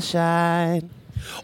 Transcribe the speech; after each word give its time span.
starshine. 0.00 0.88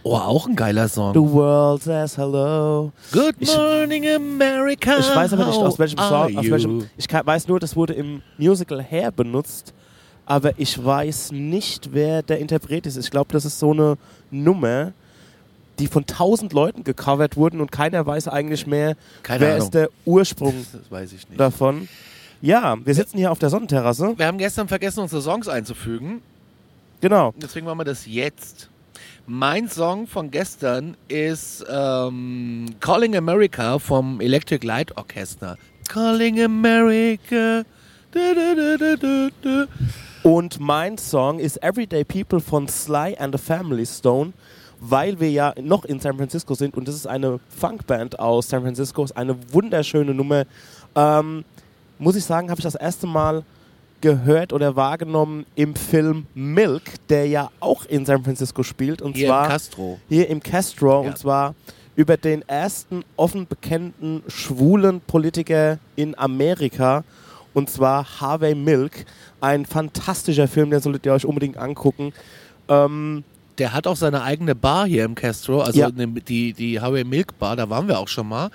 Oh, 0.02 0.14
auch 0.16 0.46
ein 0.46 0.56
geiler 0.56 0.88
The 0.88 0.94
Song. 0.94 1.32
world 1.32 1.82
says 1.82 2.16
hello. 2.16 2.92
Good 3.12 3.34
Ich- 3.38 3.54
morning, 3.54 4.06
America. 4.08 4.98
Ich 4.98 5.14
weiß 5.14 5.32
aber 5.34 5.46
nicht, 5.46 5.58
aus 5.58 5.78
welchem 5.78 5.98
Song. 5.98 6.36
Aus 6.38 6.50
welchem, 6.50 6.86
ich 6.96 7.06
kann, 7.08 7.26
weiß 7.26 7.46
nur, 7.48 7.60
das 7.60 7.76
wurde 7.76 7.92
im 7.92 8.22
Musical 8.38 8.82
Hair 8.82 9.12
benutzt. 9.12 9.74
Aber 10.24 10.58
ich 10.58 10.82
weiß 10.82 11.30
nicht, 11.32 11.90
wer 11.92 12.22
der 12.22 12.38
Interpret 12.38 12.86
ist. 12.86 12.96
Ich 12.96 13.10
glaube, 13.10 13.32
das 13.32 13.44
ist 13.44 13.58
so 13.60 13.72
eine 13.72 13.96
Nummer, 14.30 14.92
die 15.78 15.86
von 15.86 16.04
tausend 16.06 16.52
Leuten 16.52 16.82
gecovert 16.82 17.36
wurden 17.36 17.60
und 17.60 17.70
keiner 17.70 18.04
weiß 18.06 18.26
eigentlich 18.28 18.66
mehr, 18.66 18.96
Keine 19.22 19.40
wer 19.40 19.48
Ahnung. 19.54 19.62
ist 19.66 19.74
der 19.74 19.90
Ursprung 20.04 20.54
davon. 21.36 21.88
Ja, 22.40 22.76
wir 22.84 22.94
sitzen 22.94 23.18
hier 23.18 23.30
auf 23.30 23.38
der 23.38 23.50
Sonnenterrasse. 23.50 24.14
Wir 24.16 24.26
haben 24.26 24.38
gestern 24.38 24.68
vergessen, 24.68 25.00
unsere 25.00 25.22
Songs 25.22 25.48
einzufügen. 25.48 26.22
Genau. 27.00 27.34
Deswegen 27.36 27.66
machen 27.66 27.78
wir 27.78 27.84
das 27.84 28.06
jetzt. 28.06 28.70
Mein 29.26 29.68
Song 29.68 30.06
von 30.06 30.30
gestern 30.30 30.96
ist 31.08 31.64
ähm, 31.68 32.66
Calling 32.80 33.16
America 33.16 33.78
vom 33.78 34.20
Electric 34.20 34.64
Light 34.64 34.96
Orchestra. 34.96 35.56
Calling 35.88 36.42
America. 36.42 37.64
Du, 38.12 38.20
du, 38.96 39.30
du. 39.42 39.66
Und 40.22 40.58
mein 40.58 40.96
Song 40.96 41.38
ist 41.38 41.62
Everyday 41.62 42.04
People 42.04 42.40
von 42.40 42.66
Sly 42.66 43.16
and 43.18 43.36
the 43.36 43.40
Family 43.40 43.84
Stone, 43.84 44.32
weil 44.80 45.20
wir 45.20 45.30
ja 45.30 45.54
noch 45.60 45.84
in 45.84 46.00
San 46.00 46.16
Francisco 46.16 46.54
sind 46.54 46.76
und 46.76 46.88
das 46.88 46.94
ist 46.94 47.06
eine 47.06 47.38
Funkband 47.48 48.18
aus 48.18 48.48
San 48.48 48.62
Francisco, 48.62 49.04
ist 49.04 49.16
eine 49.16 49.36
wunderschöne 49.52 50.14
Nummer. 50.14 50.44
Ähm, 50.94 51.44
muss 51.98 52.16
ich 52.16 52.24
sagen, 52.24 52.50
habe 52.50 52.58
ich 52.58 52.64
das 52.64 52.74
erste 52.74 53.06
Mal 53.06 53.44
gehört 54.00 54.52
oder 54.52 54.76
wahrgenommen 54.76 55.46
im 55.54 55.74
Film 55.74 56.26
Milk, 56.34 56.82
der 57.08 57.26
ja 57.26 57.50
auch 57.60 57.84
in 57.86 58.04
San 58.06 58.22
Francisco 58.24 58.62
spielt 58.62 59.02
und 59.02 59.16
Hier 59.16 59.28
zwar 59.28 59.44
im 59.44 59.50
Castro. 59.50 60.00
hier 60.08 60.28
im 60.28 60.42
Castro 60.42 61.02
Ja. 61.02 61.08
und 61.10 61.18
zwar 61.18 61.54
über 61.96 62.16
den 62.16 62.46
ersten 62.48 63.04
offen 63.16 63.46
bekannten 63.46 64.22
schwulen 64.28 65.00
Politiker 65.00 65.78
in 65.96 66.16
Amerika 66.18 67.04
und 67.54 67.70
zwar 67.70 68.20
Harvey 68.20 68.54
Milk. 68.54 69.06
Ein 69.40 69.64
fantastischer 69.64 70.46
Film, 70.46 70.70
den 70.70 70.80
solltet 70.80 71.06
ihr 71.06 71.12
euch 71.14 71.24
unbedingt 71.24 71.56
angucken. 71.56 72.12
Ähm, 72.68 73.24
Der 73.58 73.72
hat 73.72 73.86
auch 73.86 73.96
seine 73.96 74.22
eigene 74.22 74.54
Bar 74.54 74.86
hier 74.86 75.04
im 75.04 75.14
Castro, 75.14 75.62
also 75.62 75.78
Ja. 75.78 75.88
ne- 75.88 76.06
die, 76.20 76.52
die 76.52 76.80
Howie 76.80 77.04
Milk 77.04 77.38
Bar, 77.38 77.56
da 77.56 77.70
waren 77.70 77.88
wir 77.88 77.98
auch 77.98 78.08
schon 78.08 78.28
mal. 78.28 78.50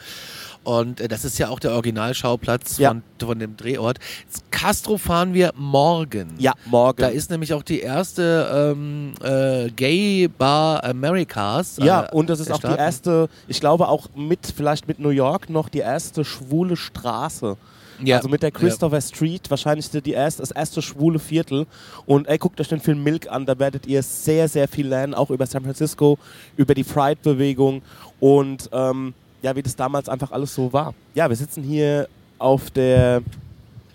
Und 0.64 1.02
äh, 1.02 1.08
das 1.08 1.26
ist 1.26 1.40
ja 1.40 1.50
auch 1.50 1.60
der 1.60 1.72
Originalschauplatz 1.72 2.78
Ja. 2.78 2.90
von, 2.90 3.02
von 3.20 3.40
dem 3.40 3.58
Drehort. 3.58 3.98
Ins 4.28 4.44
Castro 4.52 5.00
fahren 5.00 5.34
wir 5.34 5.54
morgen. 5.58 6.36
ja, 6.38 6.54
morgen. 6.66 7.02
Da 7.02 7.08
ist 7.08 7.32
nämlich 7.32 7.52
auch 7.56 7.64
die 7.64 7.80
erste 7.80 8.74
ähm, 8.78 9.14
äh, 9.24 9.72
Gay 9.72 10.28
Bar 10.28 10.84
Americas. 10.84 11.78
ja, 11.78 12.04
äh, 12.06 12.12
und 12.16 12.30
das 12.30 12.40
ist 12.40 12.52
auch 12.52 12.58
die 12.58 12.68
Staaten. 12.68 12.80
erste, 12.80 13.30
ich 13.48 13.60
glaube 13.60 13.88
auch 13.88 14.08
mit, 14.16 14.54
vielleicht 14.56 14.88
mit 14.88 15.00
New 15.00 15.10
York 15.10 15.50
noch 15.50 15.68
die 15.68 15.80
erste 15.80 16.24
schwule 16.24 16.76
Straße. 16.78 17.58
Ja. 18.04 18.18
Also 18.18 18.30
mit 18.30 18.44
der 18.44 18.52
Christopher 18.52 19.02
Street, 19.02 19.50
wahrscheinlich 19.50 19.90
die 19.90 20.12
erste, 20.12 20.42
das 20.42 20.52
erste 20.52 20.82
schwule 20.82 21.20
Viertel. 21.20 21.66
Und 22.06 22.28
ey, 22.28 22.38
guckt 22.38 22.60
euch 22.60 22.68
den 22.68 22.80
Film 22.80 23.04
Milk 23.04 23.32
an, 23.32 23.46
da 23.46 23.58
werdet 23.60 23.86
ihr 23.88 24.04
sehr, 24.04 24.48
sehr 24.48 24.68
viel 24.68 24.88
lernen, 24.88 25.14
auch 25.14 25.30
über 25.30 25.46
San 25.46 25.64
Francisco, 25.64 26.18
über 26.58 26.74
die 26.74 26.84
Pride-Bewegung 26.84 27.82
und 28.20 28.70
ähm, 28.72 29.14
ja, 29.42 29.56
wie 29.56 29.64
das 29.64 29.76
damals 29.76 30.08
einfach 30.08 30.32
alles 30.32 30.54
so 30.54 30.72
war. 30.72 30.94
Ja, 31.16 31.30
wir 31.30 31.36
sitzen 31.36 31.64
hier 31.64 32.08
auf 32.38 32.70
der, 32.72 33.18
auf 33.18 33.24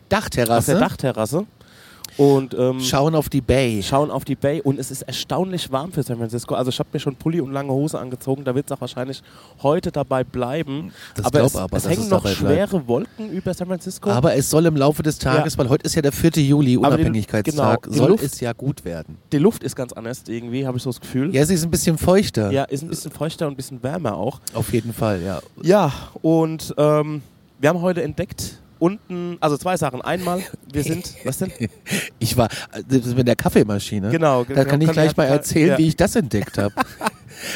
Dachterrasse. 0.08 0.72
der 0.72 0.80
Dachterrasse 0.80 1.46
und 2.16 2.54
ähm, 2.58 2.80
Schauen 2.80 3.14
auf 3.14 3.28
die 3.28 3.40
Bay. 3.40 3.82
schauen 3.82 4.10
auf 4.10 4.24
die 4.24 4.34
Bay 4.36 4.60
und 4.62 4.78
es 4.78 4.90
ist 4.90 5.02
erstaunlich 5.02 5.70
warm 5.72 5.92
für 5.92 6.02
San 6.02 6.16
Francisco. 6.18 6.54
Also 6.54 6.70
ich 6.70 6.78
habe 6.78 6.88
mir 6.92 7.00
schon 7.00 7.14
Pulli 7.16 7.40
und 7.40 7.52
lange 7.52 7.70
Hose 7.72 7.98
angezogen, 7.98 8.44
da 8.44 8.54
wird 8.54 8.66
es 8.66 8.72
auch 8.72 8.80
wahrscheinlich 8.80 9.22
heute 9.62 9.92
dabei 9.92 10.24
bleiben. 10.24 10.92
Das 11.14 11.26
aber 11.26 11.38
glaub 11.40 11.50
es, 11.50 11.56
aber, 11.56 11.76
es 11.76 11.88
hängen 11.88 12.02
es 12.02 12.08
noch 12.10 12.26
schwere 12.26 12.86
Wolken 12.88 13.30
über 13.30 13.52
San 13.54 13.66
Francisco. 13.68 14.10
Aber 14.10 14.34
es 14.34 14.48
soll 14.50 14.66
im 14.66 14.76
Laufe 14.76 15.02
des 15.02 15.18
Tages, 15.18 15.56
weil 15.58 15.68
heute 15.68 15.84
ist 15.84 15.94
ja 15.94 16.02
der 16.02 16.12
4. 16.12 16.30
Juli, 16.42 16.70
die- 16.70 16.76
Unabhängigkeitstag, 16.78 17.82
genau, 17.82 17.92
die 17.94 17.98
soll 17.98 18.08
Luft- 18.10 18.24
es 18.24 18.40
ja 18.40 18.52
gut 18.52 18.84
werden. 18.84 19.16
die 19.32 19.38
Luft 19.38 19.62
ist 19.62 19.76
ganz 19.76 19.92
anders 19.92 20.22
irgendwie, 20.28 20.66
habe 20.66 20.76
ich 20.78 20.82
so 20.82 20.90
das 20.90 21.00
Gefühl. 21.00 21.34
Ja, 21.34 21.44
sie 21.44 21.54
ist 21.54 21.64
ein 21.64 21.70
bisschen 21.70 21.98
feuchter. 21.98 22.50
Ja, 22.50 22.64
ist 22.64 22.82
ein 22.82 22.88
bisschen 22.88 23.10
feuchter 23.10 23.46
und 23.46 23.52
ein 23.54 23.56
bisschen 23.56 23.82
wärmer 23.82 24.16
auch. 24.16 24.40
Auf 24.54 24.72
jeden 24.72 24.92
Fall, 24.92 25.22
ja. 25.22 25.40
Ja, 25.62 25.92
und 26.22 26.74
ähm, 26.78 27.22
wir 27.58 27.68
haben 27.68 27.80
heute 27.82 28.02
entdeckt, 28.02 28.58
unten, 28.78 29.36
also 29.40 29.56
zwei 29.56 29.76
Sachen. 29.76 30.02
Einmal, 30.02 30.42
wir 30.72 30.82
sind, 30.84 31.14
was 31.24 31.38
denn? 31.38 31.52
Ich 32.18 32.36
war, 32.36 32.48
das 32.88 33.14
mit 33.14 33.26
der 33.26 33.36
Kaffeemaschine. 33.36 34.10
Genau. 34.10 34.44
Da 34.44 34.64
kann 34.64 34.80
ich 34.80 34.90
gleich 34.92 35.16
mal 35.16 35.24
erzählen, 35.24 35.70
ja. 35.70 35.78
wie 35.78 35.88
ich 35.88 35.96
das 35.96 36.16
entdeckt 36.16 36.58
habe. 36.58 36.74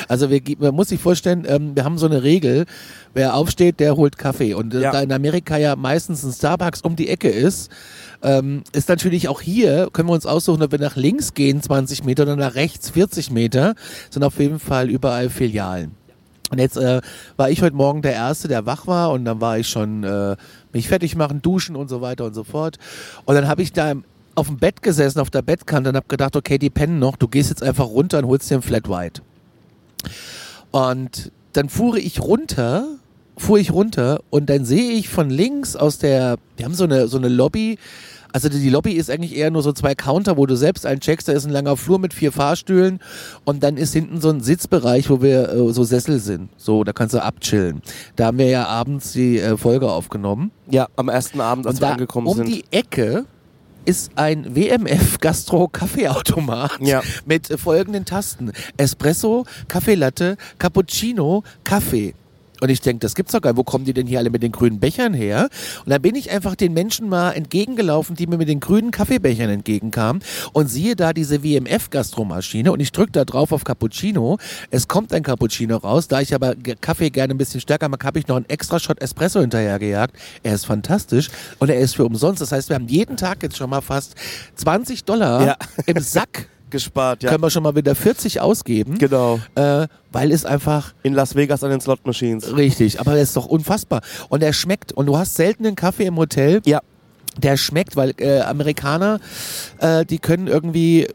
Also 0.09 0.31
wir, 0.31 0.43
man 0.59 0.75
muss 0.75 0.91
sich 0.91 1.01
vorstellen, 1.01 1.47
ähm, 1.49 1.75
wir 1.75 1.85
haben 1.85 1.97
so 1.97 2.05
eine 2.05 2.23
Regel, 2.23 2.67
wer 3.15 3.35
aufsteht, 3.35 3.81
der 3.81 3.97
holt 3.97 4.19
Kaffee. 4.19 4.53
Und 4.53 4.75
äh, 4.75 4.83
Ja. 4.83 4.93
da 4.93 5.01
in 5.01 5.11
Amerika 5.11 5.57
ja 5.57 5.75
meistens 5.75 6.23
ein 6.23 6.33
Starbucks 6.33 6.83
um 6.83 6.97
die 6.97 7.09
Ecke 7.09 7.31
ist, 7.31 7.71
ähm, 8.23 8.63
ist 8.73 8.91
natürlich 8.91 9.29
auch 9.29 9.41
hier, 9.41 9.89
können 9.91 10.09
wir 10.09 10.13
uns 10.13 10.27
aussuchen, 10.27 10.63
ob 10.63 10.73
wir 10.73 10.79
nach 10.79 10.97
links 10.97 11.33
gehen 11.33 11.63
20 11.63 12.05
Meter 12.05 12.25
oder 12.25 12.37
nach 12.37 12.57
rechts 12.57 12.91
40 12.91 13.31
Meter, 13.31 13.75
sind 14.11 14.23
auf 14.23 14.39
jeden 14.39 14.59
Fall 14.59 14.91
überall 14.91 15.31
Filialen. 15.31 15.93
Und 16.51 16.59
jetzt 16.59 16.77
äh, 16.77 17.01
war 17.37 17.49
ich 17.51 17.63
heute 17.63 17.77
Morgen 17.77 18.03
der 18.03 18.13
Erste, 18.13 18.49
der 18.49 18.67
wach 18.67 18.87
war 18.87 19.13
und 19.13 19.25
dann 19.25 19.41
war 19.41 19.59
ich 19.59 19.69
schon 19.69 20.05
äh, 20.05 20.37
mich 20.73 20.89
fertig 20.89 21.17
machen, 21.17 21.41
duschen 21.43 21.77
und 21.77 21.89
so 21.89 22.01
weiter 22.01 22.25
und 22.25 22.35
so 22.35 22.45
fort. 22.45 22.77
Und 23.25 23.37
dann 23.37 23.49
habe 23.49 23.63
ich 23.63 23.73
da 23.73 23.95
auf 24.35 24.49
dem 24.49 24.59
Bett 24.59 24.83
gesessen, 24.83 25.21
auf 25.21 25.31
der 25.31 25.43
Bettkante 25.43 25.91
und 25.91 25.97
habe 25.97 26.09
gedacht, 26.09 26.35
okay, 26.37 26.59
die 26.59 26.71
pennen 26.71 26.99
noch, 26.99 27.17
du 27.17 27.29
gehst 27.29 27.51
jetzt 27.51 27.63
einfach 27.63 27.87
runter 27.87 28.19
und 28.19 28.27
holst 28.27 28.51
dir 28.51 28.57
ein 28.57 28.63
Flat 28.63 28.89
White. 28.89 29.23
Und 30.73 31.31
dann 31.53 31.69
fuhr 31.69 31.97
ich 31.97 32.21
runter, 32.21 32.87
fuhr 33.37 33.59
ich 33.59 33.73
runter 33.73 34.21
und 34.31 34.51
dann 34.51 34.65
sehe 34.65 34.93
ich 34.93 35.09
von 35.09 35.31
links 35.31 35.77
aus 35.77 35.99
der, 35.99 36.37
die 36.59 36.65
haben 36.65 36.75
so 36.75 36.85
eine, 36.85 37.09
so 37.09 37.17
eine 37.17 37.29
Lobby, 37.29 37.79
also 38.33 38.49
die 38.49 38.69
Lobby 38.71 38.93
ist 38.93 39.11
eigentlich 39.11 39.37
eher 39.37 39.51
nur 39.51 39.63
so 39.63 39.73
zwei 39.73 39.95
Counter, 39.95 40.37
wo 40.37 40.47
du 40.47 40.57
selbst 40.57 40.87
eincheckst, 40.87 41.29
da 41.29 41.33
ist 41.33 41.45
ein 41.47 41.53
langer 41.53 41.77
Flur 41.77 41.99
mit 41.99 42.15
vier 42.15 42.33
Fahrstühlen 42.33 43.01
und 43.45 43.63
dann 43.63 43.77
ist 43.77 43.93
hinten 43.93 44.21
so 44.21 44.31
ein 44.31 44.41
Sitzbereich, 44.41 45.11
wo 45.11 45.23
wir 45.23 45.49
äh, 45.51 45.73
so 45.73 45.85
Sessel 45.85 46.19
sind. 46.21 46.51
So, 46.57 46.85
da 46.85 46.93
kannst 46.93 47.15
du 47.15 47.23
abchillen. 47.23 47.83
Da 48.17 48.27
haben 48.27 48.39
wir 48.39 48.49
ja 48.49 48.67
abends 48.67 49.13
die 49.13 49.39
äh, 49.39 49.57
Folge 49.57 49.91
aufgenommen. 49.91 50.51
Ja, 50.69 50.89
am 50.97 51.09
ersten 51.09 51.41
Abend, 51.41 51.67
als 51.67 51.77
und 51.77 51.81
wir 51.83 51.87
da 51.89 51.93
angekommen 51.95 52.27
um 52.27 52.37
sind. 52.37 52.49
die 52.49 52.65
Ecke 52.71 53.27
ist 53.85 54.13
ein 54.17 54.55
WMF 54.55 55.19
Gastro 55.21 55.69
Kaffeeautomat 55.69 56.73
Ja. 56.81 57.03
mit 57.25 57.49
folgenden 57.59 58.05
Tasten: 58.05 58.53
Espresso, 58.77 59.47
Kaffee 59.69 59.95
Latte, 59.95 60.37
Cappuccino, 60.59 61.43
Kaffee. 61.65 62.15
Und 62.61 62.69
ich 62.69 62.81
denke, 62.81 63.01
das 63.01 63.15
gibt's 63.15 63.33
doch 63.33 63.41
gar 63.41 63.51
nicht. 63.51 63.59
Wo 63.59 63.65
kommen 63.65 63.85
die 63.85 63.93
denn 63.93 64.07
hier 64.07 64.19
alle 64.19 64.31
mit 64.31 64.43
den 64.43 64.53
grünen 64.53 64.81
Bechern 64.81 65.15
her? 65.15 65.49
Und 65.85 65.91
dann 65.91 66.03
bin 66.03 66.15
ich 66.15 66.31
einfach 66.31 66.55
den 66.55 66.73
Menschen 66.75 67.09
mal 67.09 67.33
entgegengelaufen, 67.33 68.17
die 68.17 68.27
mir 68.27 68.37
mit 68.37 68.49
den 68.49 68.61
grünen 68.61 68.91
Kaffeebechern 68.91 69.51
entgegenkamen 69.51 70.23
und 70.53 70.69
siehe 70.69 70.97
da 70.97 71.13
diese 71.13 71.43
WMF-Gastromaschine 71.43 72.73
und 72.73 72.81
ich 72.81 72.93
drücke 72.93 73.13
da 73.13 73.25
drauf 73.25 73.53
auf 73.53 73.65
Cappuccino. 73.65 74.39
Es 74.71 74.89
kommt 74.89 75.13
ein 75.13 75.23
Cappuccino 75.23 75.77
raus. 75.77 76.09
Da 76.09 76.21
ich 76.21 76.35
aber 76.35 76.55
Kaffee 76.81 77.11
gerne 77.11 77.35
ein 77.35 77.39
bisschen 77.39 77.61
stärker 77.61 77.89
mag, 77.89 78.05
habe 78.05 78.19
ich 78.19 78.29
noch 78.29 78.37
einen 78.37 78.49
extra 78.49 78.79
Shot 78.79 79.01
Espresso 79.01 79.41
hinterhergejagt. 79.41 80.15
Er 80.43 80.55
ist 80.55 80.67
fantastisch 80.67 81.29
und 81.59 81.71
er 81.71 81.79
ist 81.79 81.97
für 81.97 82.05
umsonst. 82.05 82.41
Das 82.41 82.53
heißt, 82.53 82.69
wir 82.69 82.77
haben 82.77 82.89
jeden 82.89 83.17
Tag 83.17 83.43
jetzt 83.43 83.57
schon 83.57 83.71
mal 83.71 83.81
fast 83.81 84.15
20 84.57 85.05
Dollar 85.05 85.47
Ja. 85.47 85.57
im 85.87 85.99
Sack. 86.01 86.49
gespart, 86.71 87.23
ja. 87.23 87.31
Können 87.31 87.43
wir 87.43 87.51
schon 87.51 87.63
mal 87.63 87.75
wieder 87.77 87.95
40 87.95 88.41
ausgeben, 88.41 88.99
Genau. 88.99 89.41
äh, 89.55 89.87
weil 90.13 90.33
es 90.33 90.45
einfach 90.45 90.95
In 91.03 91.15
Las 91.15 91.35
Vegas 91.35 91.63
an 91.65 91.71
den 91.71 91.81
Slot 91.81 92.07
Machines. 92.07 92.57
Richtig, 92.57 93.01
aber 93.01 93.13
das 93.15 93.23
ist 93.25 93.37
doch 93.37 93.47
unfassbar. 93.47 94.01
Und 94.29 94.43
er 94.43 94.53
schmeckt. 94.53 94.93
Und 94.93 95.07
du 95.07 95.19
hast 95.19 95.35
selten 95.35 95.67
einen 95.67 95.77
Kaffee 95.77 96.07
im 96.07 96.17
Hotel, 96.17 96.61
Ja. 96.65 96.81
der 97.39 97.57
schmeckt, 97.57 97.97
weil 97.97 98.15
äh, 98.19 98.41
Amerikaner, 98.41 99.21
äh, 99.79 100.05
die 100.05 100.19
können 100.19 100.47
irgendwie, 100.47 101.07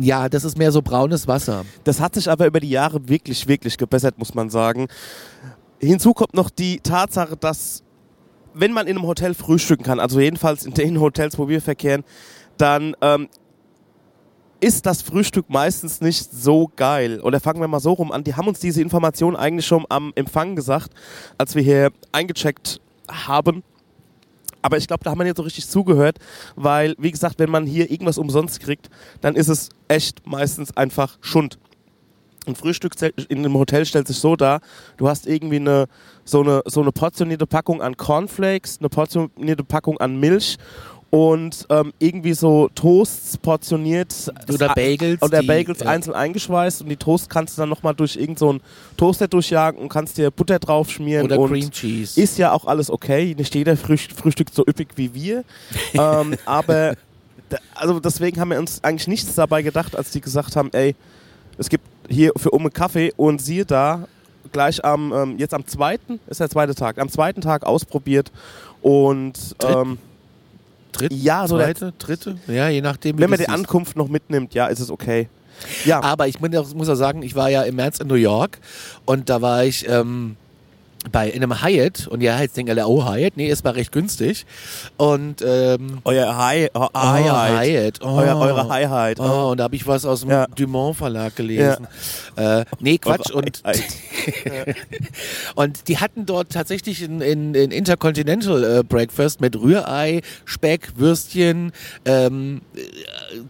ja, 0.00 0.28
das 0.28 0.44
ist 0.44 0.58
mehr 0.58 0.72
so 0.72 0.82
braunes 0.82 1.26
Wasser. 1.28 1.64
Das 1.84 2.00
hat 2.00 2.14
sich 2.14 2.28
aber 2.30 2.46
über 2.46 2.60
die 2.60 2.70
Jahre 2.70 3.08
wirklich, 3.08 3.46
wirklich 3.48 3.78
gebessert, 3.78 4.18
muss 4.18 4.34
man 4.34 4.50
sagen. 4.50 4.88
Hinzu 5.78 6.14
kommt 6.14 6.34
noch 6.34 6.50
die 6.50 6.80
Tatsache, 6.80 7.36
dass 7.36 7.82
wenn 8.54 8.72
man 8.72 8.86
in 8.86 8.96
einem 8.96 9.06
Hotel 9.06 9.34
frühstücken 9.34 9.82
kann, 9.82 9.98
also 9.98 10.20
jedenfalls 10.20 10.64
in 10.64 10.74
den 10.74 11.00
Hotels, 11.00 11.38
wo 11.38 11.48
wir 11.48 11.60
verkehren, 11.60 12.04
dann 12.56 12.94
ähm, 13.00 13.28
ist 14.64 14.86
das 14.86 15.02
Frühstück 15.02 15.50
meistens 15.50 16.00
nicht 16.00 16.32
so 16.32 16.70
geil. 16.74 17.20
Oder 17.20 17.38
fangen 17.38 17.60
wir 17.60 17.68
mal 17.68 17.80
so 17.80 17.92
rum 17.92 18.10
an. 18.10 18.24
Die 18.24 18.34
haben 18.34 18.48
uns 18.48 18.60
diese 18.60 18.80
Information 18.80 19.36
eigentlich 19.36 19.66
schon 19.66 19.84
am 19.90 20.10
Empfang 20.14 20.56
gesagt, 20.56 20.90
als 21.36 21.54
wir 21.54 21.62
hier 21.62 21.92
eingecheckt 22.12 22.80
haben. 23.10 23.62
Aber 24.62 24.78
ich 24.78 24.86
glaube, 24.86 25.04
da 25.04 25.10
haben 25.10 25.18
wir 25.18 25.24
nicht 25.24 25.36
so 25.36 25.42
richtig 25.42 25.68
zugehört, 25.68 26.16
weil, 26.56 26.94
wie 26.96 27.10
gesagt, 27.10 27.40
wenn 27.40 27.50
man 27.50 27.66
hier 27.66 27.90
irgendwas 27.90 28.16
umsonst 28.16 28.58
kriegt, 28.60 28.88
dann 29.20 29.36
ist 29.36 29.48
es 29.48 29.68
echt 29.88 30.26
meistens 30.26 30.74
einfach 30.74 31.18
Schund. 31.20 31.58
Ein 32.46 32.54
Frühstück 32.54 32.94
in 33.28 33.38
einem 33.38 33.54
Hotel 33.58 33.84
stellt 33.84 34.06
sich 34.06 34.16
so 34.16 34.34
dar, 34.34 34.62
du 34.96 35.08
hast 35.08 35.26
irgendwie 35.26 35.56
eine, 35.56 35.88
so, 36.24 36.40
eine, 36.40 36.62
so 36.64 36.80
eine 36.80 36.92
portionierte 36.92 37.46
Packung 37.46 37.82
an 37.82 37.98
Cornflakes, 37.98 38.78
eine 38.80 38.88
portionierte 38.88 39.64
Packung 39.64 39.98
an 39.98 40.18
Milch 40.18 40.56
und 41.14 41.64
ähm, 41.70 41.92
irgendwie 42.00 42.34
so 42.34 42.68
Toasts 42.74 43.38
portioniert. 43.38 44.32
Oder 44.52 44.74
Bagels, 44.74 45.22
Oder 45.22 45.42
die- 45.42 45.46
Bagels 45.46 45.78
ja. 45.78 45.86
einzeln 45.86 46.12
eingeschweißt 46.12 46.82
und 46.82 46.88
die 46.88 46.96
Toast 46.96 47.30
kannst 47.30 47.56
du 47.56 47.62
dann 47.62 47.68
nochmal 47.68 47.94
durch 47.94 48.16
irgendeinen 48.16 48.36
so 48.36 48.50
einen 48.50 48.60
Toaster 48.96 49.28
durchjagen 49.28 49.80
und 49.80 49.88
kannst 49.90 50.18
dir 50.18 50.32
Butter 50.32 50.58
drauf 50.58 50.90
schmieren. 50.90 51.26
Oder 51.26 51.38
und 51.38 51.52
Cream 51.52 51.70
Cheese. 51.70 52.20
Ist 52.20 52.36
ja 52.36 52.50
auch 52.50 52.64
alles 52.64 52.90
okay. 52.90 53.32
Nicht 53.38 53.54
jeder 53.54 53.76
frühst 53.76 54.10
frühstückt 54.12 54.56
so 54.56 54.64
üppig 54.66 54.88
wie 54.96 55.14
wir. 55.14 55.44
ähm, 55.94 56.34
aber 56.46 56.96
also 57.76 58.00
deswegen 58.00 58.40
haben 58.40 58.50
wir 58.50 58.58
uns 58.58 58.82
eigentlich 58.82 59.06
nichts 59.06 59.36
dabei 59.36 59.62
gedacht, 59.62 59.94
als 59.94 60.10
die 60.10 60.20
gesagt 60.20 60.56
haben, 60.56 60.70
ey, 60.72 60.96
es 61.58 61.68
gibt 61.68 61.84
hier 62.08 62.32
für 62.36 62.50
Umme 62.50 62.72
Kaffee 62.72 63.12
und 63.16 63.40
siehe 63.40 63.64
da, 63.64 64.08
gleich 64.50 64.84
am, 64.84 65.12
ähm, 65.12 65.38
jetzt 65.38 65.54
am 65.54 65.64
zweiten, 65.64 66.18
ist 66.26 66.40
der 66.40 66.50
zweite 66.50 66.74
Tag, 66.74 66.98
am 66.98 67.08
zweiten 67.08 67.40
Tag 67.40 67.64
ausprobiert 67.64 68.32
und 68.82 69.54
ähm, 69.64 69.98
Dritte, 70.94 71.14
ja, 71.14 71.46
so 71.46 71.56
zweite, 71.56 71.92
dritte? 71.98 72.36
Ja, 72.46 72.68
je 72.68 72.80
nachdem. 72.80 73.18
wenn 73.18 73.30
man 73.30 73.38
die. 73.38 73.48
Ankunft 73.48 73.96
noch 73.96 74.08
mitnimmt, 74.08 74.54
ja, 74.54 74.66
ist 74.66 74.80
es 74.80 74.90
okay. 74.90 75.28
Ja, 75.84 76.02
Aber 76.02 76.26
ich 76.26 76.40
muss 76.40 76.88
auch 76.88 76.94
sagen, 76.94 77.22
ich 77.22 77.34
war 77.34 77.48
ja 77.48 77.62
im 77.62 77.76
März 77.76 77.98
in 78.00 78.08
New 78.08 78.14
York 78.14 78.58
und 79.04 79.28
da 79.28 79.40
war 79.40 79.64
ich 79.64 79.88
ähm, 79.88 80.36
bei 81.12 81.28
in 81.28 81.42
einem 81.42 81.62
Hyatt 81.62 82.06
und 82.06 82.22
ja, 82.22 82.40
jetzt 82.40 82.56
denken 82.56 82.72
alle, 82.72 82.86
oh 82.86 83.04
Hyatt, 83.08 83.34
nee, 83.36 83.48
es 83.50 83.62
war 83.64 83.74
recht 83.74 83.92
günstig 83.92 84.46
und 84.96 85.42
ähm, 85.46 85.98
euer 86.04 86.36
High, 86.36 86.70
oh, 86.74 86.88
oh, 86.92 86.98
Highlight. 86.98 87.60
Hyatt, 87.68 88.00
oh, 88.02 88.16
Euer, 88.16 88.36
eure 88.38 88.68
Highlight. 88.68 89.20
Oh, 89.20 89.50
und 89.50 89.58
da 89.58 89.64
habe 89.64 89.76
ich 89.76 89.86
was 89.86 90.04
aus 90.04 90.20
dem 90.22 90.30
Ja. 90.30 90.46
Dumont 90.46 90.96
Verlag 90.96 91.36
gelesen. 91.36 91.86
Äh, 92.36 92.64
nee, 92.80 92.98
Quatsch. 92.98 93.30
Eure 93.30 93.44
Und, 93.44 93.62
und 95.54 95.88
die 95.88 95.98
hatten 95.98 96.26
dort 96.26 96.50
tatsächlich 96.52 97.02
ein, 97.02 97.22
ein, 97.22 97.54
ein 97.54 97.70
Intercontinental 97.70 98.64
äh, 98.64 98.82
Breakfast 98.82 99.40
mit 99.40 99.56
Rührei, 99.56 100.22
Speck, 100.44 100.92
Würstchen, 100.96 101.72
ähm, 102.04 102.62
äh, 102.74 102.80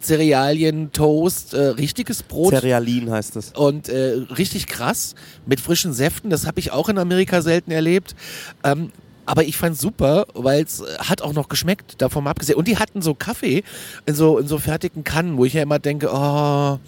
Cerealien, 0.00 0.92
Toast, 0.92 1.54
äh, 1.54 1.58
richtiges 1.68 2.22
Brot. 2.22 2.50
Cerealin 2.54 3.10
heißt 3.10 3.36
es. 3.36 3.52
und 3.52 3.88
äh, 3.88 4.22
richtig 4.36 4.66
krass 4.66 5.14
mit 5.46 5.60
frischen 5.60 5.92
Säften. 5.92 6.30
Das 6.30 6.46
habe 6.46 6.60
ich 6.60 6.72
auch 6.72 6.88
in 6.88 6.98
Amerika 6.98 7.42
selten 7.44 7.70
erlebt. 7.70 8.16
Ähm, 8.64 8.90
aber 9.26 9.44
ich 9.44 9.56
fand's 9.56 9.80
super, 9.80 10.26
weil 10.34 10.62
es 10.62 10.82
hat 10.98 11.22
auch 11.22 11.32
noch 11.32 11.48
geschmeckt, 11.48 12.02
davon 12.02 12.24
mal 12.24 12.30
abgesehen. 12.30 12.58
Und 12.58 12.68
die 12.68 12.78
hatten 12.78 13.00
so 13.00 13.14
Kaffee 13.14 13.62
in 14.06 14.14
so, 14.14 14.38
in 14.38 14.46
so 14.46 14.58
fertigen 14.58 15.04
Kannen, 15.04 15.38
wo 15.38 15.44
ich 15.44 15.54
ja 15.54 15.62
immer 15.62 15.78
denke, 15.78 16.10
oh, 16.12 16.78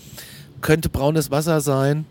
könnte 0.60 0.88
braunes 0.88 1.30
Wasser 1.30 1.60
sein. 1.60 2.04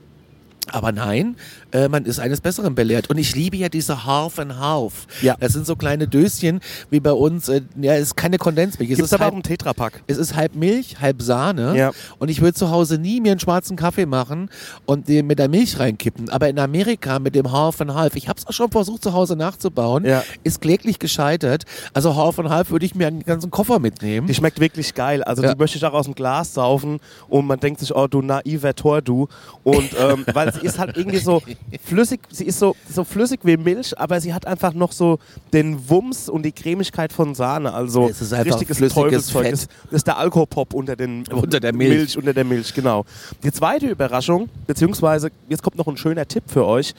Aber 0.71 0.91
nein, 0.91 1.35
äh, 1.75 1.89
man 1.89 2.05
ist 2.05 2.19
eines 2.19 2.41
Besseren 2.41 2.73
belehrt. 2.75 3.09
Und 3.09 3.17
ich 3.17 3.35
liebe 3.35 3.57
ja 3.57 3.69
diese 3.69 4.05
Half 4.05 4.39
and 4.39 4.57
Half. 4.59 5.07
Ja. 5.21 5.35
Das 5.39 5.53
sind 5.53 5.65
so 5.65 5.75
kleine 5.75 6.07
Döschen, 6.07 6.61
wie 6.89 6.99
bei 6.99 7.11
uns. 7.11 7.49
Äh, 7.49 7.61
ja, 7.79 7.93
es 7.95 8.07
ist 8.07 8.15
keine 8.17 8.37
Kondensmilch. 8.37 8.91
Es 8.91 8.97
Gibt 8.97 9.05
es 9.05 9.11
ist 9.11 9.13
aber 9.13 9.25
halb, 9.25 9.33
auch 9.33 9.37
im 9.37 9.43
Tetrapack. 9.43 10.01
es 10.07 10.17
ist 10.17 10.35
halb 10.35 10.55
Milch, 10.55 10.99
halb 11.01 11.21
Sahne. 11.21 11.77
Ja. 11.77 11.91
Und 12.19 12.29
ich 12.29 12.41
würde 12.41 12.53
zu 12.53 12.69
Hause 12.71 12.97
nie 12.97 13.19
mir 13.21 13.31
einen 13.31 13.39
schwarzen 13.39 13.75
Kaffee 13.75 14.05
machen 14.05 14.49
und 14.85 15.07
den 15.07 15.27
mit 15.27 15.39
der 15.39 15.49
Milch 15.49 15.79
reinkippen. 15.79 16.29
Aber 16.29 16.47
in 16.49 16.59
Amerika 16.59 17.19
mit 17.19 17.35
dem 17.35 17.51
Half 17.51 17.81
and 17.81 17.93
Half, 17.93 18.15
ich 18.15 18.27
habe 18.29 18.39
es 18.39 18.47
auch 18.47 18.53
schon 18.53 18.71
versucht 18.71 19.03
zu 19.03 19.13
Hause 19.13 19.35
nachzubauen, 19.35 20.05
Ja. 20.05 20.23
ist 20.43 20.61
kläglich 20.61 20.99
gescheitert. 20.99 21.63
Also 21.93 22.15
Half 22.15 22.39
and 22.39 22.49
Half 22.49 22.71
würde 22.71 22.85
ich 22.85 22.95
mir 22.95 23.07
einen 23.07 23.23
ganzen 23.23 23.51
Koffer 23.51 23.79
mitnehmen. 23.79 24.27
Die 24.27 24.33
schmeckt 24.33 24.59
wirklich 24.59 24.93
geil. 24.93 25.23
Also 25.23 25.43
Ja. 25.43 25.53
die 25.53 25.59
möchte 25.59 25.77
ich 25.77 25.85
auch 25.85 25.93
aus 25.93 26.05
dem 26.05 26.15
Glas 26.15 26.53
saufen 26.53 26.99
und 27.27 27.45
man 27.47 27.59
denkt 27.59 27.79
sich, 27.79 27.93
oh 27.95 28.07
du 28.07 28.21
naiver 28.21 28.73
Tor, 28.75 29.01
du. 29.01 29.27
Und 29.63 29.89
ähm, 29.99 30.25
weil 30.33 30.53
sie 30.53 30.61
ist 30.61 30.79
halt 30.79 30.95
irgendwie 30.97 31.17
so 31.19 31.41
flüssig, 31.83 32.21
sie 32.29 32.45
ist 32.45 32.59
so, 32.59 32.75
so 32.91 33.03
flüssig 33.03 33.39
wie 33.43 33.57
Milch, 33.57 33.97
aber 33.97 34.21
sie 34.21 34.33
hat 34.33 34.45
einfach 34.45 34.73
noch 34.73 34.91
so 34.91 35.19
den 35.53 35.89
Wumms 35.89 36.29
und 36.29 36.43
die 36.43 36.51
Cremigkeit 36.51 37.11
von 37.11 37.35
Sahne. 37.35 37.73
Also 37.73 38.07
Es 38.09 38.21
ist 38.21 38.33
einfach 38.33 38.53
richtiges 38.53 38.77
flüssiges. 38.77 39.31
Fett. 39.31 39.51
Das, 39.51 39.67
das 39.85 39.93
ist 39.93 40.07
der 40.07 40.17
Alkopop 40.17 40.73
unter 40.73 40.95
den 40.95 41.25
Unter 41.27 41.59
der 41.59 41.73
Milch. 41.73 42.17
Unter 42.17 42.33
der 42.33 42.43
Milch, 42.43 42.73
genau. 42.73 43.05
Die 43.43 43.51
zweite 43.51 43.87
Überraschung, 43.87 44.49
beziehungsweise 44.67 45.29
jetzt 45.49 45.63
kommt 45.63 45.77
noch 45.77 45.87
ein 45.87 45.97
schöner 45.97 46.27
Tipp 46.27 46.43
für 46.47 46.65
euch. 46.65 46.93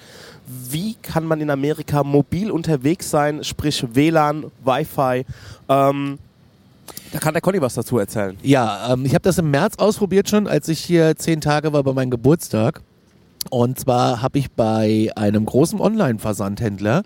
Wie 0.71 0.95
kann 1.03 1.25
man 1.25 1.41
in 1.41 1.51
Amerika 1.51 2.05
mobil 2.05 2.51
unterwegs 2.51 3.11
sein, 3.11 3.43
sprich 3.43 3.85
WLAN, 3.95 4.45
Wi-Fi? 4.65 5.25
Ähm, 5.69 6.19
da 7.13 7.19
kann 7.19 7.35
der 7.35 7.41
Conny 7.41 7.61
was 7.61 7.75
dazu 7.75 7.99
erzählen. 7.99 8.37
Ja, 8.43 8.93
ähm, 8.93 9.05
ich 9.05 9.15
habe 9.15 9.23
das 9.23 9.39
im 9.39 9.51
März 9.51 9.77
ausprobiert 9.79 10.29
schon, 10.29 10.47
als 10.47 10.69
ich 10.69 10.81
hier 10.81 11.17
zehn 11.17 11.41
Tage 11.41 11.73
war 11.73 11.83
bei 11.83 11.93
meinem 11.93 12.11
Geburtstag. 12.11 12.81
Und 13.50 13.78
zwar 13.78 14.22
habe 14.22 14.38
ich 14.38 14.50
bei 14.50 15.10
einem 15.16 15.44
großen 15.44 15.81
Online-Versandhändler 15.81 17.02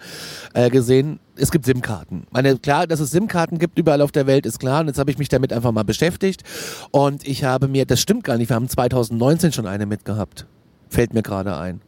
äh, 0.55 0.71
gesehen, 0.71 1.21
es 1.37 1.51
gibt 1.51 1.65
SIM-Karten. 1.65 2.27
Meine, 2.31 2.59
klar, 2.59 2.87
dass 2.87 3.01
es 3.01 3.11
SIM-Karten 3.11 3.59
gibt 3.59 3.79
überall 3.79 4.03
auf 4.03 4.13
der 4.13 4.27
Welt, 4.27 4.47
ist 4.47 4.59
klar. 4.59 4.81
Und 4.81 4.89
jetzt 4.89 4.99
habe 4.99 5.11
ich 5.11 5.19
mich 5.19 5.29
damit 5.29 5.53
einfach 5.53 5.73
mal 5.73 5.85
beschäftigt. 5.85 6.43
Und 6.91 7.27
ich 7.27 7.45
habe 7.45 7.69
mir, 7.69 7.87
das 7.87 8.01
stimmt 8.01 8.25
gar 8.25 8.37
nicht, 8.37 8.49
wir 8.51 8.57
haben 8.57 8.69
2019 8.69 9.53
schon 9.53 9.67
eine 9.67 9.87
mitgehabt. 9.87 10.47
Fällt 10.89 11.15
mir 11.15 11.23
gerade 11.23 11.57
ein. 11.57 11.81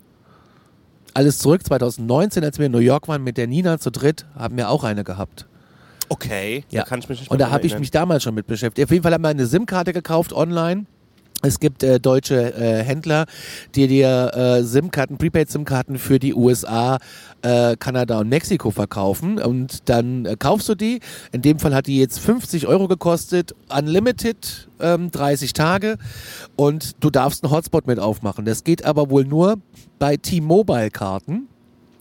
Alles 1.14 1.38
zurück, 1.38 1.64
2019, 1.66 2.42
als 2.42 2.58
wir 2.58 2.66
in 2.66 2.72
New 2.72 2.78
York 2.78 3.08
waren 3.08 3.22
mit 3.22 3.36
der 3.36 3.46
Nina 3.46 3.78
zu 3.78 3.90
dritt, 3.90 4.24
haben 4.34 4.56
wir 4.56 4.70
auch 4.70 4.84
eine 4.84 5.04
gehabt. 5.04 5.46
Okay. 6.08 6.64
Ja. 6.70 6.82
Da 6.82 6.88
kann 6.88 7.00
ich 7.00 7.08
mich 7.08 7.20
nicht 7.20 7.30
Und 7.30 7.40
da 7.40 7.50
habe 7.50 7.66
ich 7.66 7.78
mich 7.78 7.90
damals 7.90 8.22
schon 8.22 8.34
mit 8.34 8.46
beschäftigt. 8.46 8.86
Auf 8.86 8.90
jeden 8.90 9.02
Fall 9.02 9.12
haben 9.12 9.22
wir 9.22 9.28
eine 9.28 9.46
SIM-Karte 9.46 9.92
gekauft 9.92 10.32
online. 10.32 10.86
Es 11.44 11.58
gibt 11.58 11.82
äh, 11.82 11.98
deutsche 11.98 12.54
äh, 12.54 12.84
Händler, 12.84 13.26
die 13.74 13.88
dir 13.88 14.30
äh, 14.32 14.62
SIM-Karten, 14.62 15.18
Prepaid-SIM-Karten 15.18 15.98
für 15.98 16.20
die 16.20 16.34
USA, 16.34 16.98
äh, 17.42 17.76
Kanada 17.76 18.20
und 18.20 18.28
Mexiko 18.28 18.70
verkaufen. 18.70 19.40
Und 19.40 19.88
dann 19.88 20.24
äh, 20.24 20.36
kaufst 20.38 20.68
du 20.68 20.76
die. 20.76 21.00
In 21.32 21.42
dem 21.42 21.58
Fall 21.58 21.74
hat 21.74 21.88
die 21.88 21.98
jetzt 21.98 22.20
50 22.20 22.68
Euro 22.68 22.86
gekostet, 22.86 23.56
unlimited, 23.76 24.68
ähm, 24.78 25.10
30 25.10 25.52
Tage. 25.52 25.98
Und 26.54 26.92
du 27.00 27.10
darfst 27.10 27.42
einen 27.42 27.52
Hotspot 27.52 27.88
mit 27.88 27.98
aufmachen. 27.98 28.44
Das 28.44 28.62
geht 28.62 28.84
aber 28.84 29.10
wohl 29.10 29.24
nur 29.24 29.56
bei 29.98 30.16
T-Mobile-Karten 30.16 31.48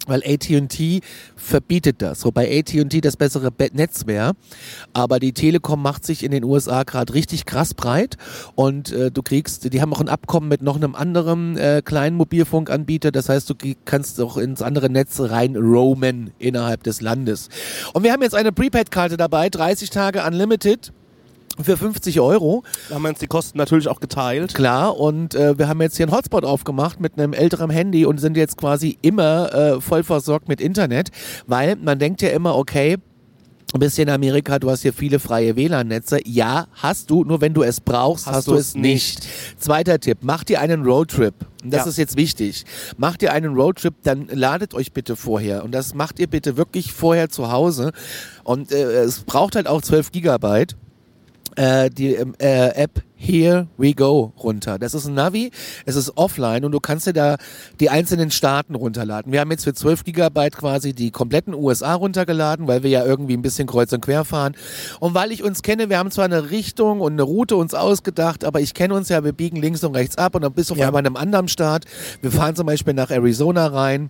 weil 0.08 0.22
AT&T 0.26 1.02
verbietet 1.36 2.02
das, 2.02 2.26
wobei 2.26 2.60
AT&T 2.60 3.02
das 3.02 3.18
bessere 3.18 3.52
Be- 3.52 3.70
Netz 3.74 4.06
wäre, 4.06 4.34
aber 4.94 5.20
die 5.20 5.34
Telekom 5.34 5.82
macht 5.82 6.06
sich 6.06 6.24
in 6.24 6.32
den 6.32 6.44
USA 6.44 6.84
gerade 6.84 7.14
richtig 7.14 7.46
krass 7.46 7.74
breit. 7.74 8.18
Und 8.56 8.92
äh, 8.92 9.12
du 9.12 9.22
kriegst, 9.22 9.72
die 9.74 9.82
haben 9.82 9.94
auch 9.94 10.02
ein 10.02 10.10
Abkommen 10.10 10.50
mit 10.50 10.62
noch 10.62 10.76
einem 10.76 10.96
anderen 10.96 11.58
äh, 11.58 11.82
kleinen 11.84 12.16
Mobilfunkanbieter, 12.18 13.12
das 13.12 13.30
heißt, 13.30 13.50
du 13.50 13.56
kannst 13.86 14.20
auch 14.22 14.38
ins 14.38 14.62
andere 14.62 14.90
Netz 14.90 15.20
rein 15.20 15.56
roamen 15.56 16.32
innerhalb 16.40 16.84
des 16.84 17.02
Landes. 17.02 17.50
Und 17.94 18.04
wir 18.04 18.12
haben 18.12 18.22
jetzt 18.22 18.36
eine 18.36 18.52
Prepaid-Karte 18.52 19.18
dabei, 19.18 19.50
30 19.50 19.90
Tage 19.90 20.24
unlimited 20.26 20.92
für 21.62 21.78
50 21.78 22.20
Euro. 22.20 22.64
Da 22.90 22.96
haben 22.96 23.04
wir 23.04 23.10
uns 23.10 23.20
die 23.20 23.28
Kosten 23.28 23.58
natürlich 23.58 23.88
auch 23.88 24.00
geteilt. 24.00 24.54
Klar, 24.54 24.98
und 24.98 25.36
äh, 25.36 25.58
wir 25.58 25.68
haben 25.68 25.82
jetzt 25.82 25.98
hier 25.98 26.06
einen 26.08 26.16
Hotspot 26.16 26.46
aufgemacht 26.46 27.00
mit 27.00 27.18
einem 27.18 27.34
älteren 27.34 27.70
Handy 27.70 28.06
und 28.06 28.20
sind 28.20 28.38
jetzt 28.38 28.58
quasi 28.58 28.98
immer 29.02 29.54
äh, 29.54 29.82
voll 29.82 30.04
versorgt 30.04 30.48
mit 30.48 30.62
Internet, 30.62 31.10
weil 31.48 31.76
man 31.76 32.00
denkt 32.00 32.22
ja 32.22 32.30
immer, 32.30 32.56
okay, 32.56 32.98
du 33.74 33.80
bist 33.80 33.96
hier 33.96 34.04
in 34.04 34.10
Amerika, 34.10 34.60
du 34.60 34.70
hast 34.70 34.82
hier 34.82 34.92
viele 34.94 35.20
freie 35.20 35.56
WLAN-Netze. 35.56 36.20
Ja, 36.26 36.68
hast 36.74 37.10
du, 37.10 37.24
nur 37.24 37.40
wenn 37.42 37.54
du 37.54 37.64
es 37.64 37.80
brauchst, 37.80 38.28
hast, 38.28 38.36
Hast 38.36 38.48
du 38.48 38.56
es 38.56 38.76
nicht. 38.76 39.20
nicht. 39.22 39.28
Zweiter 39.60 40.00
Tipp, 40.00 40.20
macht 40.24 40.50
ihr 40.50 40.60
einen 40.60 40.84
Roadtrip. 40.84 41.34
Das 41.64 41.86
Ja. 41.86 41.90
ist 41.92 41.98
jetzt 41.98 42.18
wichtig. 42.18 42.66
Macht 42.98 43.22
ihr 43.22 43.32
einen 43.32 43.54
Roadtrip, 43.56 43.94
dann 44.04 44.28
ladet 44.32 44.74
euch 44.74 44.92
bitte 44.94 45.16
vorher. 45.16 45.64
Und 45.64 45.72
das 45.74 45.94
macht 45.94 46.20
ihr 46.20 46.28
bitte 46.28 46.58
wirklich 46.58 46.92
vorher 46.92 47.30
zu 47.30 47.52
Hause. 47.52 47.92
Und 48.44 48.72
äh, 48.72 49.04
es 49.04 49.20
braucht 49.22 49.56
halt 49.56 49.68
auch 49.68 49.82
12 49.82 50.12
Gigabyte 50.12 50.76
äh, 51.56 51.90
die 51.90 52.14
ähm, 52.16 52.34
äh, 52.40 52.70
App 52.76 53.02
Here 53.16 53.68
We 53.78 53.94
Go 53.94 54.34
runter. 54.42 54.80
Das 54.80 54.96
ist 54.96 55.06
ein 55.06 55.14
Navi, 55.14 55.52
es 55.86 55.96
ist 55.96 56.18
offline 56.18 56.66
und 56.66 56.72
du 56.72 56.80
kannst 56.80 57.06
dir 57.06 57.14
da 57.14 57.38
die 57.80 57.92
einzelnen 57.92 58.32
Staaten 58.32 58.74
runterladen. 58.74 59.32
Wir 59.32 59.42
haben 59.42 59.52
jetzt 59.52 59.64
für 59.64 59.74
12 59.76 60.04
Gigabyte 60.06 60.58
quasi 60.58 60.94
die 60.94 61.12
kompletten 61.12 61.54
USA 61.54 61.94
runtergeladen, 61.94 62.68
weil 62.68 62.82
wir 62.82 62.90
ja 62.90 63.06
irgendwie 63.06 63.38
ein 63.38 63.44
bisschen 63.44 63.68
kreuz 63.68 63.94
und 63.94 64.02
quer 64.02 64.26
fahren. 64.26 64.56
Und 65.00 65.14
weil 65.14 65.32
ich 65.32 65.44
uns 65.44 65.62
kenne, 65.62 65.90
wir 65.90 66.00
haben 66.00 66.10
zwar 66.10 66.26
eine 66.26 66.50
Richtung 66.50 67.00
und 67.00 67.14
eine 67.14 67.22
Route 67.24 67.56
uns 67.58 67.76
ausgedacht, 67.76 68.44
aber 68.44 68.60
ich 68.60 68.74
kenne 68.74 68.96
uns 68.96 69.10
ja, 69.10 69.24
wir 69.24 69.34
biegen 69.34 69.58
links 69.62 69.84
und 69.84 69.96
rechts 69.96 70.18
ab 70.18 70.34
und 70.34 70.42
dann 70.42 70.54
bist 70.54 70.72
du 70.72 70.74
auf 70.74 70.80
Ja. 70.80 70.88
einmal 70.88 71.02
in 71.02 71.06
einem 71.08 71.18
anderen 71.18 71.48
Staat. 71.48 71.86
Wir 72.22 72.32
fahren 72.32 72.56
zum 72.56 72.66
Beispiel 72.66 72.96
nach 72.96 73.12
Arizona 73.12 73.68
rein. 73.68 74.10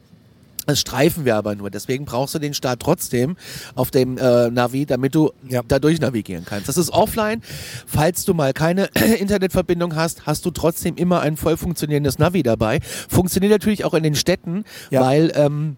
Das 0.65 0.80
streifen 0.80 1.25
wir 1.25 1.36
aber 1.36 1.56
nur. 1.56 1.70
Deswegen 1.72 2.06
brauchst 2.06 2.36
du 2.36 2.39
den 2.39 2.53
Start 2.53 2.82
trotzdem 2.82 3.36
auf 3.75 3.91
dem 3.91 4.18
äh, 4.18 4.50
Navi, 4.50 4.86
damit 4.86 5.15
du 5.15 5.32
Ja. 5.48 5.62
dadurch 5.68 6.00
navigieren 6.00 6.46
kannst. 6.46 6.70
Das 6.70 6.77
ist 6.77 6.91
offline. 6.91 7.41
Falls 7.88 8.25
du 8.25 8.34
mal 8.34 8.53
keine 8.53 8.86
Internetverbindung 9.20 9.96
hast, 9.96 10.25
hast 10.25 10.46
du 10.46 10.51
trotzdem 10.51 10.96
immer 10.98 11.22
ein 11.22 11.38
voll 11.38 11.58
funktionierendes 11.58 12.20
Navi 12.20 12.44
dabei. 12.44 12.80
Funktioniert 13.10 13.51
natürlich 13.51 13.86
auch 13.86 13.94
in 13.94 14.03
den 14.03 14.15
Städten, 14.15 14.65
Ja. 14.89 15.01
weil 15.01 15.32
ähm, 15.36 15.77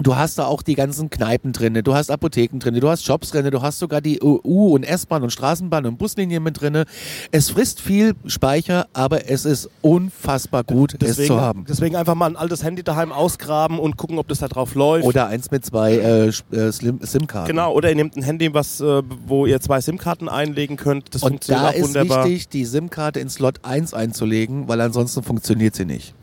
Du 0.00 0.14
hast 0.16 0.38
da 0.38 0.46
auch 0.46 0.62
die 0.62 0.76
ganzen 0.76 1.10
Kneipen 1.10 1.52
drinne, 1.52 1.82
du 1.82 1.92
hast 1.92 2.10
Apotheken 2.10 2.60
drinne, 2.60 2.78
du 2.78 2.88
hast 2.88 3.04
Shops 3.04 3.30
drinne, 3.30 3.50
du 3.50 3.62
hast 3.62 3.80
sogar 3.80 4.00
die 4.00 4.20
U- 4.20 4.74
und 4.74 4.84
S-Bahn 4.84 5.24
und 5.24 5.30
Straßenbahn 5.30 5.86
und 5.86 5.98
Buslinien 5.98 6.40
mit 6.42 6.60
drinne. 6.60 6.84
Es 7.32 7.50
frisst 7.50 7.80
viel 7.80 8.14
Speicher, 8.26 8.86
aber 8.92 9.28
es 9.28 9.44
ist 9.44 9.68
unfassbar 9.82 10.62
gut, 10.62 11.02
es 11.02 11.16
zu 11.16 11.40
haben. 11.40 11.64
deswegen 11.68 11.96
einfach 11.96 12.14
mal 12.14 12.26
ein 12.26 12.36
altes 12.36 12.62
Handy 12.62 12.84
daheim 12.84 13.10
ausgraben 13.10 13.80
und 13.80 13.96
gucken, 13.96 14.18
ob 14.18 14.28
das 14.28 14.38
da 14.38 14.46
drauf 14.46 14.76
läuft. 14.76 15.04
Oder 15.04 15.26
eins 15.26 15.50
mit 15.50 15.66
zwei 15.66 15.94
äh, 15.94 16.26
äh, 16.28 16.32
SIM-Karten. 16.70 17.48
Genau, 17.48 17.72
oder 17.72 17.88
ihr 17.88 17.96
nehmt 17.96 18.16
ein 18.16 18.22
Handy, 18.22 18.54
was, 18.54 18.80
äh, 18.80 19.02
wo 19.26 19.46
ihr 19.46 19.60
zwei 19.60 19.80
SIM-Karten 19.80 20.28
einlegen 20.28 20.76
könnt. 20.76 21.12
Das 21.12 21.24
Und 21.24 21.30
funktioniert 21.30 21.64
da 21.64 21.70
auch 21.70 21.74
ist 21.74 21.88
wunderbar. 21.88 22.24
wichtig, 22.24 22.48
die 22.50 22.64
SIM-Karte 22.64 23.18
in 23.18 23.28
Slot 23.28 23.64
1 23.64 23.94
einzulegen, 23.94 24.68
weil 24.68 24.80
ansonsten 24.80 25.24
funktioniert 25.24 25.74
sie 25.74 25.86
nicht. 25.86 26.14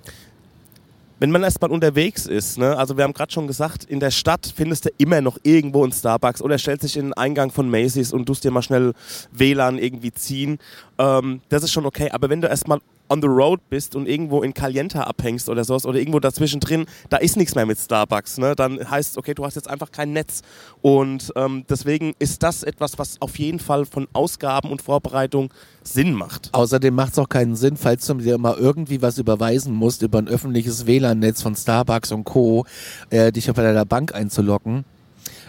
Wenn 1.26 1.32
man 1.32 1.42
erstmal 1.42 1.72
unterwegs 1.72 2.28
ist, 2.28 2.60
ne? 2.60 2.78
also 2.78 2.98
wir 2.98 3.04
haben 3.04 3.14
gerade 3.14 3.34
schon 3.34 3.48
gesagt, 3.48 3.84
in 3.84 4.00
der 4.00 4.12
Stadt 4.12 4.54
findest 4.56 4.86
du 4.86 4.90
immer 5.00 5.22
noch 5.22 5.40
irgendwo 5.42 5.82
einen 5.82 5.92
Starbucks 5.92 6.40
oder 6.40 6.60
stellst 6.60 6.84
dich 6.84 6.98
in 6.98 7.06
den 7.06 7.14
Eingang 7.14 7.50
von 7.50 7.68
Macy's 7.68 8.14
und 8.14 8.28
tust 8.28 8.44
dir 8.44 8.52
mal 8.52 8.62
schnell 8.62 8.94
WLAN 9.32 9.80
irgendwie 9.80 10.12
ziehen. 10.12 10.60
Ähm, 10.98 11.42
das 11.50 11.64
ist 11.64 11.72
schon 11.72 11.86
okay, 11.86 12.10
aber 12.12 12.30
wenn 12.30 12.42
du 12.42 12.48
erstmal 12.48 12.80
on 13.10 13.22
the 13.22 13.28
road 13.28 13.60
bist 13.70 13.96
und 13.96 14.08
irgendwo 14.08 14.42
in 14.42 14.54
Calienta 14.54 15.02
abhängst 15.04 15.50
oder 15.50 15.64
sowas 15.64 15.86
oder 15.86 16.00
irgendwo 16.00 16.20
dazwischen 16.20 16.60
drin, 16.60 16.86
da 17.10 17.18
ist 17.18 17.38
nichts 17.38 17.56
mehr 17.56 17.66
mit 17.66 17.78
Starbucks. 17.78 18.38
Ne? 18.38 18.56
Dann 18.56 18.90
heißt, 18.90 19.18
okay, 19.18 19.34
du 19.34 19.46
hast 19.46 19.56
jetzt 19.56 19.70
einfach 19.70 19.92
kein 19.92 20.14
Netz. 20.14 20.42
Und 20.82 21.32
ähm, 21.36 21.66
deswegen 21.70 22.14
ist 22.20 22.44
das 22.44 22.64
etwas, 22.64 22.98
was 22.98 23.22
auf 23.22 23.38
jeden 23.38 23.60
Fall 23.60 23.86
von 23.86 24.08
Ausgaben 24.14 24.72
und 24.72 24.82
Vorbereitung 24.82 25.54
Sinn 25.84 26.14
macht. 26.14 26.50
Außerdem 26.54 26.94
macht 26.94 27.14
es 27.14 27.20
auch 27.20 27.30
keinen 27.30 27.56
Sinn, 27.56 27.78
falls 27.78 28.06
du 28.08 28.16
dir 28.16 28.38
mal 28.38 28.56
irgendwie 28.58 29.02
was 29.02 29.18
überweisen 29.18 29.74
musst 29.74 30.02
über 30.02 30.20
ein 30.20 30.28
öffentliches 30.28 30.88
WLAN-Netz 30.88 31.42
von 31.42 31.56
Starbucks 31.56 32.12
und 32.12 32.24
Co., 32.24 32.66
äh, 33.10 33.32
dich 33.32 33.50
auf 33.50 33.56
deiner 33.56 33.86
Bank 33.86 34.16
einzuloggen. 34.16 34.84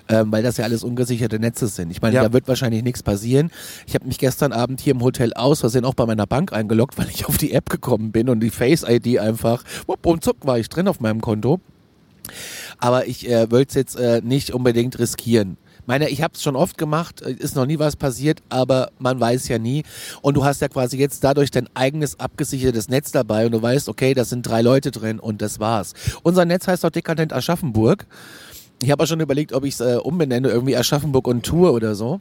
Ähm, 0.08 0.30
weil 0.30 0.42
das 0.44 0.56
ja 0.56 0.64
alles 0.64 0.84
ungesicherte 0.84 1.40
Netze 1.40 1.66
sind. 1.66 1.90
Ich 1.90 2.00
meine, 2.00 2.14
Ja. 2.14 2.22
da 2.22 2.32
wird 2.32 2.46
wahrscheinlich 2.46 2.84
nichts 2.84 3.02
passieren. 3.02 3.50
Ich 3.88 3.94
habe 3.94 4.06
mich 4.06 4.18
gestern 4.18 4.52
Abend 4.52 4.80
hier 4.80 4.92
im 4.94 5.02
Hotel 5.02 5.32
aus 5.34 5.60
Versehen 5.60 5.84
auch 5.84 5.94
bei 5.94 6.06
meiner 6.06 6.26
Bank 6.28 6.52
eingeloggt, 6.52 6.96
weil 6.96 7.08
ich 7.08 7.26
auf 7.26 7.38
die 7.38 7.52
App 7.52 7.68
gekommen 7.70 8.12
bin 8.12 8.28
und 8.28 8.38
die 8.40 8.50
Face-ID 8.50 9.18
einfach, 9.18 9.64
wupp, 9.86 10.06
und 10.06 10.22
zuck 10.22 10.36
war 10.46 10.58
ich 10.60 10.68
drin 10.68 10.86
auf 10.86 11.00
meinem 11.00 11.20
Konto. 11.20 11.58
Aber 12.78 13.06
ich 13.08 13.28
äh, 13.28 13.50
wollte 13.50 13.70
es 13.70 13.74
jetzt 13.74 13.96
äh, 13.96 14.20
nicht 14.22 14.52
unbedingt 14.52 14.98
riskieren. 14.98 15.56
Meine, 15.86 16.08
ich 16.08 16.20
habe 16.22 16.34
es 16.34 16.42
schon 16.42 16.56
oft 16.56 16.78
gemacht, 16.78 17.22
äh, 17.22 17.30
ist 17.32 17.54
noch 17.54 17.66
nie 17.66 17.78
was 17.78 17.94
passiert, 17.96 18.42
aber 18.48 18.90
man 18.98 19.18
weiß 19.20 19.46
ja 19.48 19.58
nie. 19.58 19.84
Und 20.22 20.36
du 20.36 20.44
hast 20.44 20.60
ja 20.60 20.68
quasi 20.68 20.98
jetzt 20.98 21.22
dadurch 21.24 21.50
dein 21.50 21.68
eigenes 21.74 22.18
abgesichertes 22.18 22.88
Netz 22.88 23.12
dabei 23.12 23.46
und 23.46 23.52
du 23.52 23.62
weißt, 23.62 23.88
okay, 23.88 24.12
da 24.14 24.24
sind 24.24 24.42
drei 24.42 24.62
Leute 24.62 24.90
drin 24.90 25.20
und 25.20 25.42
das 25.42 25.60
war's. 25.60 25.94
Unser 26.22 26.44
Netz 26.44 26.66
heißt 26.66 26.82
doch 26.84 26.90
Dekadent 26.90 27.32
Aschaffenburg. 27.32 28.06
Ich 28.82 28.90
habe 28.90 29.02
auch 29.02 29.06
schon 29.06 29.20
überlegt, 29.20 29.52
ob 29.52 29.64
ich 29.64 29.74
es 29.74 29.80
äh, 29.80 29.96
umbenenne, 29.96 30.48
irgendwie 30.48 30.76
Aschaffenburg 30.76 31.26
und 31.28 31.44
Tour 31.44 31.72
oder 31.72 31.94
so. 31.94 32.20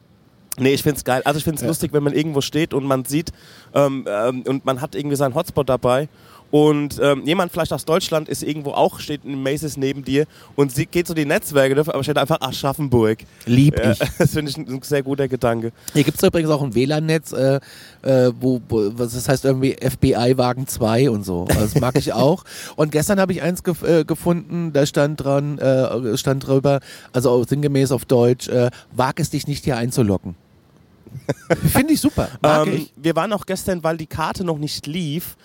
Nee, 0.58 0.72
ich 0.72 0.82
find's 0.82 1.04
geil. 1.04 1.20
Also 1.24 1.38
ich 1.38 1.44
find's 1.44 1.62
lustig, 1.62 1.92
wenn 1.92 2.02
man 2.02 2.14
irgendwo 2.14 2.40
steht 2.40 2.72
und 2.72 2.84
man 2.84 3.04
sieht 3.04 3.30
ähm, 3.74 4.06
ähm, 4.08 4.42
und 4.46 4.64
man 4.64 4.80
hat 4.80 4.94
irgendwie 4.94 5.16
seinen 5.16 5.34
Hotspot 5.34 5.68
dabei 5.68 6.08
und 6.50 7.00
ähm, 7.02 7.22
jemand 7.24 7.52
vielleicht 7.52 7.72
aus 7.72 7.84
Deutschland 7.84 8.28
ist 8.28 8.42
irgendwo 8.42 8.70
auch, 8.70 9.00
steht 9.00 9.24
in 9.24 9.42
Macy's 9.42 9.76
neben 9.76 10.04
dir 10.04 10.26
und 10.54 10.72
sie 10.72 10.86
geht 10.86 11.06
so 11.06 11.14
die 11.14 11.24
Netzwerke, 11.24 11.78
aber 11.78 12.02
steht 12.04 12.18
einfach 12.18 12.40
Aschaffenburg. 12.40 13.18
Lieb 13.46 13.78
Ja, 13.78 13.92
ich. 13.92 13.98
das 14.18 14.30
finde 14.30 14.50
ich 14.50 14.56
ein 14.56 14.80
sehr 14.82 15.02
guter 15.02 15.28
Gedanke. 15.28 15.72
Hier 15.92 16.04
gibt's 16.04 16.22
übrigens 16.22 16.50
auch 16.50 16.62
ein 16.62 16.74
WLAN-Netz, 16.74 17.32
äh, 17.32 17.60
äh, 18.02 18.32
wo, 18.40 18.60
wo, 18.68 18.92
was 18.96 19.14
das 19.14 19.28
heißt 19.28 19.44
irgendwie 19.44 19.76
FBI-Wagen 19.80 20.66
2 20.66 21.10
und 21.10 21.24
so. 21.24 21.46
Also 21.48 21.60
Das 21.60 21.80
mag 21.80 21.96
ich 21.98 22.12
auch. 22.12 22.44
Und 22.76 22.92
gestern 22.92 23.18
habe 23.20 23.32
ich 23.32 23.42
eins 23.42 23.62
gef 23.62 23.82
äh, 23.82 24.04
gefunden, 24.04 24.72
da 24.72 24.86
stand 24.86 25.22
dran, 25.22 25.58
äh, 25.58 26.16
stand 26.16 26.46
drüber, 26.46 26.80
also 27.12 27.42
sinngemäß 27.44 27.90
auf 27.92 28.04
Deutsch, 28.04 28.48
äh, 28.48 28.70
wag 28.92 29.14
es 29.18 29.30
dich 29.30 29.46
nicht 29.46 29.64
hier 29.64 29.76
einzulocken. 29.76 30.34
Finde 31.72 31.94
ich 31.94 32.00
super. 32.00 32.28
Ähm, 32.42 32.72
ich. 32.72 32.92
wir 32.96 33.16
waren 33.16 33.32
auch 33.32 33.46
gestern, 33.46 33.82
weil 33.82 33.96
die 33.96 34.06
Karte 34.06 34.44
noch 34.44 34.58
nicht 34.58 34.86
lief. 34.86 35.36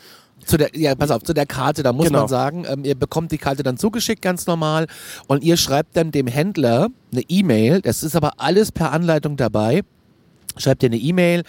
Zu 0.46 0.58
der, 0.58 0.70
ja, 0.76 0.96
pass 0.96 1.12
auf, 1.12 1.24
zu 1.24 1.34
der 1.34 1.46
Karte, 1.46 1.84
da 1.84 1.94
muss 1.94 2.08
Genau. 2.08 2.20
man 2.20 2.28
sagen, 2.28 2.66
ähm, 2.68 2.84
ihr 2.84 2.96
bekommt 2.96 3.32
die 3.32 3.38
Karte 3.38 3.64
dann 3.64 3.78
zugeschickt, 3.78 4.22
ganz 4.22 4.48
normal, 4.48 4.88
und 5.28 5.44
ihr 5.44 5.56
schreibt 5.58 5.96
dann 5.98 6.12
dem 6.12 6.28
Händler 6.28 6.88
eine 7.12 7.22
E-Mail, 7.30 7.82
das 7.82 8.04
ist 8.04 8.16
aber 8.16 8.34
alles 8.38 8.72
per 8.72 8.92
Anleitung 8.92 9.38
dabei, 9.38 9.82
schreibt 10.58 10.84
ihr 10.84 10.90
eine 10.90 10.98
E-Mail, 10.98 11.44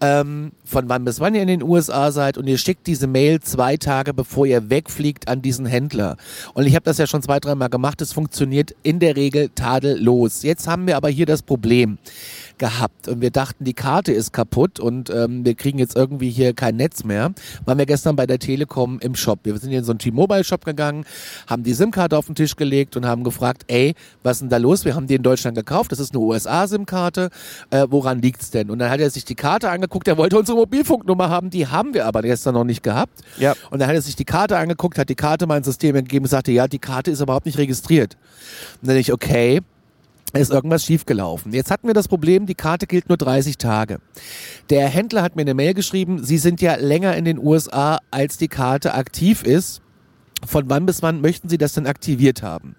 ähm, 0.00 0.52
von 0.64 0.88
wann 0.88 1.04
bis 1.04 1.18
wann 1.20 1.34
ihr 1.34 1.42
in 1.42 1.48
den 1.48 1.62
USA 1.62 2.12
seid 2.12 2.38
und 2.38 2.46
ihr 2.46 2.56
schickt 2.58 2.86
diese 2.86 3.06
Mail 3.06 3.40
zwei 3.40 3.76
Tage 3.76 4.14
bevor 4.14 4.46
ihr 4.46 4.70
wegfliegt 4.70 5.28
an 5.28 5.42
diesen 5.42 5.66
Händler. 5.66 6.16
Und 6.54 6.66
ich 6.66 6.74
habe 6.74 6.84
das 6.84 6.96
ja 6.98 7.06
schon 7.06 7.22
zwei, 7.22 7.40
dreimal 7.40 7.68
gemacht, 7.68 8.00
es 8.00 8.12
funktioniert 8.12 8.74
in 8.82 9.00
der 9.00 9.16
Regel 9.16 9.50
tadellos. 9.54 10.42
Jetzt 10.44 10.66
haben 10.68 10.86
wir 10.86 10.96
aber 10.96 11.08
hier 11.10 11.26
das 11.26 11.42
Problem 11.42 11.98
gehabt 12.58 13.08
und 13.08 13.20
wir 13.20 13.30
dachten, 13.30 13.64
die 13.64 13.74
Karte 13.74 14.12
ist 14.12 14.32
kaputt 14.32 14.80
und 14.80 15.10
ähm, 15.10 15.44
wir 15.44 15.54
kriegen 15.54 15.78
jetzt 15.78 15.96
irgendwie 15.96 16.30
hier 16.30 16.54
kein 16.54 16.76
Netz 16.76 17.04
mehr. 17.04 17.32
Waren 17.64 17.78
wir 17.78 17.86
gestern 17.86 18.16
bei 18.16 18.26
der 18.26 18.38
Telekom 18.38 18.98
im 19.00 19.14
Shop. 19.14 19.40
Wir 19.44 19.56
sind 19.58 19.72
in 19.72 19.84
so 19.84 19.92
einen 19.92 19.98
T-Mobile-Shop 19.98 20.64
gegangen, 20.64 21.04
haben 21.46 21.62
die 21.62 21.74
SIM-Karte 21.74 22.16
auf 22.16 22.26
den 22.26 22.34
Tisch 22.34 22.56
gelegt 22.56 22.96
und 22.96 23.06
haben 23.06 23.24
gefragt, 23.24 23.64
ey, 23.68 23.94
was 24.22 24.36
ist 24.36 24.40
denn 24.40 24.48
da 24.48 24.56
los? 24.56 24.84
Wir 24.84 24.94
haben 24.94 25.06
die 25.06 25.14
in 25.14 25.22
Deutschland 25.22 25.56
gekauft, 25.56 25.92
das 25.92 26.00
ist 26.00 26.14
eine 26.14 26.22
USA-SIM-Karte, 26.22 27.30
äh, 27.70 27.86
woran 27.88 28.20
liegt's 28.20 28.50
denn? 28.50 28.70
Und 28.70 28.78
dann 28.78 28.90
hat 28.90 29.00
er 29.00 29.10
sich 29.10 29.24
die 29.24 29.34
Karte 29.34 29.70
angeguckt, 29.70 30.08
er 30.08 30.16
wollte 30.16 30.38
unsere 30.38 30.58
Mobilfunknummer 30.58 31.30
haben, 31.30 31.50
die 31.50 31.66
haben 31.66 31.94
wir 31.94 32.06
aber 32.06 32.22
gestern 32.22 32.54
noch 32.54 32.64
nicht 32.64 32.82
gehabt. 32.82 33.20
Ja. 33.38 33.54
Und 33.70 33.80
dann 33.80 33.88
hat 33.88 33.94
er 33.94 34.02
sich 34.02 34.16
die 34.16 34.24
Karte 34.24 34.56
angeguckt, 34.56 34.98
hat 34.98 35.08
die 35.08 35.14
Karte 35.14 35.46
mal 35.46 35.58
ins 35.58 35.66
System 35.66 35.94
gegeben 35.94 36.24
und 36.24 36.30
sagte, 36.30 36.52
ja, 36.52 36.66
die 36.66 36.78
Karte 36.78 37.10
ist 37.10 37.20
überhaupt 37.20 37.46
nicht 37.46 37.58
registriert. 37.58 38.16
Und 38.80 38.88
dann 38.88 38.96
dachte 38.96 39.00
ich, 39.00 39.12
okay, 39.12 39.60
ist 40.34 40.50
irgendwas 40.50 40.84
schiefgelaufen. 40.84 41.52
Jetzt 41.52 41.70
hatten 41.70 41.86
wir 41.86 41.94
das 41.94 42.08
Problem, 42.08 42.46
die 42.46 42.54
Karte 42.54 42.86
gilt 42.86 43.08
nur 43.08 43.16
30 43.18 43.56
Tage. 43.58 43.98
Der 44.70 44.88
Händler 44.88 45.22
hat 45.22 45.36
mir 45.36 45.42
eine 45.42 45.54
Mail 45.54 45.74
geschrieben, 45.74 46.22
Sie 46.24 46.38
sind 46.38 46.60
ja 46.60 46.74
länger 46.76 47.16
in 47.16 47.24
den 47.24 47.38
USA, 47.38 47.98
als 48.10 48.36
die 48.36 48.48
Karte 48.48 48.94
aktiv 48.94 49.42
ist. 49.42 49.80
Von 50.46 50.70
wann 50.70 50.86
bis 50.86 51.02
wann 51.02 51.20
möchten 51.20 51.48
Sie 51.48 51.58
das 51.58 51.72
denn 51.72 51.86
aktiviert 51.86 52.42
haben? 52.42 52.76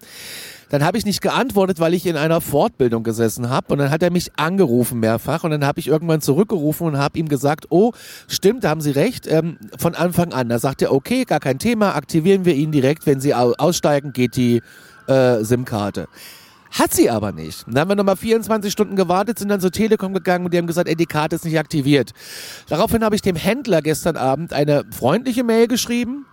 Dann 0.70 0.84
habe 0.84 0.96
ich 0.96 1.04
nicht 1.04 1.20
geantwortet, 1.20 1.78
weil 1.80 1.92
ich 1.94 2.06
in 2.06 2.16
einer 2.16 2.40
Fortbildung 2.40 3.02
gesessen 3.02 3.50
habe. 3.50 3.72
Und 3.72 3.78
dann 3.80 3.90
hat 3.90 4.02
er 4.02 4.10
mich 4.10 4.30
angerufen 4.36 5.00
mehrfach. 5.00 5.42
Und 5.44 5.50
dann 5.50 5.66
habe 5.66 5.80
ich 5.80 5.88
irgendwann 5.88 6.20
zurückgerufen 6.20 6.86
und 6.86 6.96
habe 6.96 7.18
ihm 7.18 7.28
gesagt, 7.28 7.66
oh, 7.70 7.92
stimmt, 8.28 8.62
da 8.64 8.70
haben 8.70 8.80
Sie 8.80 8.92
recht, 8.92 9.26
ähm, 9.26 9.58
von 9.76 9.94
Anfang 9.96 10.32
an. 10.32 10.48
Da 10.48 10.58
sagt 10.60 10.80
er, 10.80 10.92
okay, 10.94 11.24
gar 11.24 11.40
kein 11.40 11.58
Thema, 11.58 11.96
aktivieren 11.96 12.44
wir 12.44 12.54
ihn 12.54 12.70
direkt. 12.70 13.04
Wenn 13.04 13.20
Sie 13.20 13.34
au- 13.34 13.54
aussteigen, 13.58 14.12
geht 14.12 14.36
die 14.36 14.62
äh, 15.08 15.42
SIM-Karte. 15.44 16.06
Hat 16.70 16.94
sie 16.94 17.10
aber 17.10 17.32
nicht. 17.32 17.64
Dann 17.66 17.80
haben 17.80 17.88
wir 17.88 17.96
nochmal 17.96 18.16
24 18.16 18.72
Stunden 18.72 18.94
gewartet, 18.94 19.38
sind 19.38 19.48
dann 19.48 19.60
zur 19.60 19.72
Telekom 19.72 20.14
gegangen 20.14 20.44
und 20.44 20.54
die 20.54 20.58
haben 20.58 20.68
gesagt, 20.68 20.88
ey, 20.88 20.94
die 20.94 21.06
Karte 21.06 21.36
ist 21.36 21.44
nicht 21.44 21.58
aktiviert. 21.58 22.12
Daraufhin 22.68 23.04
habe 23.04 23.16
ich 23.16 23.22
dem 23.22 23.36
Händler 23.36 23.82
gestern 23.82 24.16
Abend 24.16 24.52
eine 24.52 24.84
freundliche 24.90 25.42
Mail 25.42 25.66
geschrieben, 25.66 26.26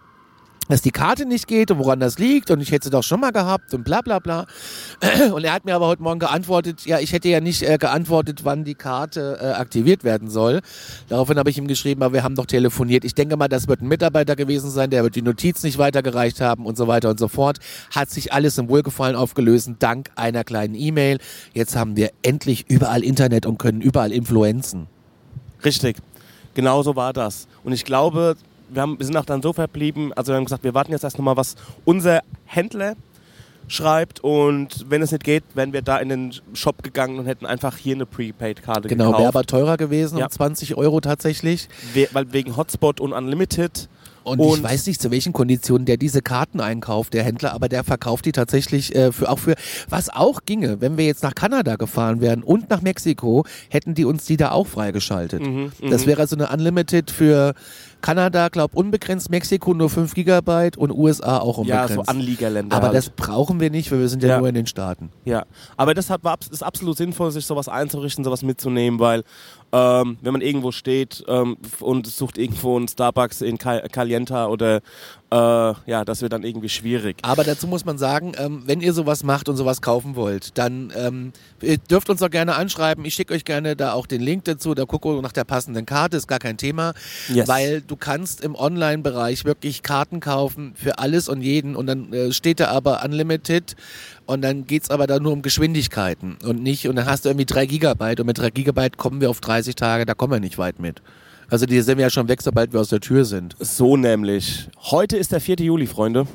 dass 0.67 0.81
die 0.81 0.91
Karte 0.91 1.25
nicht 1.25 1.47
geht 1.47 1.71
und 1.71 1.79
woran 1.79 1.99
das 1.99 2.19
liegt 2.19 2.51
und 2.51 2.61
ich 2.61 2.71
hätte 2.71 2.85
sie 2.85 2.89
doch 2.89 3.03
schon 3.03 3.19
mal 3.19 3.31
gehabt 3.31 3.73
und 3.73 3.83
bla 3.83 4.01
bla 4.01 4.19
bla. 4.19 4.45
Und 5.33 5.43
er 5.43 5.53
hat 5.53 5.65
mir 5.65 5.75
aber 5.75 5.87
heute 5.87 6.01
Morgen 6.01 6.19
geantwortet, 6.19 6.85
ja, 6.85 6.99
ich 6.99 7.11
hätte 7.13 7.29
ja 7.29 7.39
nicht 7.39 7.61
äh, 7.61 7.77
geantwortet, 7.77 8.43
wann 8.43 8.63
die 8.63 8.75
Karte 8.75 9.37
äh, 9.41 9.47
aktiviert 9.51 10.03
werden 10.03 10.29
soll. 10.29 10.61
Daraufhin 11.09 11.37
habe 11.37 11.49
ich 11.49 11.57
ihm 11.57 11.67
geschrieben, 11.67 12.01
aber 12.01 12.13
wir 12.13 12.23
haben 12.23 12.35
doch 12.35 12.45
telefoniert. 12.45 13.05
Ich 13.05 13.13
denke 13.13 13.37
mal, 13.37 13.47
das 13.47 13.67
wird 13.67 13.81
ein 13.81 13.87
Mitarbeiter 13.87 14.35
gewesen 14.35 14.69
sein, 14.69 14.89
der 14.89 15.03
wird 15.03 15.15
die 15.15 15.21
Notiz 15.21 15.63
nicht 15.63 15.77
weitergereicht 15.77 16.41
haben 16.41 16.65
und 16.65 16.77
so 16.77 16.87
weiter 16.87 17.09
und 17.09 17.19
so 17.19 17.27
fort. 17.27 17.59
Hat 17.93 18.09
sich 18.09 18.33
alles 18.33 18.57
im 18.57 18.69
Wohlgefallen 18.69 19.15
aufgelöst, 19.15 19.69
dank 19.79 20.09
einer 20.15 20.43
kleinen 20.43 20.75
E-Mail. 20.75 21.19
Jetzt 21.53 21.75
haben 21.75 21.95
wir 21.95 22.11
endlich 22.23 22.69
überall 22.69 23.03
Internet 23.03 23.45
und 23.45 23.57
können 23.59 23.81
überall 23.81 24.11
influenzen. 24.11 24.87
Richtig. 25.63 25.97
Genau 26.53 26.81
so 26.81 26.95
war 26.95 27.13
das. 27.13 27.47
Und 27.63 27.73
ich 27.73 27.85
glaube, 27.85 28.35
wir, 28.69 28.81
haben, 28.81 28.97
wir 28.99 29.05
sind 29.05 29.17
auch 29.17 29.25
dann 29.25 29.41
so 29.41 29.53
verblieben, 29.53 30.11
also 30.13 30.31
wir 30.31 30.37
haben 30.37 30.45
gesagt, 30.45 30.63
wir 30.63 30.73
warten 30.73 30.91
jetzt 30.91 31.03
erst 31.03 31.17
nochmal, 31.17 31.37
was 31.37 31.55
unser 31.85 32.21
Händler 32.45 32.95
schreibt 33.69 34.21
und 34.23 34.85
wenn 34.89 35.01
es 35.01 35.11
nicht 35.11 35.25
geht, 35.25 35.43
wären 35.53 35.73
wir 35.73 35.81
da 35.81 35.97
in 35.97 36.07
den 36.09 36.33
Shop 36.53 36.83
gegangen 36.83 37.19
und 37.19 37.25
hätten 37.25 37.45
einfach 37.45 37.75
hier 37.75 37.95
eine 37.95 38.05
Prepaid-Karte 38.05 38.87
Genau, 38.87 39.05
wäre 39.05 39.17
gekauft. 39.17 39.27
aber 39.35 39.43
teurer 39.45 39.77
gewesen, 39.77 40.17
Ja. 40.17 40.25
um 40.25 40.31
20 40.31 40.75
Euro 40.77 41.01
tatsächlich. 41.01 41.67
We 41.93 42.07
weil 42.13 42.31
wegen 42.31 42.55
Hotspot 42.55 43.01
und 43.01 43.11
Unlimited. 43.11 43.89
Und, 44.23 44.39
Und- 44.41 44.57
ich 44.57 44.63
weiß 44.63 44.87
nicht, 44.87 45.01
zu 45.01 45.09
welchen 45.11 45.31
Konditionen 45.33 45.85
der 45.85 45.95
diese 45.97 46.21
Karten 46.21 46.59
einkauft, 46.61 47.13
der 47.13 47.23
Händler, 47.23 47.53
aber 47.53 47.69
der 47.69 47.83
verkauft 47.85 48.25
die 48.25 48.33
tatsächlich 48.33 48.93
äh, 48.95 49.11
für 49.13 49.29
auch 49.29 49.39
für 49.39 49.55
was 49.89 50.09
auch 50.09 50.41
ginge, 50.45 50.79
wenn 50.81 50.97
wir 50.97 51.05
jetzt 51.05 51.23
nach 51.23 51.33
Kanada 51.35 51.75
gefahren 51.77 52.19
wären 52.21 52.43
und 52.43 52.69
nach 52.69 52.81
Mexiko, 52.81 53.45
hätten 53.69 53.95
die 53.95 54.03
uns 54.05 54.25
die 54.25 54.35
da 54.35 54.51
auch 54.51 54.67
freigeschaltet. 54.67 55.41
Mhm, 55.41 55.71
Das 55.89 56.05
wäre 56.07 56.19
also 56.21 56.35
eine 56.35 56.49
Unlimited 56.49 57.09
für 57.11 57.53
Kanada, 58.01 58.47
glaub 58.49 58.75
unbegrenzt, 58.75 59.29
Mexiko 59.29 59.73
nur 59.73 59.89
5 59.89 60.13
Gigabyte 60.13 60.77
und 60.77 60.91
USA 60.91 61.39
auch 61.39 61.57
Ja, 61.65 61.81
unbegrenzt. 61.83 61.93
so 61.95 62.01
Anliegerländer. 62.11 62.75
aber 62.75 62.87
halt. 62.87 62.97
das 62.97 63.09
brauchen 63.09 63.59
wir 63.59 63.69
nicht, 63.69 63.91
weil 63.91 63.99
wir 63.99 64.09
sind 64.09 64.23
ja, 64.23 64.29
Ja. 64.29 64.39
nur 64.39 64.47
in 64.49 64.55
den 64.55 64.67
Staaten. 64.67 65.09
Ja, 65.25 65.45
aber 65.75 65.93
deshalb 65.93 66.23
war 66.23 66.37
es 66.39 66.47
ist 66.47 66.63
absolut 66.63 66.97
sinnvoll, 66.97 67.31
sich 67.31 67.45
sowas 67.45 67.67
einzurichten, 67.67 68.23
sowas 68.23 68.43
mitzunehmen, 68.43 68.99
weil 68.99 69.23
ähm, 69.71 70.17
wenn 70.21 70.33
man 70.33 70.41
irgendwo 70.41 70.71
steht 70.71 71.23
ähm, 71.27 71.57
und 71.79 72.07
sucht 72.07 72.37
irgendwo 72.37 72.77
einen 72.77 72.87
Starbucks 72.87 73.41
in 73.41 73.57
Cal 73.57 73.87
Calienta 73.91 74.47
oder 74.47 74.81
äh, 75.29 75.35
ja, 75.35 76.05
das 76.05 76.21
wird 76.21 76.31
dann 76.31 76.43
irgendwie 76.43 76.69
schwierig. 76.69 77.17
Aber 77.21 77.43
dazu 77.43 77.67
muss 77.67 77.83
man 77.83 77.97
sagen, 77.97 78.31
ähm, 78.37 78.63
wenn 78.65 78.79
ihr 78.79 78.93
sowas 78.93 79.23
macht 79.23 79.49
und 79.49 79.57
sowas 79.57 79.81
kaufen 79.81 80.15
wollt, 80.15 80.57
dann 80.57 80.93
ähm, 80.95 81.33
ihr 81.61 81.77
dürft 81.77 82.09
uns 82.09 82.21
doch 82.21 82.29
gerne 82.29 82.55
anschreiben. 82.55 83.03
Ich 83.03 83.15
schicke 83.15 83.33
euch 83.33 83.43
gerne 83.43 83.75
da 83.75 83.91
auch 83.91 84.05
den 84.05 84.21
Link 84.21 84.45
dazu. 84.45 84.73
Da 84.73 84.85
gucke 84.85 85.21
nach 85.21 85.33
der 85.33 85.43
passenden 85.43 85.85
Karte, 85.85 86.15
ist 86.15 86.27
gar 86.27 86.39
kein 86.39 86.57
Thema. 86.57 86.93
Yes. 87.27 87.47
Weil 87.47 87.81
du 87.81 87.97
kannst 87.97 88.41
im 88.41 88.55
Online-Bereich 88.55 89.43
wirklich 89.43 89.83
Karten 89.83 90.21
kaufen 90.21 90.73
für 90.75 90.99
alles 90.99 91.27
und 91.27 91.41
jeden 91.41 91.75
und 91.75 91.87
dann 91.87 92.13
äh, 92.13 92.31
steht 92.31 92.61
da 92.61 92.69
aber 92.69 93.03
Unlimited 93.03 93.75
und 94.27 94.41
dann 94.43 94.67
geht's 94.67 94.91
aber 94.91 95.07
da 95.07 95.19
nur 95.19 95.33
um 95.33 95.41
Geschwindigkeiten 95.41 96.37
und 96.43 96.61
nicht, 96.61 96.87
und 96.87 96.95
dann 96.95 97.05
hast 97.07 97.25
du 97.25 97.29
irgendwie 97.29 97.45
drei 97.45 97.65
Gigabyte 97.65 98.19
und 98.19 98.27
mit 98.27 98.37
drei 98.37 98.51
Gigabyte 98.51 98.97
kommen 98.97 99.19
wir 99.21 99.29
auf 99.29 99.41
30 99.41 99.73
Tage, 99.73 100.05
da 100.05 100.13
kommen 100.13 100.33
wir 100.33 100.39
nicht 100.39 100.59
weit 100.59 100.79
mit. 100.79 101.01
Also 101.49 101.65
die 101.65 101.81
sind 101.81 101.97
ja 101.99 102.09
schon 102.09 102.27
weg, 102.27 102.41
sobald 102.41 102.73
wir 102.73 102.81
aus 102.81 102.89
der 102.89 102.99
Tür 102.99 103.25
sind. 103.25 103.55
So 103.59 103.95
nämlich. 103.95 104.67
Heute 104.91 105.15
ist 105.17 105.31
der 105.31 105.39
4. 105.39 105.55
Juli, 105.57 105.87
Freunde. 105.87 106.27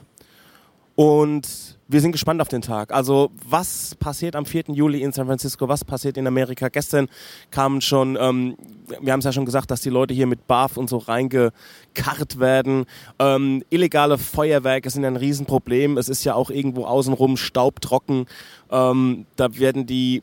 Und 0.95 1.79
wir 1.93 2.01
sind 2.01 2.13
gespannt 2.13 2.41
auf 2.41 2.49
den 2.49 2.63
Tag. 2.63 2.93
Also, 2.93 3.31
was 3.47 3.95
passiert 3.97 4.35
am 4.35 4.47
4. 4.47 4.65
Juli 4.69 5.03
in 5.03 5.13
San 5.13 5.27
Francisco? 5.27 5.69
Was 5.69 5.85
passiert 5.85 6.17
in 6.17 6.27
Amerika? 6.27 6.69
Gestern 6.69 7.09
kamen 7.51 7.83
schon, 7.83 8.17
ähm, 8.19 8.57
wir 9.01 9.13
haben 9.13 9.21
es 9.21 9.27
ja 9.27 9.33
schon 9.33 9.45
gesagt, 9.45 9.71
dass 9.71 9.83
die 9.83 9.91
Leute 9.91 10.15
hier 10.15 10.27
mit 10.27 10.47
BAF 10.47 10.79
und 10.79 10.89
so 10.89 10.97
reingekarrt 10.97 12.41
werden. 12.41 12.87
Ähm, 13.19 13.63
illegale 13.69 14.17
Feuerwerke 14.17 14.89
sind 14.89 15.05
ein 15.05 15.17
Riesenproblem. 15.17 15.99
Es 15.99 16.09
ist 16.09 16.25
ja 16.25 16.35
auch 16.35 16.51
irgendwo 16.51 16.87
außenrum 16.87 17.37
staubtrocken. 17.37 18.27
Ähm, 18.71 19.27
da 19.37 19.59
werden 19.59 19.87
die 19.87 20.23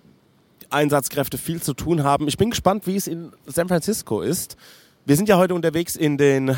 Einsatzkräfte 0.71 1.37
viel 1.37 1.61
zu 1.61 1.73
tun 1.75 2.03
haben. 2.03 2.27
Ich 2.27 2.37
bin 2.37 2.49
gespannt, 2.49 2.87
wie 2.87 2.95
es 2.95 3.07
in 3.07 3.31
San 3.45 3.67
Francisco 3.67 4.21
ist. 4.21 4.57
Wir 5.05 5.15
sind 5.15 5.29
ja 5.29 5.37
heute 5.37 5.53
unterwegs 5.53 5.95
in 5.95 6.17
den 6.17 6.55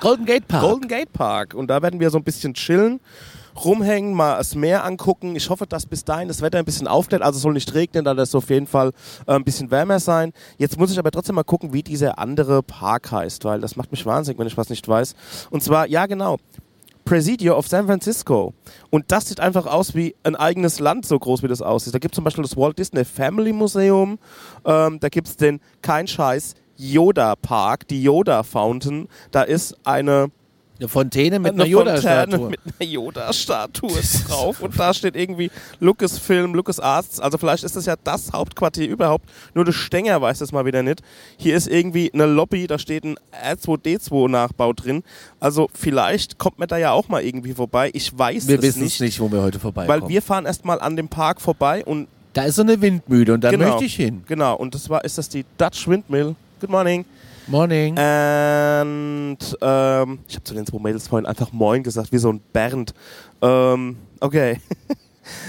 Golden 0.00 0.26
Gate 0.26 0.48
Park. 0.48 0.62
Golden 0.62 0.88
Gate 0.88 1.12
Park 1.12 1.54
und 1.54 1.68
da 1.68 1.80
werden 1.82 2.00
wir 2.00 2.10
so 2.10 2.18
ein 2.18 2.24
bisschen 2.24 2.54
chillen, 2.54 3.00
rumhängen, 3.64 4.14
mal 4.14 4.38
das 4.38 4.54
Meer 4.54 4.84
angucken. 4.84 5.36
Ich 5.36 5.50
hoffe, 5.50 5.66
dass 5.66 5.86
bis 5.86 6.04
dahin 6.04 6.28
das 6.28 6.42
Wetter 6.42 6.58
ein 6.58 6.64
bisschen 6.64 6.88
aufklärt. 6.88 7.22
Also 7.22 7.36
es 7.36 7.42
soll 7.42 7.52
nicht 7.52 7.74
regnen, 7.74 8.04
da 8.04 8.14
das 8.14 8.34
auf 8.34 8.50
jeden 8.50 8.66
Fall 8.66 8.92
äh, 9.26 9.34
ein 9.34 9.44
bisschen 9.44 9.70
wärmer 9.70 10.00
sein. 10.00 10.32
Jetzt 10.58 10.78
muss 10.78 10.90
ich 10.90 10.98
aber 10.98 11.10
trotzdem 11.10 11.34
mal 11.34 11.44
gucken, 11.44 11.72
wie 11.72 11.82
dieser 11.82 12.18
andere 12.18 12.62
Park 12.62 13.10
heißt, 13.10 13.44
weil 13.44 13.60
das 13.60 13.76
macht 13.76 13.90
mich 13.90 14.04
wahnsinnig, 14.06 14.38
wenn 14.38 14.46
ich 14.46 14.56
was 14.56 14.70
nicht 14.70 14.86
weiß. 14.86 15.14
Und 15.50 15.62
zwar, 15.62 15.88
ja 15.88 16.06
genau, 16.06 16.38
Presidio 17.06 17.56
of 17.56 17.68
San 17.68 17.86
Francisco. 17.86 18.52
Und 18.90 19.12
das 19.12 19.28
sieht 19.28 19.40
einfach 19.40 19.66
aus 19.66 19.94
wie 19.94 20.16
ein 20.24 20.34
eigenes 20.34 20.80
Land, 20.80 21.06
so 21.06 21.18
groß 21.18 21.42
wie 21.42 21.48
das 21.48 21.62
aussieht. 21.62 21.94
Da 21.94 21.98
gibt 21.98 22.14
es 22.14 22.16
zum 22.16 22.24
Beispiel 22.24 22.42
das 22.42 22.56
Walt 22.56 22.78
Disney 22.78 23.04
Family 23.04 23.52
Museum, 23.52 24.18
ähm, 24.64 24.98
da 25.00 25.08
gibt 25.08 25.28
es 25.28 25.36
den, 25.36 25.60
kein 25.82 26.08
Scheiß, 26.08 26.54
Yoda 26.76 27.36
Park, 27.36 27.86
die 27.88 28.02
Yoda 28.02 28.42
Fountain. 28.42 29.08
Da 29.30 29.42
ist 29.42 29.76
eine 29.84 30.30
Eine 30.78 30.88
Fontäne 30.88 31.38
mit 31.38 31.52
eine 31.54 31.62
einer 31.62 31.70
Yoda-Statue. 31.70 32.50
Mit 32.50 32.60
einer 32.78 32.88
Yoda-Statue 32.90 33.90
drauf 34.28 34.60
und 34.60 34.78
da 34.78 34.92
steht 34.92 35.16
irgendwie 35.16 35.50
Lucasfilm, 35.80 36.54
LucasArts. 36.54 37.18
Also 37.20 37.38
vielleicht 37.38 37.64
ist 37.64 37.76
das 37.76 37.86
ja 37.86 37.94
das 38.04 38.32
Hauptquartier 38.32 38.86
überhaupt. 38.88 39.24
Nur 39.54 39.64
der 39.64 39.72
Stenger 39.72 40.20
weiß 40.20 40.38
das 40.40 40.52
mal 40.52 40.66
wieder 40.66 40.82
nicht. 40.82 41.00
Hier 41.38 41.56
ist 41.56 41.66
irgendwie 41.66 42.10
eine 42.12 42.26
Lobby, 42.26 42.66
da 42.66 42.78
steht 42.78 43.04
ein 43.04 43.16
R2D2-Nachbau 43.42 44.72
drin. 44.72 45.02
Also 45.40 45.68
vielleicht 45.72 46.38
kommt 46.38 46.58
man 46.58 46.68
da 46.68 46.76
ja 46.76 46.92
auch 46.92 47.08
mal 47.08 47.22
irgendwie 47.22 47.52
vorbei. 47.54 47.90
Ich 47.92 48.16
weiß 48.16 48.46
Wir 48.48 48.56
es 48.56 48.62
wissen 48.62 48.82
nicht. 48.82 48.94
es 48.94 49.00
nicht, 49.00 49.20
wo 49.20 49.30
wir 49.30 49.42
heute 49.42 49.58
vorbeikommen. 49.58 50.02
Weil 50.02 50.08
wir 50.08 50.22
fahren 50.22 50.46
erstmal 50.46 50.80
an 50.80 50.96
dem 50.96 51.08
Park 51.08 51.40
vorbei 51.40 51.84
und 51.84 52.08
da 52.32 52.44
ist 52.44 52.56
so 52.56 52.62
eine 52.62 52.80
Windmühle 52.82 53.32
und 53.32 53.42
da 53.42 53.50
Genau. 53.50 53.68
möchte 53.70 53.84
ich 53.86 53.94
hin. 53.96 54.22
genau, 54.26 54.56
und 54.56 54.74
das 54.74 54.90
war, 54.90 55.02
ist 55.04 55.16
das 55.16 55.28
die 55.30 55.44
Dutch 55.56 55.88
Windmill. 55.88 56.34
Good 56.60 56.68
morning. 56.70 57.04
Morning. 57.48 57.96
Und 57.96 59.38
ähm, 59.60 60.18
ich 60.28 60.34
habe 60.34 60.44
zu 60.44 60.54
den 60.54 60.66
zwei 60.66 60.78
Mädels 60.78 61.06
vorhin 61.06 61.26
einfach 61.26 61.52
Moin 61.52 61.82
gesagt, 61.82 62.10
wie 62.12 62.18
so 62.18 62.32
ein 62.32 62.40
Bernd. 62.52 62.92
Ähm, 63.40 63.96
okay. 64.20 64.60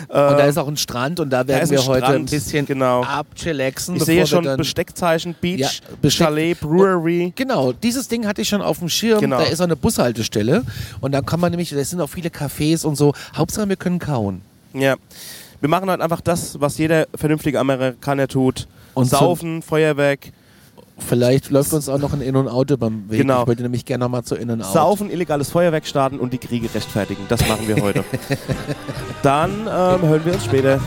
und 0.08 0.10
da 0.10 0.46
ist 0.46 0.58
auch 0.58 0.68
ein 0.68 0.78
Strand 0.78 1.20
und 1.20 1.32
da 1.32 1.48
werden 1.48 1.64
ist 1.64 1.72
wir 1.72 1.80
ein 1.80 1.88
heute 1.88 2.06
ein 2.06 2.12
Strand, 2.12 2.30
bisschen 2.30 2.66
genau. 2.66 3.04
abchillaxen. 3.04 3.96
Ich 3.96 4.04
sehe 4.04 4.28
schon 4.28 4.44
Besteckzeichen, 4.58 5.36
Beach, 5.40 5.60
Ja, 5.60 5.70
Besteck- 6.02 6.28
Chalet, 6.28 6.60
Brewery. 6.60 7.34
Genau, 7.36 7.72
dieses 7.74 8.08
Ding 8.08 8.28
hatte 8.28 8.42
ich 8.42 8.50
schon 8.50 8.62
auf 8.62 8.80
dem 8.80 8.90
Schirm. 8.90 9.20
Genau. 9.20 9.38
Da 9.40 9.46
ist 9.46 9.60
auch 9.60 9.66
eine 9.66 9.76
Bushaltestelle. 9.76 10.64
Und 11.02 11.14
da 11.14 11.22
kann 11.22 11.40
man 11.40 11.52
nämlich, 11.52 11.72
da 11.72 11.84
sind 11.84 12.00
auch 12.00 12.10
viele 12.10 12.30
Cafés 12.30 12.86
und 12.86 12.96
so. 12.96 13.14
Hauptsache, 13.36 13.68
wir 13.70 13.76
können 13.76 14.00
kauen. 14.00 14.42
Ja. 14.74 14.96
Wir 15.60 15.70
machen 15.70 15.90
halt 15.90 16.02
einfach 16.02 16.22
das, 16.22 16.60
was 16.62 16.78
jeder 16.78 17.08
vernünftige 17.16 17.60
Amerikaner 17.60 18.28
tut. 18.28 18.68
Und 18.94 19.06
Saufen, 19.06 19.62
Feuerwerk, 19.62 20.32
Vielleicht 20.98 21.52
läuft 21.52 21.74
uns 21.74 21.88
auch 21.90 22.00
noch 22.00 22.14
ein 22.14 22.22
In- 22.22 22.36
und 22.36 22.48
Out 22.48 22.72
über 22.72 22.90
den 22.90 23.10
Weg. 23.10 23.20
Genau. 23.20 23.42
Ich 23.42 23.48
wollte 23.48 23.62
nämlich 23.64 23.86
gerne 23.86 24.04
nochmal 24.04 24.24
zu 24.24 24.36
In- 24.36 24.50
und 24.50 24.62
Out. 24.62 24.74
saufen, 24.74 25.10
illegales 25.10 25.50
Feuerwerk 25.52 25.86
starten 25.86 26.20
und 26.20 26.34
die 26.34 26.38
Kriege 26.38 26.74
rechtfertigen. 26.74 27.24
Das 27.30 27.48
machen 27.48 27.68
wir 27.68 27.82
heute. 27.82 28.04
Dann 29.24 29.52
ähm, 29.62 29.68
hören 29.68 30.26
wir 30.26 30.34
uns 30.34 30.46
später. 30.46 30.80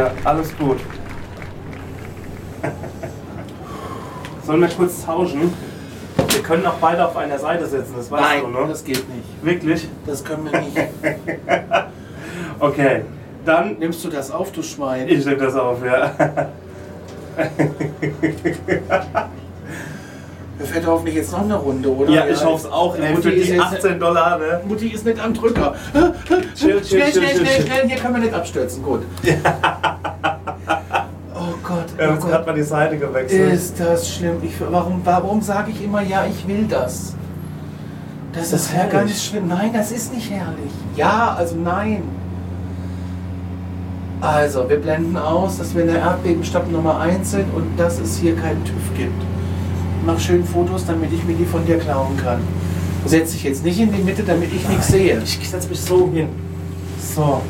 Ja, 0.00 0.10
alles 0.24 0.56
gut. 0.56 0.78
Sollen 4.46 4.62
wir 4.62 4.68
kurz 4.68 5.04
tauschen? 5.04 5.52
Wir 6.16 6.42
können 6.42 6.66
auch 6.66 6.78
beide 6.80 7.06
auf 7.06 7.14
einer 7.18 7.38
Seite 7.38 7.66
sitzen, 7.66 7.92
das 7.98 8.10
weißt 8.10 8.22
Nein, 8.22 8.42
du, 8.44 8.48
ne? 8.48 8.66
das 8.68 8.82
geht 8.82 9.06
nicht. 9.14 9.44
Wirklich? 9.44 9.88
Das 10.06 10.24
können 10.24 10.48
wir 10.50 10.58
nicht. 10.60 10.76
Okay. 12.58 13.02
Dann. 13.46 13.78
Nimmst 13.78 14.04
du 14.04 14.10
das 14.10 14.30
auf, 14.30 14.52
du 14.52 14.62
Schwein? 14.62 15.08
Ich 15.08 15.24
nehme 15.24 15.38
das 15.38 15.56
auf, 15.56 15.78
ja. 15.82 16.12
Wir 20.60 20.66
fährt 20.66 20.86
hoffentlich 20.86 21.14
jetzt 21.14 21.32
noch 21.32 21.40
eine 21.40 21.54
Runde, 21.56 21.88
oder? 21.88 22.10
Ja, 22.12 22.26
ich 22.28 22.44
hoffe 22.44 22.66
es 22.66 22.72
auch. 22.72 22.94
Mutter, 22.98 23.30
die 23.30 23.36
ist 23.36 23.48
die 23.48 23.52
jetzt- 23.54 23.62
18 23.76 23.98
Dollar, 23.98 24.38
ne? 24.38 24.60
Mutti 24.68 24.88
ist 24.88 25.06
nicht 25.06 25.18
am 25.18 25.32
Drücker. 25.32 25.74
Chill, 25.94 26.12
chill, 26.54 26.84
schnell, 26.84 27.12
schnell, 27.12 27.36
schnell, 27.38 27.62
schnell. 27.66 27.88
Hier 27.88 27.96
können 27.96 28.14
wir 28.16 28.20
nicht 28.24 28.34
abstürzen. 28.34 28.82
Gut. 28.82 29.00
oh 31.34 31.54
Gott. 31.64 31.86
Oh 31.94 31.96
gerade 31.96 32.18
Gott. 32.18 32.46
mal 32.46 32.54
die 32.54 32.62
Seite 32.62 32.98
gewechselt. 32.98 33.54
Ist 33.54 33.80
das 33.80 34.06
schlimm? 34.14 34.36
Ich, 34.42 34.52
warum 34.70 35.00
warum 35.02 35.40
sage 35.40 35.70
ich 35.70 35.82
immer, 35.82 36.02
ja, 36.02 36.26
ich 36.28 36.46
will 36.46 36.66
das? 36.68 37.14
Das, 38.34 38.50
Das 38.50 38.60
ist 38.64 38.72
ja 38.72 38.80
herrlich. 38.80 38.92
ganz 38.92 39.24
schlimm. 39.24 39.48
Nein, 39.48 39.70
das 39.72 39.90
ist 39.92 40.12
nicht 40.14 40.30
herrlich. 40.30 40.70
Ja, 40.94 41.34
also 41.38 41.56
nein. 41.56 42.02
Also, 44.20 44.68
wir 44.68 44.76
blenden 44.76 45.16
aus, 45.16 45.56
dass 45.56 45.74
wir 45.74 45.80
in 45.80 45.88
der 45.88 46.00
Erdbebenstadt 46.02 46.70
Nummer 46.70 47.00
1 47.00 47.30
sind 47.30 47.46
und 47.54 47.78
dass 47.78 47.98
es 47.98 48.18
hier 48.18 48.36
keinen 48.36 48.62
TÜV 48.66 48.94
gibt. 48.94 49.22
Mach 50.04 50.18
schön 50.18 50.44
Fotos, 50.44 50.86
damit 50.86 51.12
ich 51.12 51.22
mir 51.24 51.34
die 51.34 51.44
von 51.44 51.64
dir 51.66 51.78
klauen 51.78 52.16
kann. 52.16 52.40
Setz 53.04 53.32
dich 53.32 53.44
jetzt 53.44 53.64
nicht 53.64 53.78
in 53.78 53.92
die 53.92 54.02
Mitte, 54.02 54.22
damit 54.22 54.52
ich 54.52 54.66
nichts 54.68 54.88
sehe. 54.88 55.20
Ich 55.22 55.48
setze 55.48 55.68
mich 55.68 55.80
so 55.80 56.10
hin. 56.12 56.28
So. 56.98 57.42